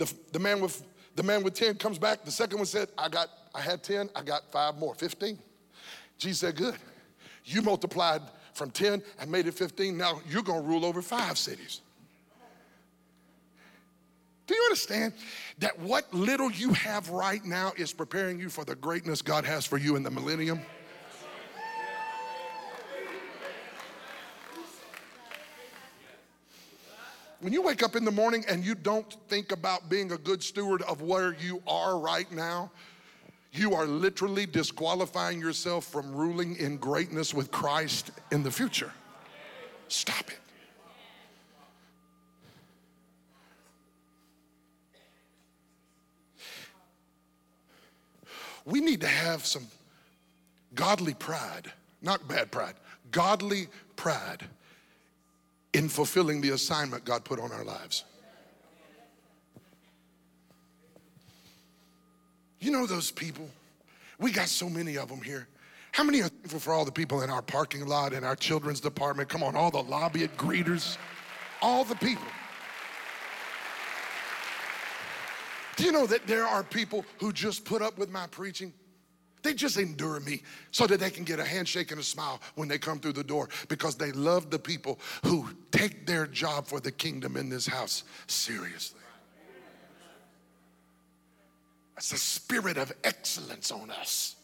The, 0.00 0.10
the, 0.32 0.38
man 0.38 0.62
with, 0.62 0.82
the 1.14 1.22
man 1.22 1.42
with 1.42 1.52
10 1.52 1.74
comes 1.74 1.98
back. 1.98 2.24
The 2.24 2.30
second 2.30 2.56
one 2.56 2.66
said, 2.66 2.88
I, 2.96 3.10
got, 3.10 3.28
I 3.54 3.60
had 3.60 3.82
10, 3.82 4.08
I 4.16 4.22
got 4.22 4.50
five 4.50 4.78
more, 4.78 4.94
15. 4.94 5.38
Jesus 6.16 6.40
said, 6.40 6.56
Good. 6.56 6.76
You 7.44 7.60
multiplied 7.60 8.22
from 8.54 8.70
10 8.70 9.02
and 9.18 9.30
made 9.30 9.46
it 9.46 9.52
15. 9.52 9.94
Now 9.94 10.22
you're 10.26 10.42
going 10.42 10.62
to 10.62 10.66
rule 10.66 10.86
over 10.86 11.02
five 11.02 11.36
cities. 11.36 11.82
Do 14.46 14.54
you 14.54 14.62
understand 14.64 15.12
that 15.58 15.78
what 15.78 16.12
little 16.14 16.50
you 16.50 16.72
have 16.72 17.10
right 17.10 17.44
now 17.44 17.72
is 17.76 17.92
preparing 17.92 18.40
you 18.40 18.48
for 18.48 18.64
the 18.64 18.74
greatness 18.74 19.20
God 19.20 19.44
has 19.44 19.66
for 19.66 19.76
you 19.76 19.96
in 19.96 20.02
the 20.02 20.10
millennium? 20.10 20.60
When 27.40 27.54
you 27.54 27.62
wake 27.62 27.82
up 27.82 27.96
in 27.96 28.04
the 28.04 28.10
morning 28.10 28.44
and 28.48 28.62
you 28.62 28.74
don't 28.74 29.10
think 29.28 29.50
about 29.50 29.88
being 29.88 30.12
a 30.12 30.18
good 30.18 30.42
steward 30.42 30.82
of 30.82 31.00
where 31.00 31.34
you 31.40 31.62
are 31.66 31.98
right 31.98 32.30
now, 32.30 32.70
you 33.52 33.74
are 33.74 33.86
literally 33.86 34.44
disqualifying 34.44 35.40
yourself 35.40 35.86
from 35.86 36.14
ruling 36.14 36.56
in 36.56 36.76
greatness 36.76 37.32
with 37.32 37.50
Christ 37.50 38.10
in 38.30 38.42
the 38.42 38.50
future. 38.50 38.92
Stop 39.88 40.28
it. 40.28 40.38
We 48.66 48.80
need 48.80 49.00
to 49.00 49.08
have 49.08 49.46
some 49.46 49.66
godly 50.74 51.14
pride, 51.14 51.72
not 52.02 52.28
bad 52.28 52.52
pride, 52.52 52.74
godly 53.10 53.68
pride 53.96 54.46
in 55.72 55.88
fulfilling 55.88 56.40
the 56.40 56.50
assignment 56.50 57.04
God 57.04 57.24
put 57.24 57.38
on 57.38 57.52
our 57.52 57.64
lives. 57.64 58.04
You 62.60 62.70
know 62.70 62.86
those 62.86 63.10
people? 63.10 63.48
We 64.18 64.32
got 64.32 64.48
so 64.48 64.68
many 64.68 64.98
of 64.98 65.08
them 65.08 65.22
here. 65.22 65.48
How 65.92 66.04
many 66.04 66.20
are 66.20 66.28
thankful 66.28 66.60
for 66.60 66.72
all 66.72 66.84
the 66.84 66.92
people 66.92 67.22
in 67.22 67.30
our 67.30 67.42
parking 67.42 67.86
lot, 67.86 68.12
in 68.12 68.22
our 68.22 68.36
children's 68.36 68.80
department? 68.80 69.28
Come 69.28 69.42
on, 69.42 69.56
all 69.56 69.70
the 69.70 69.82
lobby 69.82 70.28
greeters, 70.36 70.96
all 71.62 71.84
the 71.84 71.96
people. 71.96 72.26
Do 75.76 75.84
you 75.84 75.92
know 75.92 76.06
that 76.06 76.26
there 76.26 76.46
are 76.46 76.62
people 76.62 77.04
who 77.18 77.32
just 77.32 77.64
put 77.64 77.80
up 77.80 77.96
with 77.96 78.10
my 78.10 78.26
preaching? 78.26 78.72
They 79.42 79.54
just 79.54 79.78
endure 79.78 80.20
me 80.20 80.42
so 80.70 80.86
that 80.86 81.00
they 81.00 81.10
can 81.10 81.24
get 81.24 81.40
a 81.40 81.44
handshake 81.44 81.90
and 81.90 82.00
a 82.00 82.04
smile 82.04 82.40
when 82.56 82.68
they 82.68 82.78
come 82.78 82.98
through 82.98 83.14
the 83.14 83.24
door 83.24 83.48
because 83.68 83.96
they 83.96 84.12
love 84.12 84.50
the 84.50 84.58
people 84.58 84.98
who 85.24 85.48
take 85.70 86.06
their 86.06 86.26
job 86.26 86.66
for 86.66 86.80
the 86.80 86.92
kingdom 86.92 87.36
in 87.36 87.48
this 87.48 87.66
house 87.66 88.04
seriously. 88.26 89.00
That's 91.94 92.12
a 92.12 92.18
spirit 92.18 92.78
of 92.78 92.92
excellence 93.04 93.70
on 93.70 93.90
us. 93.90 94.36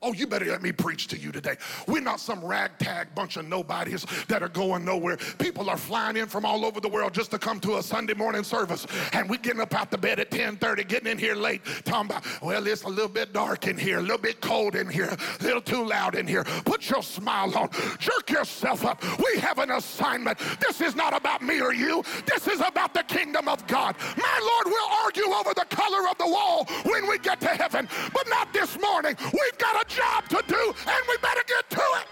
Oh, 0.00 0.12
you 0.12 0.28
better 0.28 0.44
let 0.44 0.62
me 0.62 0.70
preach 0.70 1.08
to 1.08 1.18
you 1.18 1.32
today. 1.32 1.56
We're 1.88 2.00
not 2.00 2.20
some 2.20 2.44
ragtag 2.44 3.12
bunch 3.16 3.36
of 3.36 3.48
nobodies 3.48 4.06
that 4.28 4.44
are 4.44 4.48
going 4.48 4.84
nowhere. 4.84 5.16
People 5.38 5.68
are 5.68 5.76
flying 5.76 6.16
in 6.16 6.28
from 6.28 6.44
all 6.44 6.64
over 6.64 6.80
the 6.80 6.88
world 6.88 7.12
just 7.12 7.32
to 7.32 7.38
come 7.38 7.58
to 7.60 7.78
a 7.78 7.82
Sunday 7.82 8.14
morning 8.14 8.44
service. 8.44 8.86
And 9.12 9.28
we're 9.28 9.38
getting 9.38 9.60
up 9.60 9.74
out 9.74 9.90
the 9.90 9.98
bed 9.98 10.20
at 10.20 10.30
10:30, 10.30 10.86
getting 10.86 11.10
in 11.10 11.18
here 11.18 11.34
late, 11.34 11.62
talking 11.84 12.10
about, 12.10 12.24
well, 12.40 12.64
it's 12.68 12.84
a 12.84 12.88
little 12.88 13.08
bit 13.08 13.32
dark 13.32 13.66
in 13.66 13.76
here, 13.76 13.98
a 13.98 14.02
little 14.02 14.18
bit 14.18 14.40
cold 14.40 14.76
in 14.76 14.88
here, 14.88 15.08
a 15.08 15.42
little 15.42 15.60
too 15.60 15.84
loud 15.84 16.14
in 16.14 16.28
here. 16.28 16.44
Put 16.44 16.88
your 16.88 17.02
smile 17.02 17.52
on. 17.58 17.68
Jerk 17.98 18.30
yourself 18.30 18.84
up. 18.84 19.02
We 19.18 19.40
have 19.40 19.58
an 19.58 19.72
assignment. 19.72 20.38
This 20.60 20.80
is 20.80 20.94
not 20.94 21.12
about 21.12 21.42
me 21.42 21.60
or 21.60 21.74
you. 21.74 22.04
This 22.24 22.46
is 22.46 22.60
about 22.60 22.94
the 22.94 23.02
kingdom 23.02 23.48
of 23.48 23.66
God. 23.66 23.96
My 24.16 24.38
Lord 24.40 24.66
will 24.66 24.88
argue 25.02 25.32
over 25.32 25.54
the 25.54 25.66
color 25.68 26.08
of 26.08 26.16
the 26.18 26.28
wall 26.28 26.66
when 26.84 27.08
we 27.08 27.18
get 27.18 27.40
to 27.40 27.48
heaven, 27.48 27.88
but 28.14 28.28
not 28.28 28.52
this 28.52 28.78
morning. 28.78 29.16
We've 29.32 29.58
got 29.58 29.82
a 29.82 29.87
job 29.88 30.28
to 30.28 30.42
do, 30.46 30.74
and 30.86 31.02
we 31.08 31.16
better 31.18 31.42
get 31.46 31.68
to 31.70 31.80
it. 31.80 32.06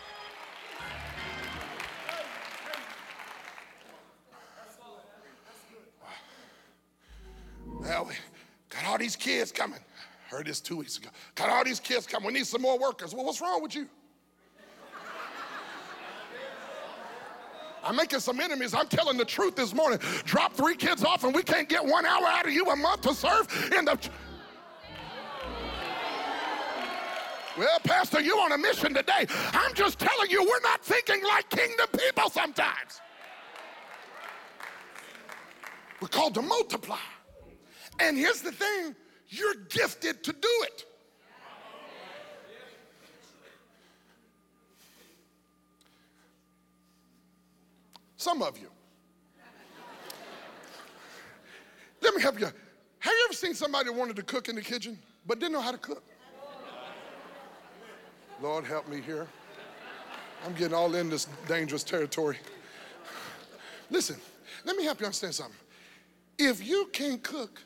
Well, 7.80 8.06
we 8.06 8.14
got 8.70 8.84
all 8.86 8.98
these 8.98 9.14
kids 9.14 9.52
coming. 9.52 9.78
Heard 10.28 10.46
this 10.46 10.60
two 10.60 10.76
weeks 10.76 10.98
ago. 10.98 11.08
Got 11.36 11.50
all 11.50 11.62
these 11.62 11.78
kids 11.78 12.06
coming. 12.06 12.26
We 12.26 12.32
need 12.32 12.46
some 12.46 12.62
more 12.62 12.78
workers. 12.78 13.14
Well, 13.14 13.24
what's 13.24 13.40
wrong 13.40 13.62
with 13.62 13.76
you? 13.76 13.86
I'm 17.84 17.94
making 17.94 18.18
some 18.18 18.40
enemies. 18.40 18.74
I'm 18.74 18.88
telling 18.88 19.16
the 19.16 19.24
truth 19.24 19.54
this 19.54 19.72
morning. 19.72 20.00
Drop 20.24 20.52
three 20.52 20.74
kids 20.74 21.04
off 21.04 21.22
and 21.22 21.32
we 21.32 21.44
can't 21.44 21.68
get 21.68 21.84
one 21.84 22.04
hour 22.04 22.26
out 22.26 22.44
of 22.44 22.52
you 22.52 22.64
a 22.64 22.74
month 22.74 23.02
to 23.02 23.14
serve 23.14 23.46
in 23.76 23.84
the. 23.84 23.96
Well, 27.56 27.80
Pastor, 27.80 28.20
you're 28.20 28.40
on 28.40 28.52
a 28.52 28.58
mission 28.58 28.92
today. 28.92 29.26
I'm 29.52 29.72
just 29.74 29.98
telling 29.98 30.30
you, 30.30 30.42
we're 30.42 30.60
not 30.60 30.84
thinking 30.84 31.22
like 31.24 31.48
kingdom 31.48 31.86
people 31.98 32.28
sometimes. 32.28 33.00
We're 36.00 36.08
called 36.08 36.34
to 36.34 36.42
multiply. 36.42 36.98
And 37.98 38.16
here's 38.16 38.42
the 38.42 38.52
thing 38.52 38.94
you're 39.28 39.54
gifted 39.70 40.22
to 40.24 40.32
do 40.32 40.48
it. 40.62 40.84
Some 48.18 48.42
of 48.42 48.58
you. 48.58 48.68
Let 52.02 52.14
me 52.14 52.20
help 52.20 52.38
you. 52.38 52.46
Have 52.46 53.12
you 53.12 53.24
ever 53.26 53.34
seen 53.34 53.54
somebody 53.54 53.88
wanted 53.90 54.16
to 54.16 54.22
cook 54.22 54.48
in 54.48 54.56
the 54.56 54.62
kitchen 54.62 54.98
but 55.26 55.38
didn't 55.38 55.52
know 55.52 55.60
how 55.60 55.72
to 55.72 55.78
cook? 55.78 56.02
Lord, 58.42 58.64
help 58.64 58.88
me 58.88 59.00
here. 59.00 59.26
I'm 60.44 60.52
getting 60.54 60.74
all 60.74 60.94
in 60.94 61.08
this 61.08 61.26
dangerous 61.48 61.82
territory. 61.82 62.38
Listen, 63.90 64.16
let 64.64 64.76
me 64.76 64.84
help 64.84 65.00
you 65.00 65.06
understand 65.06 65.34
something. 65.34 65.56
If 66.38 66.64
you 66.66 66.88
can't 66.92 67.22
cook, 67.22 67.62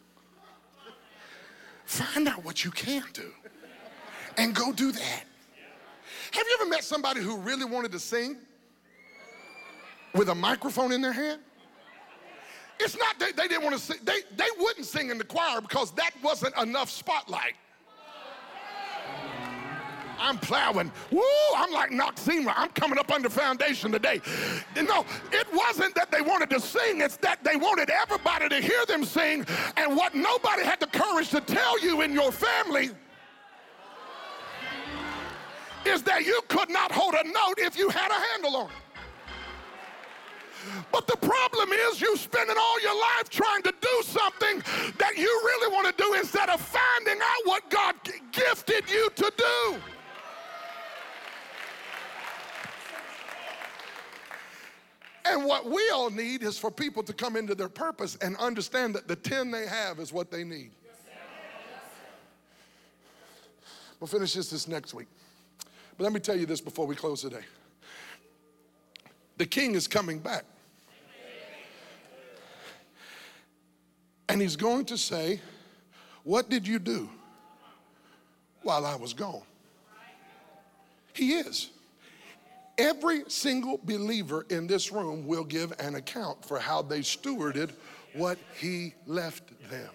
find 1.85 2.29
out 2.29 2.45
what 2.45 2.65
you 2.65 2.71
can 2.71 3.03
do 3.13 3.33
and 4.39 4.55
go 4.55 4.73
do 4.73 4.93
that. 4.93 5.25
Have 6.33 6.47
you 6.47 6.59
ever 6.61 6.71
met 6.71 6.85
somebody 6.85 7.21
who 7.21 7.37
really 7.39 7.65
wanted 7.65 7.91
to 7.93 7.99
sing 7.99 8.37
with 10.15 10.29
a 10.29 10.35
microphone 10.35 10.93
in 10.93 11.01
their 11.01 11.13
hand? 11.13 11.41
It's 12.79 12.97
not 12.97 13.19
that 13.19 13.37
they 13.37 13.49
didn't 13.49 13.65
want 13.65 13.77
to 13.77 13.83
sing, 13.83 13.99
they, 14.05 14.21
they 14.37 14.49
wouldn't 14.59 14.87
sing 14.87 15.11
in 15.11 15.19
the 15.19 15.25
choir 15.25 15.61
because 15.61 15.91
that 15.93 16.13
wasn't 16.23 16.57
enough 16.57 16.89
spotlight. 16.89 17.55
I'm 20.21 20.39
plowing. 20.39 20.93
Woo, 21.11 21.23
I'm 21.57 21.73
like 21.73 21.91
Noxzema. 21.91 22.53
I'm 22.57 22.69
coming 22.71 22.99
up 22.99 23.11
under 23.11 23.31
foundation 23.31 23.91
today. 23.91 24.21
No, 24.77 25.05
it 25.33 25.47
wasn't 25.53 25.95
that 25.95 26.11
they 26.11 26.21
wanted 26.21 26.51
to 26.51 26.61
sing, 26.61 27.01
it's 27.01 27.17
that 27.19 27.43
they 27.43 27.57
wanted 27.57 27.91
everybody 27.91 28.49
to 28.49 28.57
hear 28.57 28.85
them 28.87 29.05
sing. 29.05 29.47
And 29.77 29.97
what 29.97 30.15
nobody 30.15 30.63
had 30.65 30.81
the 30.81 30.87
courage 30.87 31.31
to 31.31 31.41
tell 31.41 31.81
you 31.81 32.03
in 32.03 32.13
your 32.13 32.31
family 32.31 32.91
is 35.87 36.03
that 36.03 36.27
you 36.27 36.41
could 36.49 36.69
not 36.69 36.93
hold 36.93 37.15
a 37.15 37.25
note 37.25 37.59
if 37.59 37.79
you 37.79 37.89
had 37.89 38.11
a 38.11 38.21
handle 38.33 38.57
on 38.57 38.67
it. 38.67 38.73
But 40.93 41.07
the 41.07 41.17
problem 41.17 41.71
is 41.73 42.01
you 42.01 42.17
spending 42.17 42.57
all 42.59 42.81
your 42.83 42.95
life 42.95 43.31
trying 43.31 43.63
to 43.63 43.73
do 43.81 44.03
something 44.03 44.63
that 44.99 45.17
you 45.17 45.27
really 45.45 45.73
want 45.73 45.87
to 45.97 46.03
do 46.03 46.15
instead 46.15 46.51
of 46.51 46.61
finding 46.61 47.21
out 47.21 47.43
what 47.45 47.69
God 47.71 47.95
gifted 48.33 48.91
you 48.91 49.09
to 49.17 49.33
do. 49.37 49.81
And 55.25 55.45
what 55.45 55.67
we 55.67 55.89
all 55.91 56.11
need 56.11 56.43
is 56.43 56.59
for 56.59 56.71
people 56.71 57.03
to 57.03 57.13
come 57.13 57.37
into 57.37 57.55
their 57.55 57.69
purpose 57.69 58.17
and 58.23 58.37
understand 58.37 58.95
that 58.95 59.07
the 59.07 59.17
10 59.17 59.51
they 59.51 59.67
have 59.67 59.99
is 59.99 60.13
what 60.13 60.31
they 60.31 60.45
need. 60.45 60.71
We'll 63.99 64.09
finish 64.09 64.33
this 64.33 64.49
this 64.49 64.67
next 64.67 64.95
week. 64.95 65.09
But 65.99 66.05
let 66.05 66.13
me 66.15 66.21
tell 66.21 66.37
you 66.37 66.47
this 66.47 66.61
before 66.63 66.87
we 66.87 66.97
close 66.97 67.21
today. 67.21 67.45
The 69.37 69.45
king 69.45 69.75
is 69.75 69.87
coming 69.87 70.19
back. 70.19 70.45
And 74.29 74.41
he's 74.41 74.57
going 74.57 74.87
to 74.87 74.97
say, 74.97 75.41
What 76.25 76.49
did 76.49 76.67
you 76.67 76.79
do 76.79 77.11
while 78.63 78.87
I 78.87 78.97
was 78.97 79.13
gone? 79.13 79.43
He 81.13 81.35
is. 81.35 81.71
Every 82.81 83.25
single 83.29 83.79
believer 83.85 84.47
in 84.49 84.67
this 84.67 84.91
room 84.91 85.27
will 85.27 85.45
give 85.45 85.71
an 85.79 85.97
account 85.97 86.43
for 86.43 86.59
how 86.59 86.81
they 86.81 87.01
stewarded 87.01 87.73
what 88.15 88.39
he 88.59 88.95
left 89.07 89.43
them. 89.69 89.91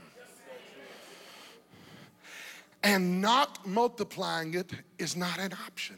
And 2.84 3.20
not 3.20 3.66
multiplying 3.66 4.54
it 4.54 4.72
is 5.00 5.18
not 5.18 5.40
an 5.40 5.52
option. 5.66 5.96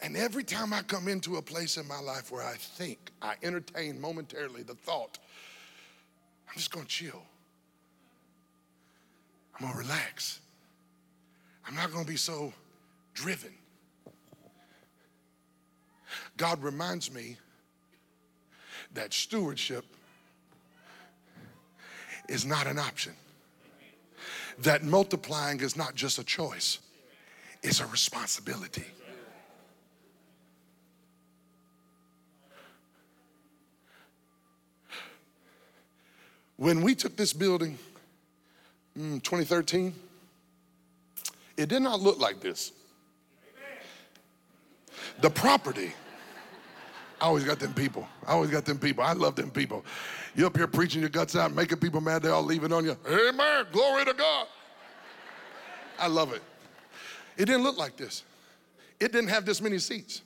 And 0.00 0.16
every 0.16 0.44
time 0.44 0.72
I 0.72 0.82
come 0.82 1.08
into 1.08 1.38
a 1.38 1.42
place 1.42 1.76
in 1.76 1.88
my 1.88 1.98
life 1.98 2.30
where 2.30 2.44
I 2.44 2.54
think, 2.54 3.10
I 3.20 3.34
entertain 3.42 4.00
momentarily 4.00 4.62
the 4.62 4.76
thought, 4.76 5.18
I'm 6.48 6.54
just 6.54 6.70
gonna 6.70 6.86
chill. 6.86 7.24
I'm 9.58 9.66
gonna 9.66 9.76
relax. 9.76 10.38
I'm 11.70 11.76
not 11.76 11.92
going 11.92 12.04
to 12.04 12.10
be 12.10 12.16
so 12.16 12.52
driven. 13.14 13.52
God 16.36 16.60
reminds 16.64 17.12
me 17.14 17.36
that 18.94 19.14
stewardship 19.14 19.84
is 22.28 22.44
not 22.44 22.66
an 22.66 22.76
option, 22.76 23.12
that 24.58 24.82
multiplying 24.82 25.60
is 25.60 25.76
not 25.76 25.94
just 25.94 26.18
a 26.18 26.24
choice, 26.24 26.80
it's 27.62 27.78
a 27.78 27.86
responsibility. 27.86 28.86
When 36.56 36.82
we 36.82 36.96
took 36.96 37.16
this 37.16 37.32
building, 37.32 37.78
mm, 38.98 39.22
2013, 39.22 39.94
it 41.56 41.68
did 41.68 41.82
not 41.82 42.00
look 42.00 42.18
like 42.18 42.40
this. 42.40 42.72
The 45.20 45.30
property. 45.30 45.92
I 47.20 47.26
always 47.26 47.44
got 47.44 47.58
them 47.58 47.74
people. 47.74 48.08
I 48.26 48.32
always 48.32 48.50
got 48.50 48.64
them 48.64 48.78
people. 48.78 49.04
I 49.04 49.12
love 49.12 49.36
them 49.36 49.50
people. 49.50 49.84
You 50.34 50.46
up 50.46 50.56
here 50.56 50.66
preaching 50.66 51.00
your 51.00 51.10
guts 51.10 51.36
out, 51.36 51.52
making 51.52 51.78
people 51.78 52.00
mad, 52.00 52.22
they 52.22 52.30
all 52.30 52.42
leave 52.42 52.64
it 52.64 52.72
on 52.72 52.84
you. 52.84 52.96
Amen. 53.06 53.66
Glory 53.72 54.04
to 54.06 54.14
God. 54.14 54.46
I 55.98 56.06
love 56.06 56.32
it. 56.32 56.42
It 57.36 57.44
didn't 57.44 57.62
look 57.62 57.76
like 57.76 57.96
this. 57.96 58.24
It 58.98 59.12
didn't 59.12 59.28
have 59.28 59.44
this 59.44 59.60
many 59.60 59.78
seats. 59.78 60.22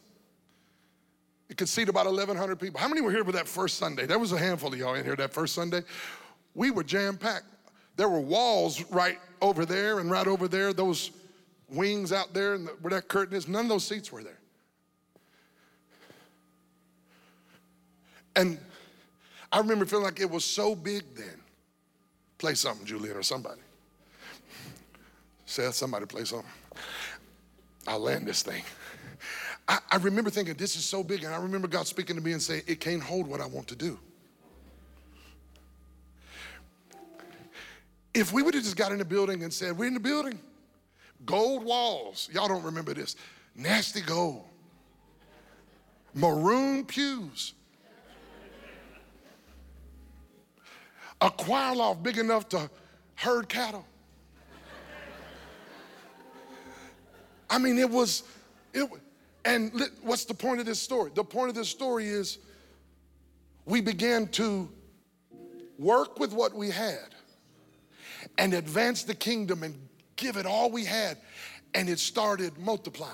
It 1.49 1.57
could 1.57 1.69
seat 1.69 1.89
about 1.89 2.07
1,100 2.07 2.57
people. 2.57 2.81
How 2.81 2.89
many 2.89 3.01
were 3.01 3.11
here 3.11 3.25
for 3.25 3.33
that 3.33 3.47
first 3.47 3.79
Sunday? 3.79 4.07
There 4.07 4.19
was 4.19 4.33
a 4.33 4.39
handful 4.39 4.73
of 4.73 4.79
y'all 4.79 4.95
in 4.95 5.05
here 5.05 5.17
that 5.17 5.33
first 5.33 5.55
Sunday. 5.55 5.83
We 6.55 6.71
were 6.71 6.85
jam 6.85 7.17
packed. 7.17 7.47
There 7.97 8.09
were 8.09 8.21
walls 8.21 8.83
right 8.91 9.19
over 9.41 9.65
there 9.65 10.01
and 10.01 10.11
right 10.11 10.27
over 10.27 10.49
there. 10.49 10.73
Those 10.73 11.11
wings 11.69 12.13
out 12.13 12.35
there 12.35 12.55
and 12.55 12.67
the, 12.67 12.73
where 12.81 12.91
that 12.91 13.09
curtain 13.09 13.37
is, 13.37 13.49
none 13.49 13.67
of 13.67 13.69
those 13.69 13.87
seats 13.87 14.11
were 14.11 14.23
there. 14.23 14.39
And 18.37 18.59
I 19.53 19.59
remember 19.59 19.85
feeling 19.85 20.05
like 20.05 20.21
it 20.21 20.31
was 20.31 20.45
so 20.45 20.75
big 20.75 21.03
then. 21.15 21.41
Play 22.39 22.55
something, 22.55 22.85
Julian, 22.85 23.17
or 23.17 23.23
somebody. 23.23 23.61
Seth, 25.47 25.75
somebody 25.75 26.07
play 26.07 26.25
something. 26.25 26.51
I'll 27.87 28.01
land 28.01 28.27
this 28.27 28.43
thing. 28.43 28.65
I, 29.69 29.79
I, 29.93 29.97
remember 29.97 30.31
thinking, 30.31 30.55
this 30.55 30.77
is 30.77 30.85
so 30.85 31.03
big, 31.03 31.23
and 31.25 31.33
I 31.33 31.39
remember 31.39 31.69
God 31.69 31.87
speaking 31.87 32.17
to 32.17 32.23
me 32.23 32.33
and 32.33 32.43
saying, 32.43 32.63
it 32.67 32.81
can't 32.81 33.03
hold 33.03 33.27
what 33.27 33.41
I 33.41 33.47
want 33.47 33.69
to 33.69 33.77
do. 33.77 33.99
If 38.15 38.33
we 38.33 38.43
would 38.43 38.55
have 38.55 38.63
just 38.63 38.77
got 38.77 38.93
in 38.93 38.99
the 38.99 39.05
building 39.05 39.43
and 39.43 39.53
said, 39.53 39.77
we're 39.77 39.87
in 39.87 39.95
the 39.95 40.01
building, 40.01 40.39
Gold 41.25 41.65
walls. 41.65 42.29
Y'all 42.33 42.49
don't 42.49 42.63
remember 42.63 42.95
this. 42.95 43.17
Nasty 43.55 44.01
gold. 44.01 44.45
Maroon 46.13 46.85
pews. 46.85 47.55
A 51.21 51.31
choir 51.31 51.75
loft 51.75 52.03
big 52.03 52.19
enough 52.19 52.49
to 52.51 52.69
herd 53.15 53.49
cattle. 53.49 53.87
I 57.49 57.59
mean, 57.59 57.79
it 57.79 57.89
was, 57.89 58.25
it, 58.73 58.89
and 59.45 59.73
what's 60.03 60.25
the 60.25 60.35
point 60.35 60.61
of 60.61 60.67
this 60.67 60.81
story? 60.81 61.11
The 61.15 61.25
point 61.25 61.49
of 61.49 61.55
this 61.55 61.69
story 61.69 62.09
is 62.09 62.39
we 63.65 63.81
began 63.81 64.27
to 64.29 64.69
work 65.79 66.19
with 66.19 66.33
what 66.33 66.53
we 66.55 66.71
had 66.71 67.14
and 68.39 68.55
advance 68.55 69.05
the 69.05 69.15
kingdom 69.15 69.63
and 69.63 69.75
give 70.17 70.37
it 70.37 70.47
all 70.47 70.71
we 70.71 70.85
had, 70.85 71.19
and 71.75 71.89
it 71.89 71.99
started 71.99 72.57
multiplying. 72.59 73.13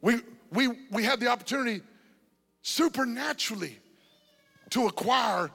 We, 0.00 0.20
we, 0.52 0.68
we 0.90 1.02
had 1.02 1.18
the 1.18 1.28
opportunity 1.28 1.80
supernaturally 2.62 3.78
to 4.70 4.86
acquire 4.86 5.50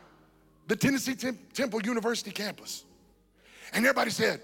the 0.67 0.75
Tennessee 0.75 1.15
Temple 1.53 1.81
University 1.81 2.31
campus. 2.31 2.85
And 3.73 3.85
everybody 3.85 4.11
said, 4.11 4.41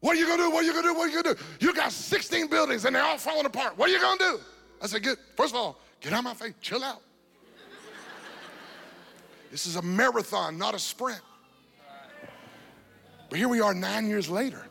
What 0.00 0.16
are 0.16 0.20
you 0.20 0.26
gonna 0.26 0.42
do? 0.42 0.50
What 0.50 0.64
are 0.64 0.66
you 0.66 0.72
gonna 0.72 0.88
do? 0.88 0.94
What 0.94 1.08
are 1.08 1.12
you 1.12 1.22
gonna 1.22 1.34
do? 1.34 1.42
You 1.60 1.74
got 1.74 1.92
16 1.92 2.48
buildings 2.48 2.84
and 2.84 2.94
they're 2.94 3.02
all 3.02 3.18
falling 3.18 3.46
apart. 3.46 3.78
What 3.78 3.88
are 3.88 3.92
you 3.92 4.00
gonna 4.00 4.18
do? 4.18 4.40
I 4.82 4.86
said, 4.86 5.02
Good. 5.02 5.18
First 5.36 5.54
of 5.54 5.60
all, 5.60 5.78
get 6.00 6.12
out 6.12 6.20
of 6.20 6.24
my 6.24 6.34
face, 6.34 6.54
chill 6.60 6.84
out. 6.84 7.02
This 9.50 9.66
is 9.66 9.76
a 9.76 9.82
marathon, 9.82 10.58
not 10.58 10.74
a 10.74 10.78
sprint. 10.78 11.20
But 13.28 13.38
here 13.38 13.48
we 13.48 13.60
are 13.60 13.74
nine 13.74 14.08
years 14.08 14.28
later, 14.28 14.66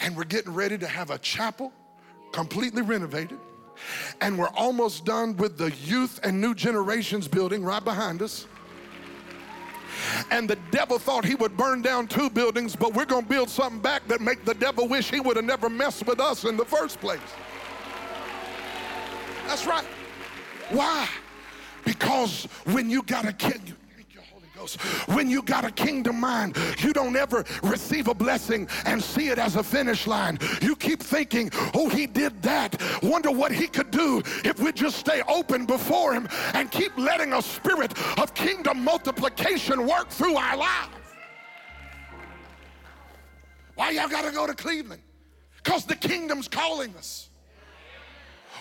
and 0.00 0.16
we're 0.16 0.24
getting 0.24 0.52
ready 0.52 0.76
to 0.78 0.86
have 0.86 1.10
a 1.10 1.18
chapel 1.18 1.72
completely 2.32 2.82
renovated. 2.82 3.38
And 4.20 4.38
we're 4.38 4.50
almost 4.56 5.04
done 5.04 5.36
with 5.36 5.58
the 5.58 5.70
youth 5.84 6.18
and 6.22 6.40
new 6.40 6.54
generations 6.54 7.28
building 7.28 7.62
right 7.62 7.84
behind 7.84 8.22
us. 8.22 8.46
And 10.30 10.48
the 10.48 10.56
devil 10.70 10.98
thought 10.98 11.24
he 11.24 11.34
would 11.34 11.56
burn 11.56 11.82
down 11.82 12.06
two 12.06 12.30
buildings, 12.30 12.74
but 12.74 12.94
we're 12.94 13.04
going 13.04 13.24
to 13.24 13.28
build 13.28 13.50
something 13.50 13.80
back 13.80 14.06
that 14.08 14.20
make 14.20 14.44
the 14.44 14.54
devil 14.54 14.88
wish 14.88 15.10
he 15.10 15.20
would 15.20 15.36
have 15.36 15.44
never 15.44 15.68
messed 15.68 16.06
with 16.06 16.20
us 16.20 16.44
in 16.44 16.56
the 16.56 16.64
first 16.64 17.00
place. 17.00 17.20
That's 19.46 19.66
right. 19.66 19.86
Why? 20.70 21.08
Because 21.86 22.44
when 22.64 22.90
you 22.90 23.00
got 23.02 23.26
a 23.26 23.32
kid, 23.32 23.62
when 25.06 25.30
you 25.30 25.40
got 25.42 25.64
a 25.64 25.70
kingdom 25.70 26.18
mind, 26.18 26.56
you 26.78 26.92
don't 26.92 27.14
ever 27.14 27.44
receive 27.62 28.08
a 28.08 28.14
blessing 28.14 28.68
and 28.84 29.00
see 29.00 29.28
it 29.28 29.38
as 29.38 29.54
a 29.54 29.62
finish 29.62 30.08
line. 30.08 30.38
You 30.60 30.74
keep 30.74 31.00
thinking, 31.00 31.50
oh, 31.74 31.88
he 31.88 32.06
did 32.08 32.42
that. 32.42 32.82
Wonder 33.02 33.30
what 33.30 33.52
he 33.52 33.68
could 33.68 33.92
do 33.92 34.22
if 34.44 34.58
we 34.58 34.72
just 34.72 34.96
stay 34.96 35.22
open 35.28 35.64
before 35.64 36.12
him 36.12 36.28
and 36.54 36.70
keep 36.70 36.96
letting 36.98 37.32
a 37.32 37.40
spirit 37.40 37.96
of 38.18 38.34
kingdom 38.34 38.82
multiplication 38.82 39.86
work 39.86 40.08
through 40.08 40.36
our 40.36 40.56
lives. 40.56 40.90
Why 43.76 43.90
y'all 43.90 44.08
got 44.08 44.24
to 44.24 44.32
go 44.32 44.46
to 44.46 44.54
Cleveland? 44.54 45.02
Because 45.62 45.84
the 45.84 45.96
kingdom's 45.96 46.48
calling 46.48 46.94
us. 46.96 47.25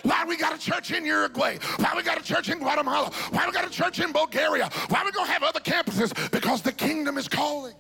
Why 0.06 0.24
we 0.24 0.38
got 0.38 0.54
a 0.54 0.60
church 0.60 0.92
in 0.92 1.04
Uruguay? 1.04 1.58
Why 1.78 1.94
we 1.96 2.04
got 2.04 2.20
a 2.20 2.24
church 2.24 2.50
in 2.50 2.60
Guatemala? 2.60 3.10
Why 3.32 3.48
we 3.48 3.52
got 3.52 3.66
a 3.66 3.72
church 3.72 4.00
in 4.00 4.12
Bulgaria? 4.12 4.70
Why 4.90 5.04
we 5.04 5.12
gonna 5.12 5.32
have 5.32 5.42
other 5.42 5.60
campuses? 5.60 6.14
Because 6.32 6.62
the 6.62 6.72
kingdom 6.72 7.18
is 7.18 7.28
calling. 7.28 7.74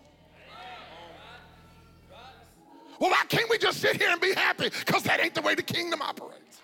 Well, 2.99 3.11
why 3.11 3.23
can't 3.29 3.47
we 3.47 3.59
just 3.59 3.79
sit 3.79 3.97
here 3.97 4.09
and 4.09 4.19
be 4.19 4.33
happy? 4.33 4.71
Because 4.79 5.03
that 5.03 5.19
ain't 5.19 5.35
the 5.35 5.41
way 5.41 5.53
the 5.53 5.61
kingdom 5.61 6.01
operates. 6.01 6.61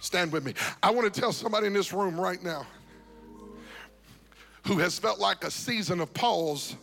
Stand 0.00 0.32
with 0.32 0.44
me. 0.44 0.54
I 0.82 0.90
want 0.90 1.12
to 1.12 1.20
tell 1.20 1.32
somebody 1.32 1.68
in 1.68 1.72
this 1.72 1.92
room 1.92 2.18
right 2.18 2.42
now 2.42 2.66
who 4.66 4.78
has 4.78 4.98
felt 4.98 5.20
like 5.20 5.44
a 5.44 5.50
season 5.50 6.00
of 6.00 6.12
pause. 6.12 6.74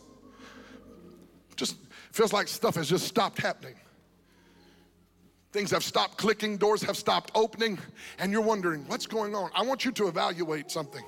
Feels 2.17 2.33
like 2.33 2.47
stuff 2.47 2.73
has 2.73 2.89
just 2.89 3.05
stopped 3.05 3.39
happening. 3.39 3.75
Things 5.51 5.69
have 5.69 5.83
stopped 5.83 6.17
clicking, 6.17 6.57
doors 6.57 6.81
have 6.81 6.97
stopped 6.97 7.29
opening, 7.35 7.77
and 8.17 8.31
you're 8.31 8.41
wondering, 8.41 8.83
what's 8.87 9.05
going 9.05 9.35
on? 9.35 9.51
I 9.53 9.61
want 9.61 9.85
you 9.85 9.91
to 9.91 10.07
evaluate 10.07 10.71
something. 10.71 11.03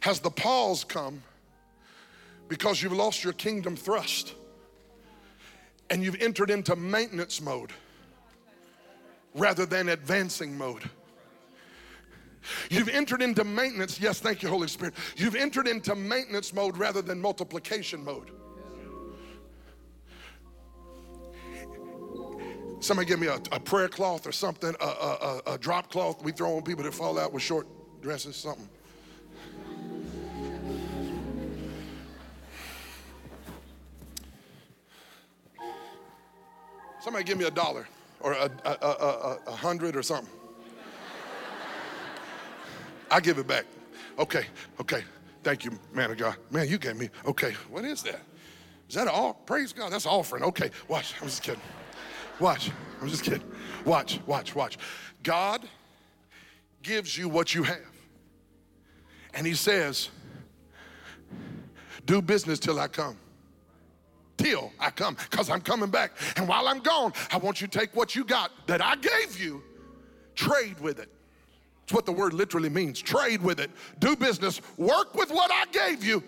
Has 0.00 0.18
the 0.18 0.30
pause 0.30 0.82
come 0.82 1.22
because 2.48 2.82
you've 2.82 2.94
lost 2.94 3.22
your 3.22 3.34
kingdom 3.34 3.76
thrust 3.76 4.32
and 5.90 6.02
you've 6.02 6.22
entered 6.22 6.48
into 6.48 6.74
maintenance 6.74 7.42
mode 7.42 7.70
rather 9.34 9.66
than 9.66 9.90
advancing 9.90 10.56
mode? 10.56 10.88
You've 12.70 12.88
entered 12.88 13.20
into 13.20 13.44
maintenance. 13.44 14.00
Yes, 14.00 14.20
thank 14.20 14.42
you, 14.42 14.48
Holy 14.48 14.68
Spirit. 14.68 14.94
You've 15.18 15.36
entered 15.36 15.68
into 15.68 15.94
maintenance 15.94 16.54
mode 16.54 16.78
rather 16.78 17.02
than 17.02 17.20
multiplication 17.20 18.02
mode. 18.02 18.30
Somebody 22.86 23.08
give 23.08 23.18
me 23.18 23.26
a, 23.26 23.40
a 23.50 23.58
prayer 23.58 23.88
cloth 23.88 24.28
or 24.28 24.32
something, 24.32 24.72
a, 24.80 24.84
a, 24.84 25.42
a, 25.54 25.58
drop 25.58 25.90
cloth 25.90 26.22
we 26.22 26.30
throw 26.30 26.56
on 26.56 26.62
people 26.62 26.84
that 26.84 26.94
fall 26.94 27.18
out 27.18 27.32
with 27.32 27.42
short 27.42 27.66
dresses, 28.00 28.36
something. 28.36 28.68
Somebody 37.00 37.24
give 37.24 37.36
me 37.36 37.46
a 37.46 37.50
dollar 37.50 37.88
or 38.20 38.34
a, 38.34 38.48
a, 38.64 39.36
a, 39.48 39.50
hundred 39.50 39.96
or 39.96 40.04
something. 40.04 40.32
I 43.10 43.18
give 43.18 43.38
it 43.38 43.48
back. 43.48 43.64
Okay, 44.16 44.46
okay. 44.80 45.02
Thank 45.42 45.64
you, 45.64 45.72
man 45.92 46.12
of 46.12 46.18
God. 46.18 46.36
Man, 46.52 46.68
you 46.68 46.78
gave 46.78 46.94
me. 46.94 47.10
Okay, 47.26 47.52
what 47.68 47.84
is 47.84 48.04
that? 48.04 48.20
Is 48.88 48.94
that 48.94 49.08
all? 49.08 49.34
Praise 49.34 49.72
God. 49.72 49.90
That's 49.90 50.04
an 50.04 50.12
offering. 50.12 50.44
Okay, 50.44 50.70
watch. 50.86 51.16
I'm 51.20 51.26
just 51.26 51.42
kidding. 51.42 51.60
Watch. 52.40 52.70
I'm 53.00 53.08
just 53.08 53.24
kidding. 53.24 53.42
Watch, 53.84 54.20
watch, 54.26 54.54
watch. 54.54 54.78
God 55.22 55.68
gives 56.82 57.16
you 57.16 57.28
what 57.28 57.54
you 57.54 57.62
have. 57.62 57.78
And 59.34 59.46
He 59.46 59.54
says, 59.54 60.10
do 62.04 62.22
business 62.22 62.58
till 62.58 62.78
I 62.78 62.88
come. 62.88 63.16
Till 64.36 64.70
I 64.78 64.90
come, 64.90 65.16
because 65.30 65.50
I'm 65.50 65.60
coming 65.60 65.90
back. 65.90 66.12
And 66.36 66.46
while 66.46 66.68
I'm 66.68 66.80
gone, 66.80 67.12
I 67.32 67.38
want 67.38 67.60
you 67.60 67.66
to 67.66 67.78
take 67.78 67.96
what 67.96 68.14
you 68.14 68.24
got 68.24 68.50
that 68.66 68.84
I 68.84 68.96
gave 68.96 69.40
you, 69.40 69.62
trade 70.34 70.78
with 70.80 70.98
it. 70.98 71.08
It's 71.84 71.92
what 71.92 72.04
the 72.04 72.12
word 72.12 72.32
literally 72.34 72.68
means. 72.68 73.00
Trade 73.00 73.40
with 73.42 73.60
it. 73.60 73.70
Do 73.98 74.14
business. 74.14 74.60
Work 74.76 75.14
with 75.14 75.30
what 75.30 75.50
I 75.50 75.64
gave 75.72 76.04
you, 76.04 76.22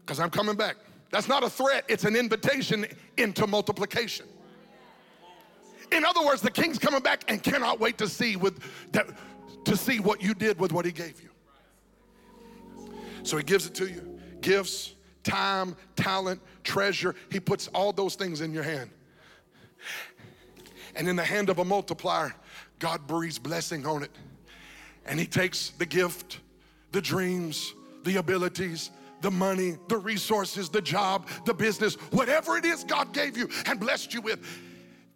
because 0.00 0.20
I'm 0.20 0.30
coming 0.30 0.54
back. 0.54 0.76
That's 1.10 1.28
not 1.28 1.42
a 1.42 1.50
threat, 1.50 1.84
it's 1.88 2.04
an 2.04 2.16
invitation 2.16 2.86
into 3.16 3.46
multiplication. 3.46 4.26
In 5.92 6.04
other 6.04 6.24
words, 6.24 6.40
the 6.40 6.50
king's 6.50 6.78
coming 6.78 7.02
back 7.02 7.24
and 7.28 7.42
cannot 7.42 7.78
wait 7.78 7.98
to 7.98 8.08
see 8.08 8.36
with 8.36 8.60
that, 8.92 9.06
to 9.64 9.76
see 9.76 10.00
what 10.00 10.22
you 10.22 10.34
did 10.34 10.58
with 10.58 10.72
what 10.72 10.84
he 10.84 10.92
gave 10.92 11.20
you. 11.22 11.28
So 13.22 13.36
he 13.36 13.42
gives 13.44 13.66
it 13.66 13.74
to 13.74 13.86
you. 13.86 14.18
Gifts, 14.40 14.94
time, 15.22 15.76
talent, 15.96 16.40
treasure. 16.64 17.14
He 17.30 17.38
puts 17.38 17.68
all 17.68 17.92
those 17.92 18.14
things 18.14 18.40
in 18.40 18.52
your 18.52 18.62
hand. 18.62 18.90
And 20.96 21.08
in 21.08 21.16
the 21.16 21.24
hand 21.24 21.48
of 21.48 21.58
a 21.58 21.64
multiplier, 21.64 22.34
God 22.78 23.06
breathes 23.06 23.38
blessing 23.38 23.86
on 23.86 24.02
it. 24.02 24.10
And 25.06 25.18
he 25.18 25.26
takes 25.26 25.70
the 25.70 25.86
gift, 25.86 26.40
the 26.92 27.00
dreams, 27.00 27.74
the 28.04 28.16
abilities, 28.16 28.90
the 29.20 29.30
money, 29.30 29.76
the 29.88 29.96
resources, 29.96 30.68
the 30.68 30.82
job, 30.82 31.28
the 31.44 31.54
business, 31.54 31.94
whatever 32.10 32.56
it 32.56 32.64
is 32.64 32.82
God 32.82 33.12
gave 33.12 33.36
you 33.36 33.48
and 33.66 33.78
blessed 33.78 34.12
you 34.12 34.20
with 34.20 34.40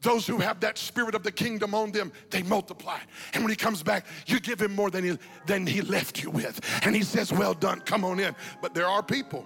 those 0.06 0.24
who 0.24 0.38
have 0.38 0.60
that 0.60 0.78
spirit 0.78 1.16
of 1.16 1.24
the 1.24 1.32
kingdom 1.32 1.74
on 1.74 1.90
them, 1.90 2.12
they 2.30 2.40
multiply. 2.44 2.98
And 3.34 3.42
when 3.42 3.50
he 3.50 3.56
comes 3.56 3.82
back, 3.82 4.06
you 4.26 4.38
give 4.38 4.62
him 4.62 4.72
more 4.72 4.88
than 4.88 5.02
he, 5.02 5.18
than 5.46 5.66
he 5.66 5.82
left 5.82 6.22
you 6.22 6.30
with. 6.30 6.60
And 6.86 6.94
he 6.94 7.02
says, 7.02 7.32
Well 7.32 7.54
done, 7.54 7.80
come 7.80 8.04
on 8.04 8.20
in. 8.20 8.34
But 8.62 8.72
there 8.72 8.86
are 8.86 9.02
people 9.02 9.44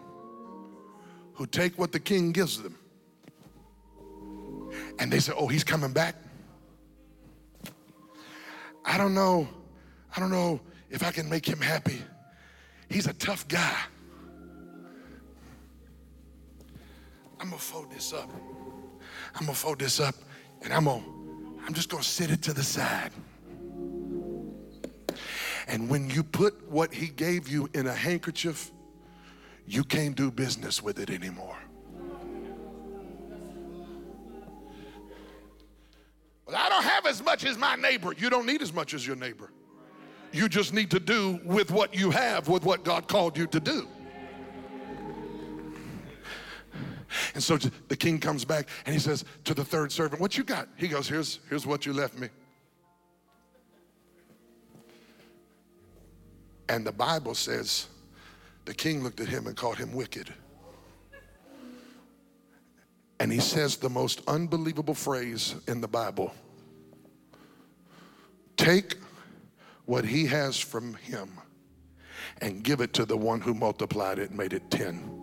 who 1.32 1.46
take 1.46 1.78
what 1.78 1.92
the 1.92 1.98
king 1.98 2.32
gives 2.32 2.62
them 2.62 2.76
and 4.98 5.10
they 5.10 5.18
say, 5.18 5.32
Oh, 5.34 5.46
he's 5.46 5.64
coming 5.64 5.92
back. 5.92 6.14
I 8.84 8.98
don't 8.98 9.14
know. 9.14 9.48
I 10.14 10.20
don't 10.20 10.30
know 10.30 10.60
if 10.90 11.02
I 11.02 11.10
can 11.10 11.28
make 11.30 11.46
him 11.46 11.60
happy. 11.60 12.02
He's 12.90 13.06
a 13.06 13.14
tough 13.14 13.48
guy. 13.48 13.78
I'm 17.40 17.48
gonna 17.48 17.56
fold 17.56 17.90
this 17.90 18.12
up. 18.12 18.30
I'm 19.34 19.46
gonna 19.46 19.54
fold 19.54 19.78
this 19.78 20.00
up 20.00 20.14
and 20.62 20.72
I'm 20.72 20.84
gonna, 20.84 21.02
I'm 21.66 21.74
just 21.74 21.88
gonna 21.88 22.02
sit 22.02 22.30
it 22.30 22.42
to 22.42 22.52
the 22.52 22.62
side. 22.62 23.12
And 25.66 25.88
when 25.88 26.10
you 26.10 26.22
put 26.22 26.68
what 26.68 26.92
he 26.92 27.06
gave 27.06 27.48
you 27.48 27.68
in 27.74 27.86
a 27.86 27.94
handkerchief, 27.94 28.72
you 29.66 29.84
can't 29.84 30.16
do 30.16 30.30
business 30.30 30.82
with 30.82 30.98
it 30.98 31.10
anymore. 31.10 31.56
Well, 36.44 36.56
I 36.56 36.68
don't 36.68 36.82
have 36.82 37.06
as 37.06 37.22
much 37.22 37.44
as 37.44 37.56
my 37.56 37.76
neighbor. 37.76 38.12
You 38.12 38.28
don't 38.28 38.46
need 38.46 38.62
as 38.62 38.72
much 38.72 38.94
as 38.94 39.06
your 39.06 39.14
neighbor. 39.14 39.52
You 40.32 40.48
just 40.48 40.74
need 40.74 40.90
to 40.90 40.98
do 40.98 41.40
with 41.44 41.70
what 41.70 41.94
you 41.94 42.10
have, 42.10 42.48
with 42.48 42.64
what 42.64 42.82
God 42.84 43.06
called 43.06 43.38
you 43.38 43.46
to 43.48 43.60
do. 43.60 43.86
And 47.34 47.42
so 47.42 47.56
the 47.56 47.96
king 47.96 48.18
comes 48.18 48.44
back 48.44 48.68
and 48.86 48.94
he 48.94 49.00
says 49.00 49.24
to 49.44 49.54
the 49.54 49.64
third 49.64 49.90
servant, 49.92 50.20
What 50.20 50.36
you 50.36 50.44
got? 50.44 50.68
He 50.76 50.88
goes, 50.88 51.08
Here's, 51.08 51.40
here's 51.48 51.66
what 51.66 51.86
you 51.86 51.92
left 51.92 52.18
me. 52.18 52.28
And 56.68 56.86
the 56.86 56.92
Bible 56.92 57.34
says 57.34 57.88
the 58.64 58.74
king 58.74 59.02
looked 59.02 59.20
at 59.20 59.28
him 59.28 59.48
and 59.48 59.56
called 59.56 59.76
him 59.76 59.92
wicked. 59.92 60.32
And 63.18 63.30
he 63.30 63.40
says 63.40 63.76
the 63.76 63.90
most 63.90 64.22
unbelievable 64.28 64.94
phrase 64.94 65.54
in 65.66 65.80
the 65.80 65.88
Bible 65.88 66.32
Take 68.56 68.96
what 69.86 70.04
he 70.04 70.26
has 70.26 70.58
from 70.58 70.94
him 70.94 71.30
and 72.40 72.62
give 72.62 72.80
it 72.80 72.92
to 72.94 73.04
the 73.04 73.16
one 73.16 73.40
who 73.40 73.54
multiplied 73.54 74.18
it 74.18 74.28
and 74.28 74.38
made 74.38 74.52
it 74.52 74.70
10. 74.70 75.19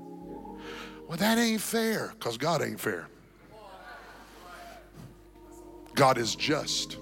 Well, 1.07 1.17
that 1.17 1.37
ain't 1.37 1.61
fair 1.61 2.11
because 2.19 2.37
God 2.37 2.61
ain't 2.61 2.79
fair. 2.79 3.07
God 5.95 6.17
is 6.17 6.35
just. 6.35 6.97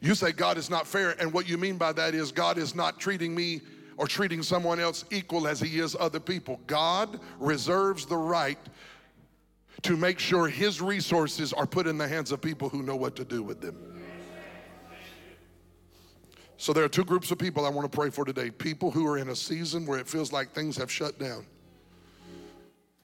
You 0.00 0.16
say 0.16 0.32
God 0.32 0.58
is 0.58 0.68
not 0.68 0.86
fair, 0.86 1.14
and 1.20 1.32
what 1.32 1.48
you 1.48 1.56
mean 1.56 1.76
by 1.76 1.92
that 1.92 2.14
is 2.14 2.32
God 2.32 2.58
is 2.58 2.74
not 2.74 2.98
treating 2.98 3.32
me 3.34 3.60
or 3.96 4.08
treating 4.08 4.42
someone 4.42 4.80
else 4.80 5.04
equal 5.12 5.46
as 5.46 5.60
he 5.60 5.78
is 5.78 5.96
other 5.98 6.18
people. 6.18 6.60
God 6.66 7.20
reserves 7.38 8.04
the 8.04 8.16
right 8.16 8.58
to 9.82 9.96
make 9.96 10.18
sure 10.18 10.48
his 10.48 10.80
resources 10.80 11.52
are 11.52 11.66
put 11.66 11.86
in 11.86 11.98
the 11.98 12.08
hands 12.08 12.32
of 12.32 12.40
people 12.40 12.68
who 12.68 12.82
know 12.82 12.96
what 12.96 13.14
to 13.16 13.24
do 13.24 13.44
with 13.44 13.60
them. 13.60 13.76
So 16.56 16.72
there 16.72 16.84
are 16.84 16.88
two 16.88 17.04
groups 17.04 17.30
of 17.30 17.38
people 17.38 17.66
I 17.66 17.70
want 17.70 17.90
to 17.90 17.96
pray 17.96 18.10
for 18.10 18.24
today. 18.24 18.50
People 18.50 18.90
who 18.90 19.06
are 19.06 19.18
in 19.18 19.30
a 19.30 19.36
season 19.36 19.86
where 19.86 19.98
it 19.98 20.06
feels 20.06 20.32
like 20.32 20.52
things 20.52 20.76
have 20.76 20.90
shut 20.90 21.18
down. 21.18 21.46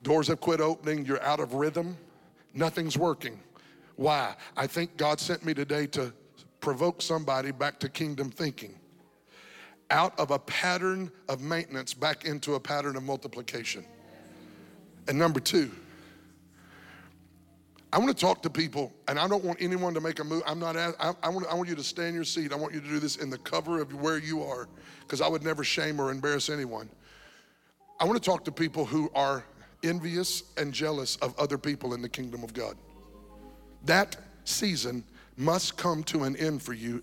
Doors 0.02 0.28
have 0.28 0.40
quit 0.40 0.60
opening, 0.60 1.04
you're 1.04 1.22
out 1.22 1.40
of 1.40 1.54
rhythm, 1.54 1.96
nothing's 2.54 2.96
working. 2.96 3.40
Why? 3.96 4.36
I 4.56 4.68
think 4.68 4.96
God 4.96 5.18
sent 5.18 5.44
me 5.44 5.54
today 5.54 5.86
to 5.88 6.12
provoke 6.60 7.02
somebody 7.02 7.50
back 7.50 7.80
to 7.80 7.88
kingdom 7.88 8.30
thinking. 8.30 8.74
Out 9.90 10.18
of 10.20 10.30
a 10.30 10.38
pattern 10.38 11.10
of 11.28 11.40
maintenance 11.40 11.94
back 11.94 12.24
into 12.24 12.54
a 12.54 12.60
pattern 12.60 12.94
of 12.96 13.02
multiplication. 13.02 13.84
And 15.08 15.18
number 15.18 15.40
two, 15.40 15.72
I 17.92 17.98
want 17.98 18.14
to 18.14 18.20
talk 18.26 18.42
to 18.42 18.50
people, 18.50 18.92
and 19.06 19.18
I 19.18 19.26
don't 19.26 19.42
want 19.42 19.62
anyone 19.62 19.94
to 19.94 20.00
make 20.00 20.18
a 20.18 20.24
move. 20.24 20.42
I'm 20.46 20.58
not. 20.58 20.76
I, 20.76 20.92
I, 21.22 21.28
want. 21.30 21.46
I 21.46 21.54
want 21.54 21.68
you 21.68 21.74
to 21.74 21.82
stay 21.82 22.08
in 22.08 22.14
your 22.14 22.24
seat. 22.24 22.52
I 22.52 22.56
want 22.56 22.74
you 22.74 22.80
to 22.80 22.88
do 22.88 22.98
this 22.98 23.16
in 23.16 23.30
the 23.30 23.38
cover 23.38 23.80
of 23.80 23.94
where 23.94 24.18
you 24.18 24.42
are, 24.42 24.68
because 25.00 25.22
I 25.22 25.28
would 25.28 25.42
never 25.42 25.64
shame 25.64 25.98
or 25.98 26.10
embarrass 26.10 26.50
anyone. 26.50 26.90
I 27.98 28.04
want 28.04 28.22
to 28.22 28.24
talk 28.24 28.44
to 28.44 28.52
people 28.52 28.84
who 28.84 29.10
are 29.14 29.44
envious 29.82 30.42
and 30.58 30.72
jealous 30.72 31.16
of 31.16 31.38
other 31.38 31.56
people 31.56 31.94
in 31.94 32.02
the 32.02 32.08
kingdom 32.08 32.44
of 32.44 32.52
God. 32.52 32.76
That 33.84 34.16
season 34.44 35.02
must 35.36 35.76
come 35.76 36.02
to 36.04 36.24
an 36.24 36.36
end 36.36 36.62
for 36.62 36.74
you 36.74 37.02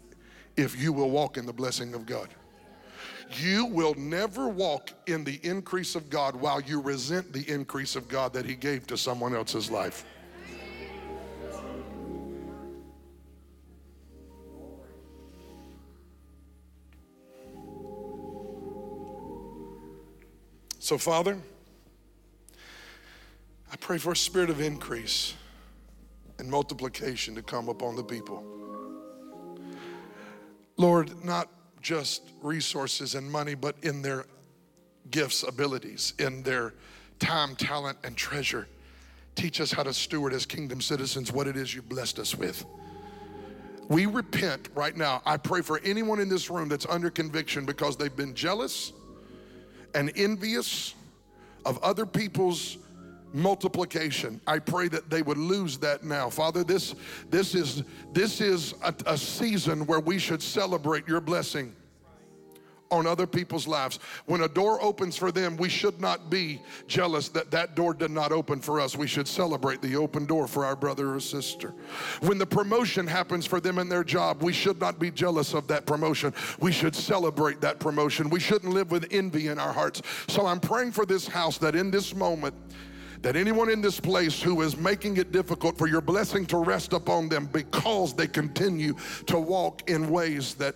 if 0.55 0.79
you 0.79 0.93
will 0.93 1.09
walk 1.09 1.37
in 1.37 1.45
the 1.45 1.53
blessing 1.53 1.93
of 1.95 2.05
God. 2.05 2.29
You 3.31 3.65
will 3.65 3.95
never 3.95 4.47
walk 4.47 4.91
in 5.07 5.23
the 5.23 5.39
increase 5.41 5.95
of 5.95 6.09
God 6.09 6.35
while 6.35 6.61
you 6.61 6.79
resent 6.79 7.33
the 7.33 7.49
increase 7.49 7.95
of 7.95 8.07
God 8.07 8.33
that 8.33 8.45
He 8.45 8.55
gave 8.55 8.85
to 8.87 8.97
someone 8.97 9.35
else's 9.35 9.71
life. 9.71 10.05
So, 20.85 20.99
Father, 20.99 21.39
I 23.71 23.75
pray 23.77 23.97
for 23.97 24.11
a 24.11 24.15
spirit 24.15 24.51
of 24.51 24.61
increase 24.61 25.33
and 26.37 26.47
multiplication 26.47 27.33
to 27.33 27.41
come 27.41 27.69
upon 27.69 27.95
the 27.95 28.03
people. 28.03 28.45
Lord, 30.77 31.25
not 31.25 31.49
just 31.81 32.21
resources 32.43 33.15
and 33.15 33.31
money, 33.31 33.55
but 33.55 33.75
in 33.81 34.03
their 34.03 34.27
gifts, 35.09 35.41
abilities, 35.41 36.13
in 36.19 36.43
their 36.43 36.75
time, 37.17 37.55
talent, 37.55 37.97
and 38.03 38.15
treasure. 38.15 38.67
Teach 39.33 39.61
us 39.61 39.71
how 39.71 39.81
to 39.81 39.91
steward 39.91 40.33
as 40.33 40.45
kingdom 40.45 40.81
citizens 40.81 41.31
what 41.31 41.47
it 41.47 41.57
is 41.57 41.73
you 41.73 41.81
blessed 41.81 42.19
us 42.19 42.35
with. 42.35 42.63
We 43.89 44.05
repent 44.05 44.69
right 44.75 44.95
now. 44.95 45.23
I 45.25 45.37
pray 45.37 45.63
for 45.63 45.79
anyone 45.83 46.19
in 46.19 46.29
this 46.29 46.51
room 46.51 46.69
that's 46.69 46.85
under 46.85 47.09
conviction 47.09 47.65
because 47.65 47.97
they've 47.97 48.15
been 48.15 48.35
jealous 48.35 48.93
and 49.95 50.11
envious 50.15 50.93
of 51.65 51.79
other 51.83 52.05
people's 52.05 52.77
multiplication. 53.33 54.39
I 54.45 54.59
pray 54.59 54.87
that 54.89 55.09
they 55.09 55.21
would 55.21 55.37
lose 55.37 55.77
that 55.79 56.03
now. 56.03 56.29
Father, 56.29 56.63
this, 56.63 56.95
this 57.29 57.55
is, 57.55 57.83
this 58.13 58.39
is 58.39 58.75
a, 58.83 58.93
a 59.07 59.17
season 59.17 59.85
where 59.87 59.99
we 59.99 60.19
should 60.19 60.43
celebrate 60.43 61.07
your 61.07 61.21
blessing 61.21 61.75
on 62.95 63.05
other 63.05 63.27
people's 63.27 63.67
lives. 63.67 63.99
When 64.25 64.41
a 64.41 64.47
door 64.47 64.81
opens 64.81 65.15
for 65.15 65.31
them, 65.31 65.57
we 65.57 65.69
should 65.69 65.99
not 66.01 66.29
be 66.29 66.61
jealous 66.87 67.29
that 67.29 67.51
that 67.51 67.75
door 67.75 67.93
did 67.93 68.11
not 68.11 68.31
open 68.31 68.59
for 68.59 68.79
us. 68.79 68.95
We 68.95 69.07
should 69.07 69.27
celebrate 69.27 69.81
the 69.81 69.95
open 69.95 70.25
door 70.25 70.47
for 70.47 70.65
our 70.65 70.75
brother 70.75 71.13
or 71.13 71.19
sister. 71.19 71.73
When 72.21 72.37
the 72.37 72.45
promotion 72.45 73.05
happens 73.05 73.45
for 73.45 73.59
them 73.59 73.77
in 73.77 73.89
their 73.89 74.03
job, 74.03 74.41
we 74.41 74.53
should 74.53 74.79
not 74.79 74.99
be 74.99 75.11
jealous 75.11 75.53
of 75.53 75.67
that 75.67 75.85
promotion. 75.85 76.33
We 76.59 76.71
should 76.71 76.95
celebrate 76.95 77.61
that 77.61 77.79
promotion. 77.79 78.29
We 78.29 78.39
shouldn't 78.39 78.73
live 78.73 78.91
with 78.91 79.07
envy 79.11 79.47
in 79.47 79.59
our 79.59 79.73
hearts. 79.73 80.01
So 80.27 80.45
I'm 80.45 80.59
praying 80.59 80.93
for 80.93 81.05
this 81.05 81.27
house 81.27 81.57
that 81.59 81.75
in 81.75 81.91
this 81.91 82.15
moment, 82.15 82.55
that 83.21 83.35
anyone 83.35 83.71
in 83.71 83.81
this 83.81 83.99
place 83.99 84.39
who 84.39 84.61
is 84.61 84.77
making 84.77 85.17
it 85.17 85.31
difficult 85.31 85.77
for 85.77 85.87
your 85.87 86.01
blessing 86.01 86.45
to 86.45 86.57
rest 86.57 86.93
upon 86.93 87.27
them 87.27 87.47
because 87.47 88.13
they 88.13 88.27
continue 88.27 88.93
to 89.25 89.39
walk 89.39 89.89
in 89.89 90.11
ways 90.11 90.53
that 90.55 90.75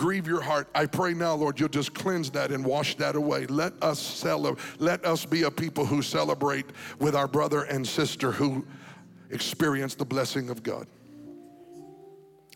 grieve 0.00 0.26
your 0.26 0.40
heart. 0.40 0.66
I 0.74 0.86
pray 0.86 1.12
now, 1.12 1.34
Lord, 1.34 1.60
you'll 1.60 1.68
just 1.68 1.92
cleanse 1.92 2.30
that 2.30 2.50
and 2.52 2.64
wash 2.64 2.96
that 2.96 3.16
away. 3.16 3.44
Let 3.46 3.74
us 3.82 4.00
celebrate. 4.00 4.80
Let 4.80 5.04
us 5.04 5.26
be 5.26 5.42
a 5.42 5.50
people 5.50 5.84
who 5.84 6.00
celebrate 6.00 6.64
with 6.98 7.14
our 7.14 7.28
brother 7.28 7.64
and 7.64 7.86
sister 7.86 8.32
who 8.32 8.64
experience 9.28 9.94
the 9.94 10.06
blessing 10.06 10.48
of 10.48 10.62
God. 10.62 10.86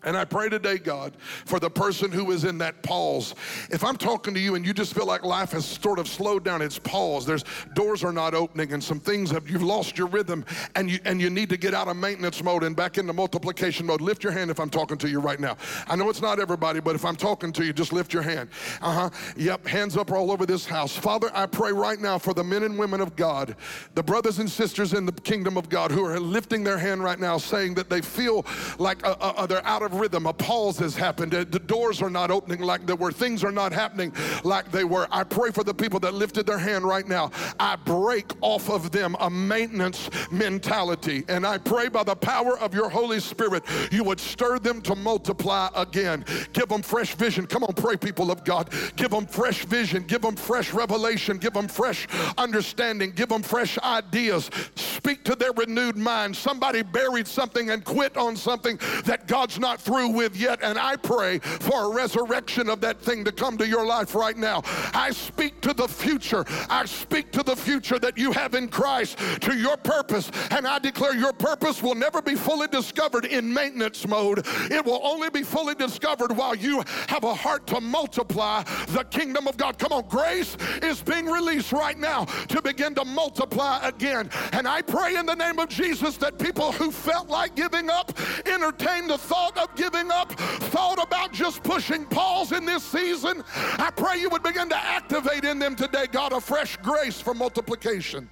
And 0.04 0.16
I 0.16 0.24
pray 0.24 0.48
today, 0.48 0.78
God, 0.78 1.14
for 1.46 1.58
the 1.58 1.70
person 1.70 2.12
who 2.12 2.30
is 2.30 2.44
in 2.44 2.58
that 2.58 2.82
pause. 2.82 3.34
If 3.70 3.82
I'm 3.82 3.96
talking 3.96 4.34
to 4.34 4.40
you 4.40 4.54
and 4.54 4.64
you 4.64 4.74
just 4.74 4.94
feel 4.94 5.06
like 5.06 5.24
life 5.24 5.52
has 5.52 5.64
sort 5.64 5.98
of 5.98 6.06
slowed 6.06 6.44
down, 6.44 6.62
it's 6.62 6.78
pause. 6.78 7.26
There's 7.26 7.44
doors 7.74 8.04
are 8.04 8.12
not 8.12 8.34
opening 8.34 8.72
and 8.72 8.84
some 8.84 9.00
things 9.00 9.30
have 9.30 9.48
you've 9.48 9.62
lost 9.62 9.96
your 9.96 10.06
rhythm 10.08 10.44
and 10.76 10.90
you 10.90 10.98
and 11.04 11.20
you 11.20 11.30
need 11.30 11.48
to 11.48 11.56
get 11.56 11.74
out 11.74 11.88
of 11.88 11.96
maintenance 11.96 12.42
mode 12.42 12.64
and 12.64 12.76
back 12.76 12.98
into 12.98 13.12
multiplication 13.12 13.86
mode. 13.86 14.00
Lift 14.00 14.22
your 14.22 14.32
hand 14.32 14.50
if 14.50 14.60
I'm 14.60 14.70
talking 14.70 14.98
to 14.98 15.08
you 15.08 15.20
right 15.20 15.40
now. 15.40 15.56
I 15.86 15.96
know 15.96 16.10
it's 16.10 16.20
not 16.20 16.38
everybody, 16.38 16.80
but 16.80 16.94
if 16.94 17.04
I'm 17.04 17.16
talking 17.16 17.52
to 17.52 17.64
you, 17.64 17.72
just 17.72 17.92
lift 17.92 18.12
your 18.12 18.22
hand. 18.22 18.50
Uh-huh. 18.82 19.10
Yep, 19.36 19.66
hands 19.66 19.96
up 19.96 20.12
all 20.12 20.30
over 20.30 20.44
this 20.44 20.66
house. 20.66 20.96
Father, 20.96 21.30
I 21.34 21.46
pray 21.46 21.72
right 21.72 22.00
now 22.00 22.18
for 22.18 22.34
the 22.34 22.44
men 22.44 22.62
and 22.62 22.78
women 22.78 23.00
of 23.00 23.16
God, 23.16 23.56
the 23.94 24.02
brothers 24.02 24.38
and 24.38 24.50
sisters 24.50 24.92
in 24.92 25.06
the 25.06 25.12
kingdom 25.12 25.56
of 25.56 25.68
God 25.68 25.90
who 25.90 26.04
are 26.04 26.20
lifting 26.20 26.62
their 26.62 26.78
hand 26.78 27.02
right 27.02 27.18
now 27.18 27.38
saying 27.38 27.74
that 27.74 27.88
they 27.88 28.00
feel 28.00 28.44
like 28.78 29.04
uh, 29.04 29.16
uh, 29.20 29.46
they're 29.46 29.66
out 29.66 29.82
of 29.82 29.93
rhythm. 29.94 30.26
A 30.26 30.32
pause 30.32 30.78
has 30.78 30.94
happened. 30.94 31.32
The 31.32 31.44
doors 31.44 32.02
are 32.02 32.10
not 32.10 32.30
opening 32.30 32.60
like 32.60 32.86
they 32.86 32.92
were. 32.92 33.12
Things 33.12 33.44
are 33.44 33.52
not 33.52 33.72
happening 33.72 34.12
like 34.42 34.70
they 34.70 34.84
were. 34.84 35.06
I 35.10 35.24
pray 35.24 35.50
for 35.50 35.64
the 35.64 35.74
people 35.74 36.00
that 36.00 36.14
lifted 36.14 36.46
their 36.46 36.58
hand 36.58 36.84
right 36.84 37.06
now. 37.06 37.30
I 37.58 37.76
break 37.76 38.32
off 38.40 38.68
of 38.68 38.90
them 38.90 39.16
a 39.20 39.30
maintenance 39.30 40.10
mentality. 40.30 41.24
And 41.28 41.46
I 41.46 41.58
pray 41.58 41.88
by 41.88 42.04
the 42.04 42.16
power 42.16 42.58
of 42.58 42.74
your 42.74 42.88
Holy 42.88 43.20
Spirit, 43.20 43.64
you 43.90 44.04
would 44.04 44.20
stir 44.20 44.58
them 44.58 44.82
to 44.82 44.94
multiply 44.94 45.68
again. 45.74 46.24
Give 46.52 46.68
them 46.68 46.82
fresh 46.82 47.14
vision. 47.14 47.46
Come 47.46 47.64
on, 47.64 47.72
pray, 47.74 47.96
people 47.96 48.30
of 48.30 48.44
God. 48.44 48.72
Give 48.96 49.10
them 49.10 49.26
fresh 49.26 49.64
vision. 49.64 50.02
Give 50.02 50.22
them 50.22 50.36
fresh 50.36 50.72
revelation. 50.72 51.38
Give 51.38 51.52
them 51.52 51.68
fresh 51.68 52.06
understanding. 52.36 53.12
Give 53.12 53.28
them 53.28 53.42
fresh 53.42 53.78
ideas. 53.78 54.50
Speak 54.74 55.24
to 55.24 55.34
their 55.34 55.52
renewed 55.52 55.96
mind. 55.96 56.36
Somebody 56.36 56.82
buried 56.82 57.26
something 57.26 57.70
and 57.70 57.84
quit 57.84 58.16
on 58.16 58.36
something 58.36 58.78
that 59.04 59.26
God's 59.26 59.58
not 59.58 59.80
through 59.84 60.08
with 60.08 60.36
yet. 60.36 60.60
And 60.62 60.78
I 60.78 60.96
pray 60.96 61.38
for 61.38 61.92
a 61.92 61.94
resurrection 61.94 62.68
of 62.68 62.80
that 62.80 63.00
thing 63.00 63.24
to 63.24 63.32
come 63.32 63.56
to 63.58 63.68
your 63.68 63.86
life 63.86 64.14
right 64.14 64.36
now. 64.36 64.62
I 64.94 65.10
speak 65.10 65.60
to 65.62 65.74
the 65.74 65.86
future. 65.86 66.44
I 66.70 66.84
speak 66.86 67.30
to 67.32 67.42
the 67.42 67.56
future 67.56 67.98
that 67.98 68.16
you 68.18 68.32
have 68.32 68.54
in 68.54 68.68
Christ, 68.68 69.18
to 69.42 69.56
your 69.56 69.76
purpose. 69.76 70.30
And 70.50 70.66
I 70.66 70.78
declare 70.78 71.14
your 71.14 71.32
purpose 71.32 71.82
will 71.82 71.94
never 71.94 72.22
be 72.22 72.34
fully 72.34 72.68
discovered 72.68 73.26
in 73.26 73.52
maintenance 73.52 74.06
mode. 74.06 74.46
It 74.70 74.84
will 74.84 75.00
only 75.02 75.30
be 75.30 75.42
fully 75.42 75.74
discovered 75.74 76.36
while 76.36 76.54
you 76.54 76.82
have 77.08 77.24
a 77.24 77.34
heart 77.34 77.66
to 77.68 77.80
multiply 77.80 78.62
the 78.88 79.04
kingdom 79.04 79.46
of 79.46 79.56
God. 79.56 79.78
Come 79.78 79.92
on, 79.92 80.08
grace 80.08 80.56
is 80.82 81.02
being 81.02 81.26
released 81.26 81.72
right 81.72 81.98
now 81.98 82.24
to 82.24 82.62
begin 82.62 82.94
to 82.94 83.04
multiply 83.04 83.86
again. 83.86 84.30
And 84.52 84.66
I 84.66 84.82
pray 84.82 85.16
in 85.16 85.26
the 85.26 85.34
name 85.34 85.58
of 85.58 85.68
Jesus 85.68 86.16
that 86.18 86.38
people 86.38 86.72
who 86.72 86.90
felt 86.90 87.28
like 87.28 87.54
giving 87.54 87.90
up 87.90 88.18
entertain 88.46 89.08
the 89.08 89.18
thought 89.18 89.56
giving 89.76 90.10
up, 90.10 90.32
thought 90.32 91.02
about 91.02 91.32
just 91.32 91.62
pushing 91.62 92.04
pause 92.06 92.52
in 92.52 92.64
this 92.64 92.82
season, 92.82 93.42
I 93.54 93.90
pray 93.94 94.20
you 94.20 94.30
would 94.30 94.42
begin 94.42 94.68
to 94.68 94.76
activate 94.76 95.44
in 95.44 95.58
them 95.58 95.76
today, 95.76 96.06
God, 96.10 96.32
a 96.32 96.40
fresh 96.40 96.76
grace 96.78 97.20
for 97.20 97.34
multiplication 97.34 98.28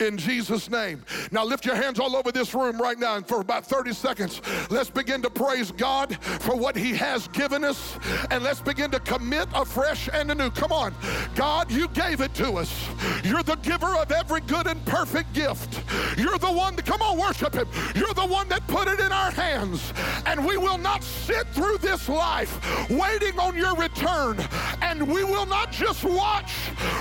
in 0.00 0.16
Jesus' 0.18 0.70
name. 0.70 1.02
Now 1.30 1.44
lift 1.44 1.64
your 1.64 1.74
hands 1.74 1.98
all 1.98 2.16
over 2.16 2.30
this 2.32 2.54
room 2.54 2.80
right 2.80 2.98
now, 2.98 3.16
and 3.16 3.26
for 3.26 3.40
about 3.40 3.66
30 3.66 3.92
seconds, 3.92 4.42
let's 4.70 4.90
begin 4.90 5.22
to 5.22 5.30
praise 5.30 5.70
God 5.72 6.18
for 6.22 6.56
what 6.56 6.76
He 6.76 6.92
has 6.94 7.28
given 7.28 7.64
us, 7.64 7.98
and 8.30 8.44
let's 8.44 8.60
begin 8.60 8.90
to 8.90 9.00
commit 9.00 9.48
afresh 9.54 10.08
and 10.12 10.30
anew. 10.30 10.50
Come 10.50 10.72
on, 10.72 10.94
God, 11.34 11.70
you 11.70 11.88
gave 11.88 12.20
it 12.20 12.34
to 12.34 12.52
us. 12.52 12.88
You're 13.24 13.42
the 13.42 13.56
giver 13.56 13.94
of 13.96 14.12
every 14.12 14.40
good 14.42 14.66
and 14.66 14.84
perfect 14.84 15.32
gift. 15.32 15.82
You're 16.18 16.38
the 16.38 16.52
one 16.52 16.76
that, 16.76 16.86
come 16.86 17.02
on, 17.02 17.18
worship 17.18 17.54
Him. 17.54 17.68
You're 17.94 18.14
the 18.14 18.26
one 18.26 18.48
that 18.48 18.66
put 18.66 18.88
it 18.88 19.00
in 19.00 19.12
our 19.12 19.30
hands, 19.30 19.92
and 20.26 20.44
we 20.44 20.56
will 20.56 20.78
not 20.78 21.02
sit 21.02 21.46
through 21.48 21.78
this 21.78 22.08
life 22.08 22.60
waiting 22.90 23.38
on 23.38 23.56
your 23.56 23.74
return, 23.76 24.38
and 24.82 25.06
we 25.06 25.24
will 25.24 25.46
not 25.46 25.72
just 25.72 26.04
watch, 26.04 26.52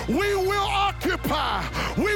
we 0.07 0.35
will 0.35 0.67
occupy, 0.67 1.63
we 1.97 2.14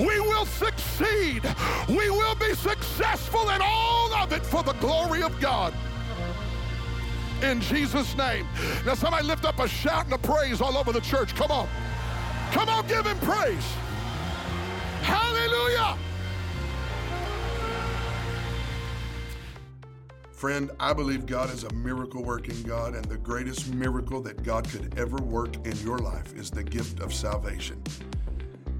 We 0.00 0.20
will 0.20 0.46
succeed. 0.46 1.42
We 1.88 2.10
will 2.10 2.34
be 2.36 2.54
successful 2.54 3.48
in 3.50 3.60
all 3.62 4.12
of 4.14 4.32
it 4.32 4.44
for 4.44 4.62
the 4.62 4.74
glory 4.74 5.22
of 5.22 5.38
God. 5.40 5.74
in 7.42 7.60
Jesus' 7.60 8.16
name. 8.16 8.46
Now, 8.84 8.94
somebody 8.94 9.24
lift 9.26 9.44
up 9.44 9.58
a 9.60 9.68
shout 9.68 10.04
and 10.06 10.14
a 10.14 10.18
praise 10.18 10.60
all 10.60 10.76
over 10.76 10.92
the 10.92 11.00
church. 11.00 11.34
Come 11.34 11.50
on. 11.50 11.68
Come 12.52 12.68
on, 12.68 12.86
give 12.86 13.06
him 13.06 13.18
praise. 13.18 13.64
Hallelujah. 15.02 15.96
Friend, 20.32 20.70
I 20.78 20.92
believe 20.92 21.26
God 21.26 21.50
is 21.52 21.64
a 21.64 21.72
miracle 21.74 22.22
working 22.22 22.60
God, 22.62 22.94
and 22.94 23.04
the 23.04 23.18
greatest 23.18 23.72
miracle 23.74 24.20
that 24.22 24.42
God 24.44 24.68
could 24.68 24.96
ever 24.98 25.16
work 25.16 25.54
in 25.66 25.76
your 25.78 25.98
life 25.98 26.34
is 26.36 26.50
the 26.50 26.62
gift 26.62 27.00
of 27.00 27.12
salvation. 27.12 27.82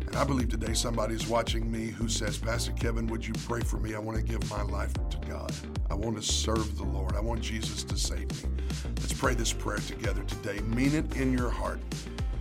And 0.08 0.16
I 0.16 0.24
believe 0.24 0.48
today 0.48 0.72
somebody's 0.72 1.28
watching 1.28 1.70
me 1.70 1.88
who 1.88 2.08
says, 2.08 2.38
Pastor 2.38 2.72
Kevin, 2.72 3.08
would 3.08 3.26
you 3.26 3.34
pray 3.46 3.60
for 3.60 3.76
me? 3.76 3.94
I 3.94 3.98
want 3.98 4.16
to 4.16 4.24
give 4.24 4.48
my 4.48 4.62
life 4.62 4.94
to 5.10 5.18
God. 5.28 5.52
I 5.90 5.94
want 5.94 6.16
to 6.16 6.22
serve 6.22 6.78
the 6.78 6.84
Lord. 6.84 7.14
I 7.14 7.20
want 7.20 7.42
Jesus 7.42 7.84
to 7.84 7.94
save 7.94 8.42
me. 8.42 8.64
Let's 8.96 9.12
pray 9.12 9.34
this 9.34 9.52
prayer 9.52 9.76
together 9.76 10.22
today. 10.22 10.60
Mean 10.60 10.94
it 10.94 11.16
in 11.18 11.36
your 11.36 11.50
heart. 11.50 11.78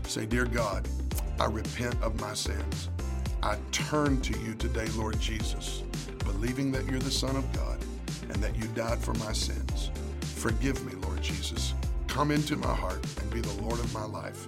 Say, 0.03 0.25
Dear 0.25 0.45
God, 0.45 0.87
I 1.41 1.47
repent 1.47 2.01
of 2.01 2.17
my 2.21 2.33
sins. 2.33 2.87
I 3.43 3.57
turn 3.73 4.21
to 4.21 4.39
you 4.39 4.53
today, 4.53 4.87
Lord 4.95 5.19
Jesus, 5.19 5.83
believing 6.19 6.71
that 6.71 6.85
you're 6.85 7.01
the 7.01 7.11
Son 7.11 7.35
of 7.35 7.51
God 7.51 7.83
and 8.21 8.35
that 8.35 8.55
you 8.55 8.63
died 8.75 8.99
for 8.99 9.13
my 9.15 9.33
sins. 9.33 9.91
Forgive 10.21 10.85
me, 10.85 10.93
Lord 11.05 11.21
Jesus. 11.21 11.73
Come 12.07 12.31
into 12.31 12.55
my 12.55 12.73
heart 12.73 13.05
and 13.19 13.29
be 13.29 13.41
the 13.41 13.61
Lord 13.61 13.81
of 13.81 13.93
my 13.93 14.05
life. 14.05 14.47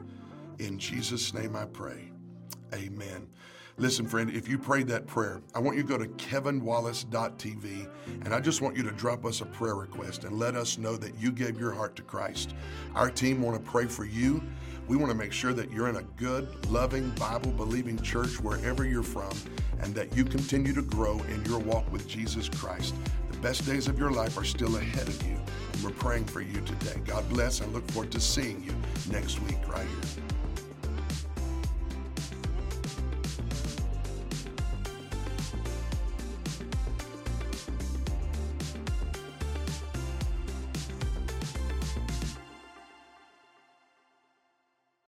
In 0.60 0.80
Jesus' 0.80 1.34
name 1.34 1.58
I 1.58 1.66
pray. 1.66 2.09
Amen. 2.74 3.28
Listen, 3.80 4.06
friend, 4.06 4.30
if 4.32 4.50
you 4.50 4.58
prayed 4.58 4.88
that 4.90 5.08
prayer, 5.08 5.42
I 5.56 5.60
want 5.60 5.78
you 5.78 5.84
to 5.84 5.88
go 5.88 5.98
to 5.98 6.10
kevinwallace.tv 6.10 7.88
and 8.26 8.34
I 8.34 8.42
just 8.42 8.62
want 8.62 8.76
you 8.76 8.84
to 8.84 8.92
drop 8.92 9.24
us 9.26 9.40
a 9.40 9.46
prayer 9.46 9.76
request 9.76 10.26
and 10.26 10.38
let 10.38 10.56
us 10.56 10.78
know 10.78 10.98
that 10.98 11.18
you 11.18 11.32
gave 11.32 11.58
your 11.58 11.72
heart 11.72 11.96
to 11.96 12.02
Christ. 12.02 12.56
Our 12.94 13.10
team 13.10 13.42
want 13.42 13.56
to 13.56 13.72
pray 13.72 13.86
for 13.86 14.04
you. 14.04 14.44
We 14.90 14.98
want 14.98 15.12
to 15.12 15.18
make 15.18 15.32
sure 15.32 15.54
that 15.54 15.72
you're 15.72 15.88
in 15.88 15.96
a 15.96 16.04
good, 16.18 16.70
loving, 16.70 17.12
Bible 17.12 17.52
believing 17.52 17.98
church 18.02 18.42
wherever 18.42 18.84
you're 18.84 19.02
from 19.02 19.32
and 19.82 19.96
that 19.96 20.14
you 20.14 20.26
continue 20.26 20.74
to 20.74 20.82
grow 20.82 21.18
in 21.30 21.46
your 21.46 21.60
walk 21.60 21.90
with 21.90 22.06
Jesus 22.06 22.50
Christ 22.50 22.96
The 23.32 23.38
best 23.38 23.66
days 23.66 23.88
of 23.88 23.98
your 23.98 24.12
life 24.12 24.38
are 24.38 24.44
still 24.44 24.76
ahead 24.76 25.08
of 25.08 25.24
you. 25.24 25.38
And 25.74 25.84
we're 25.84 25.92
praying 25.92 26.26
for 26.26 26.42
you 26.42 26.60
today. 26.62 27.00
God 27.06 27.30
bless. 27.30 27.62
and 27.62 27.72
look 27.72 27.90
forward 27.92 28.12
to 28.12 28.20
seeing 28.20 28.62
you 28.62 28.74
next 29.10 29.40
week 29.44 29.60
right 29.70 29.88
here. 29.88 30.29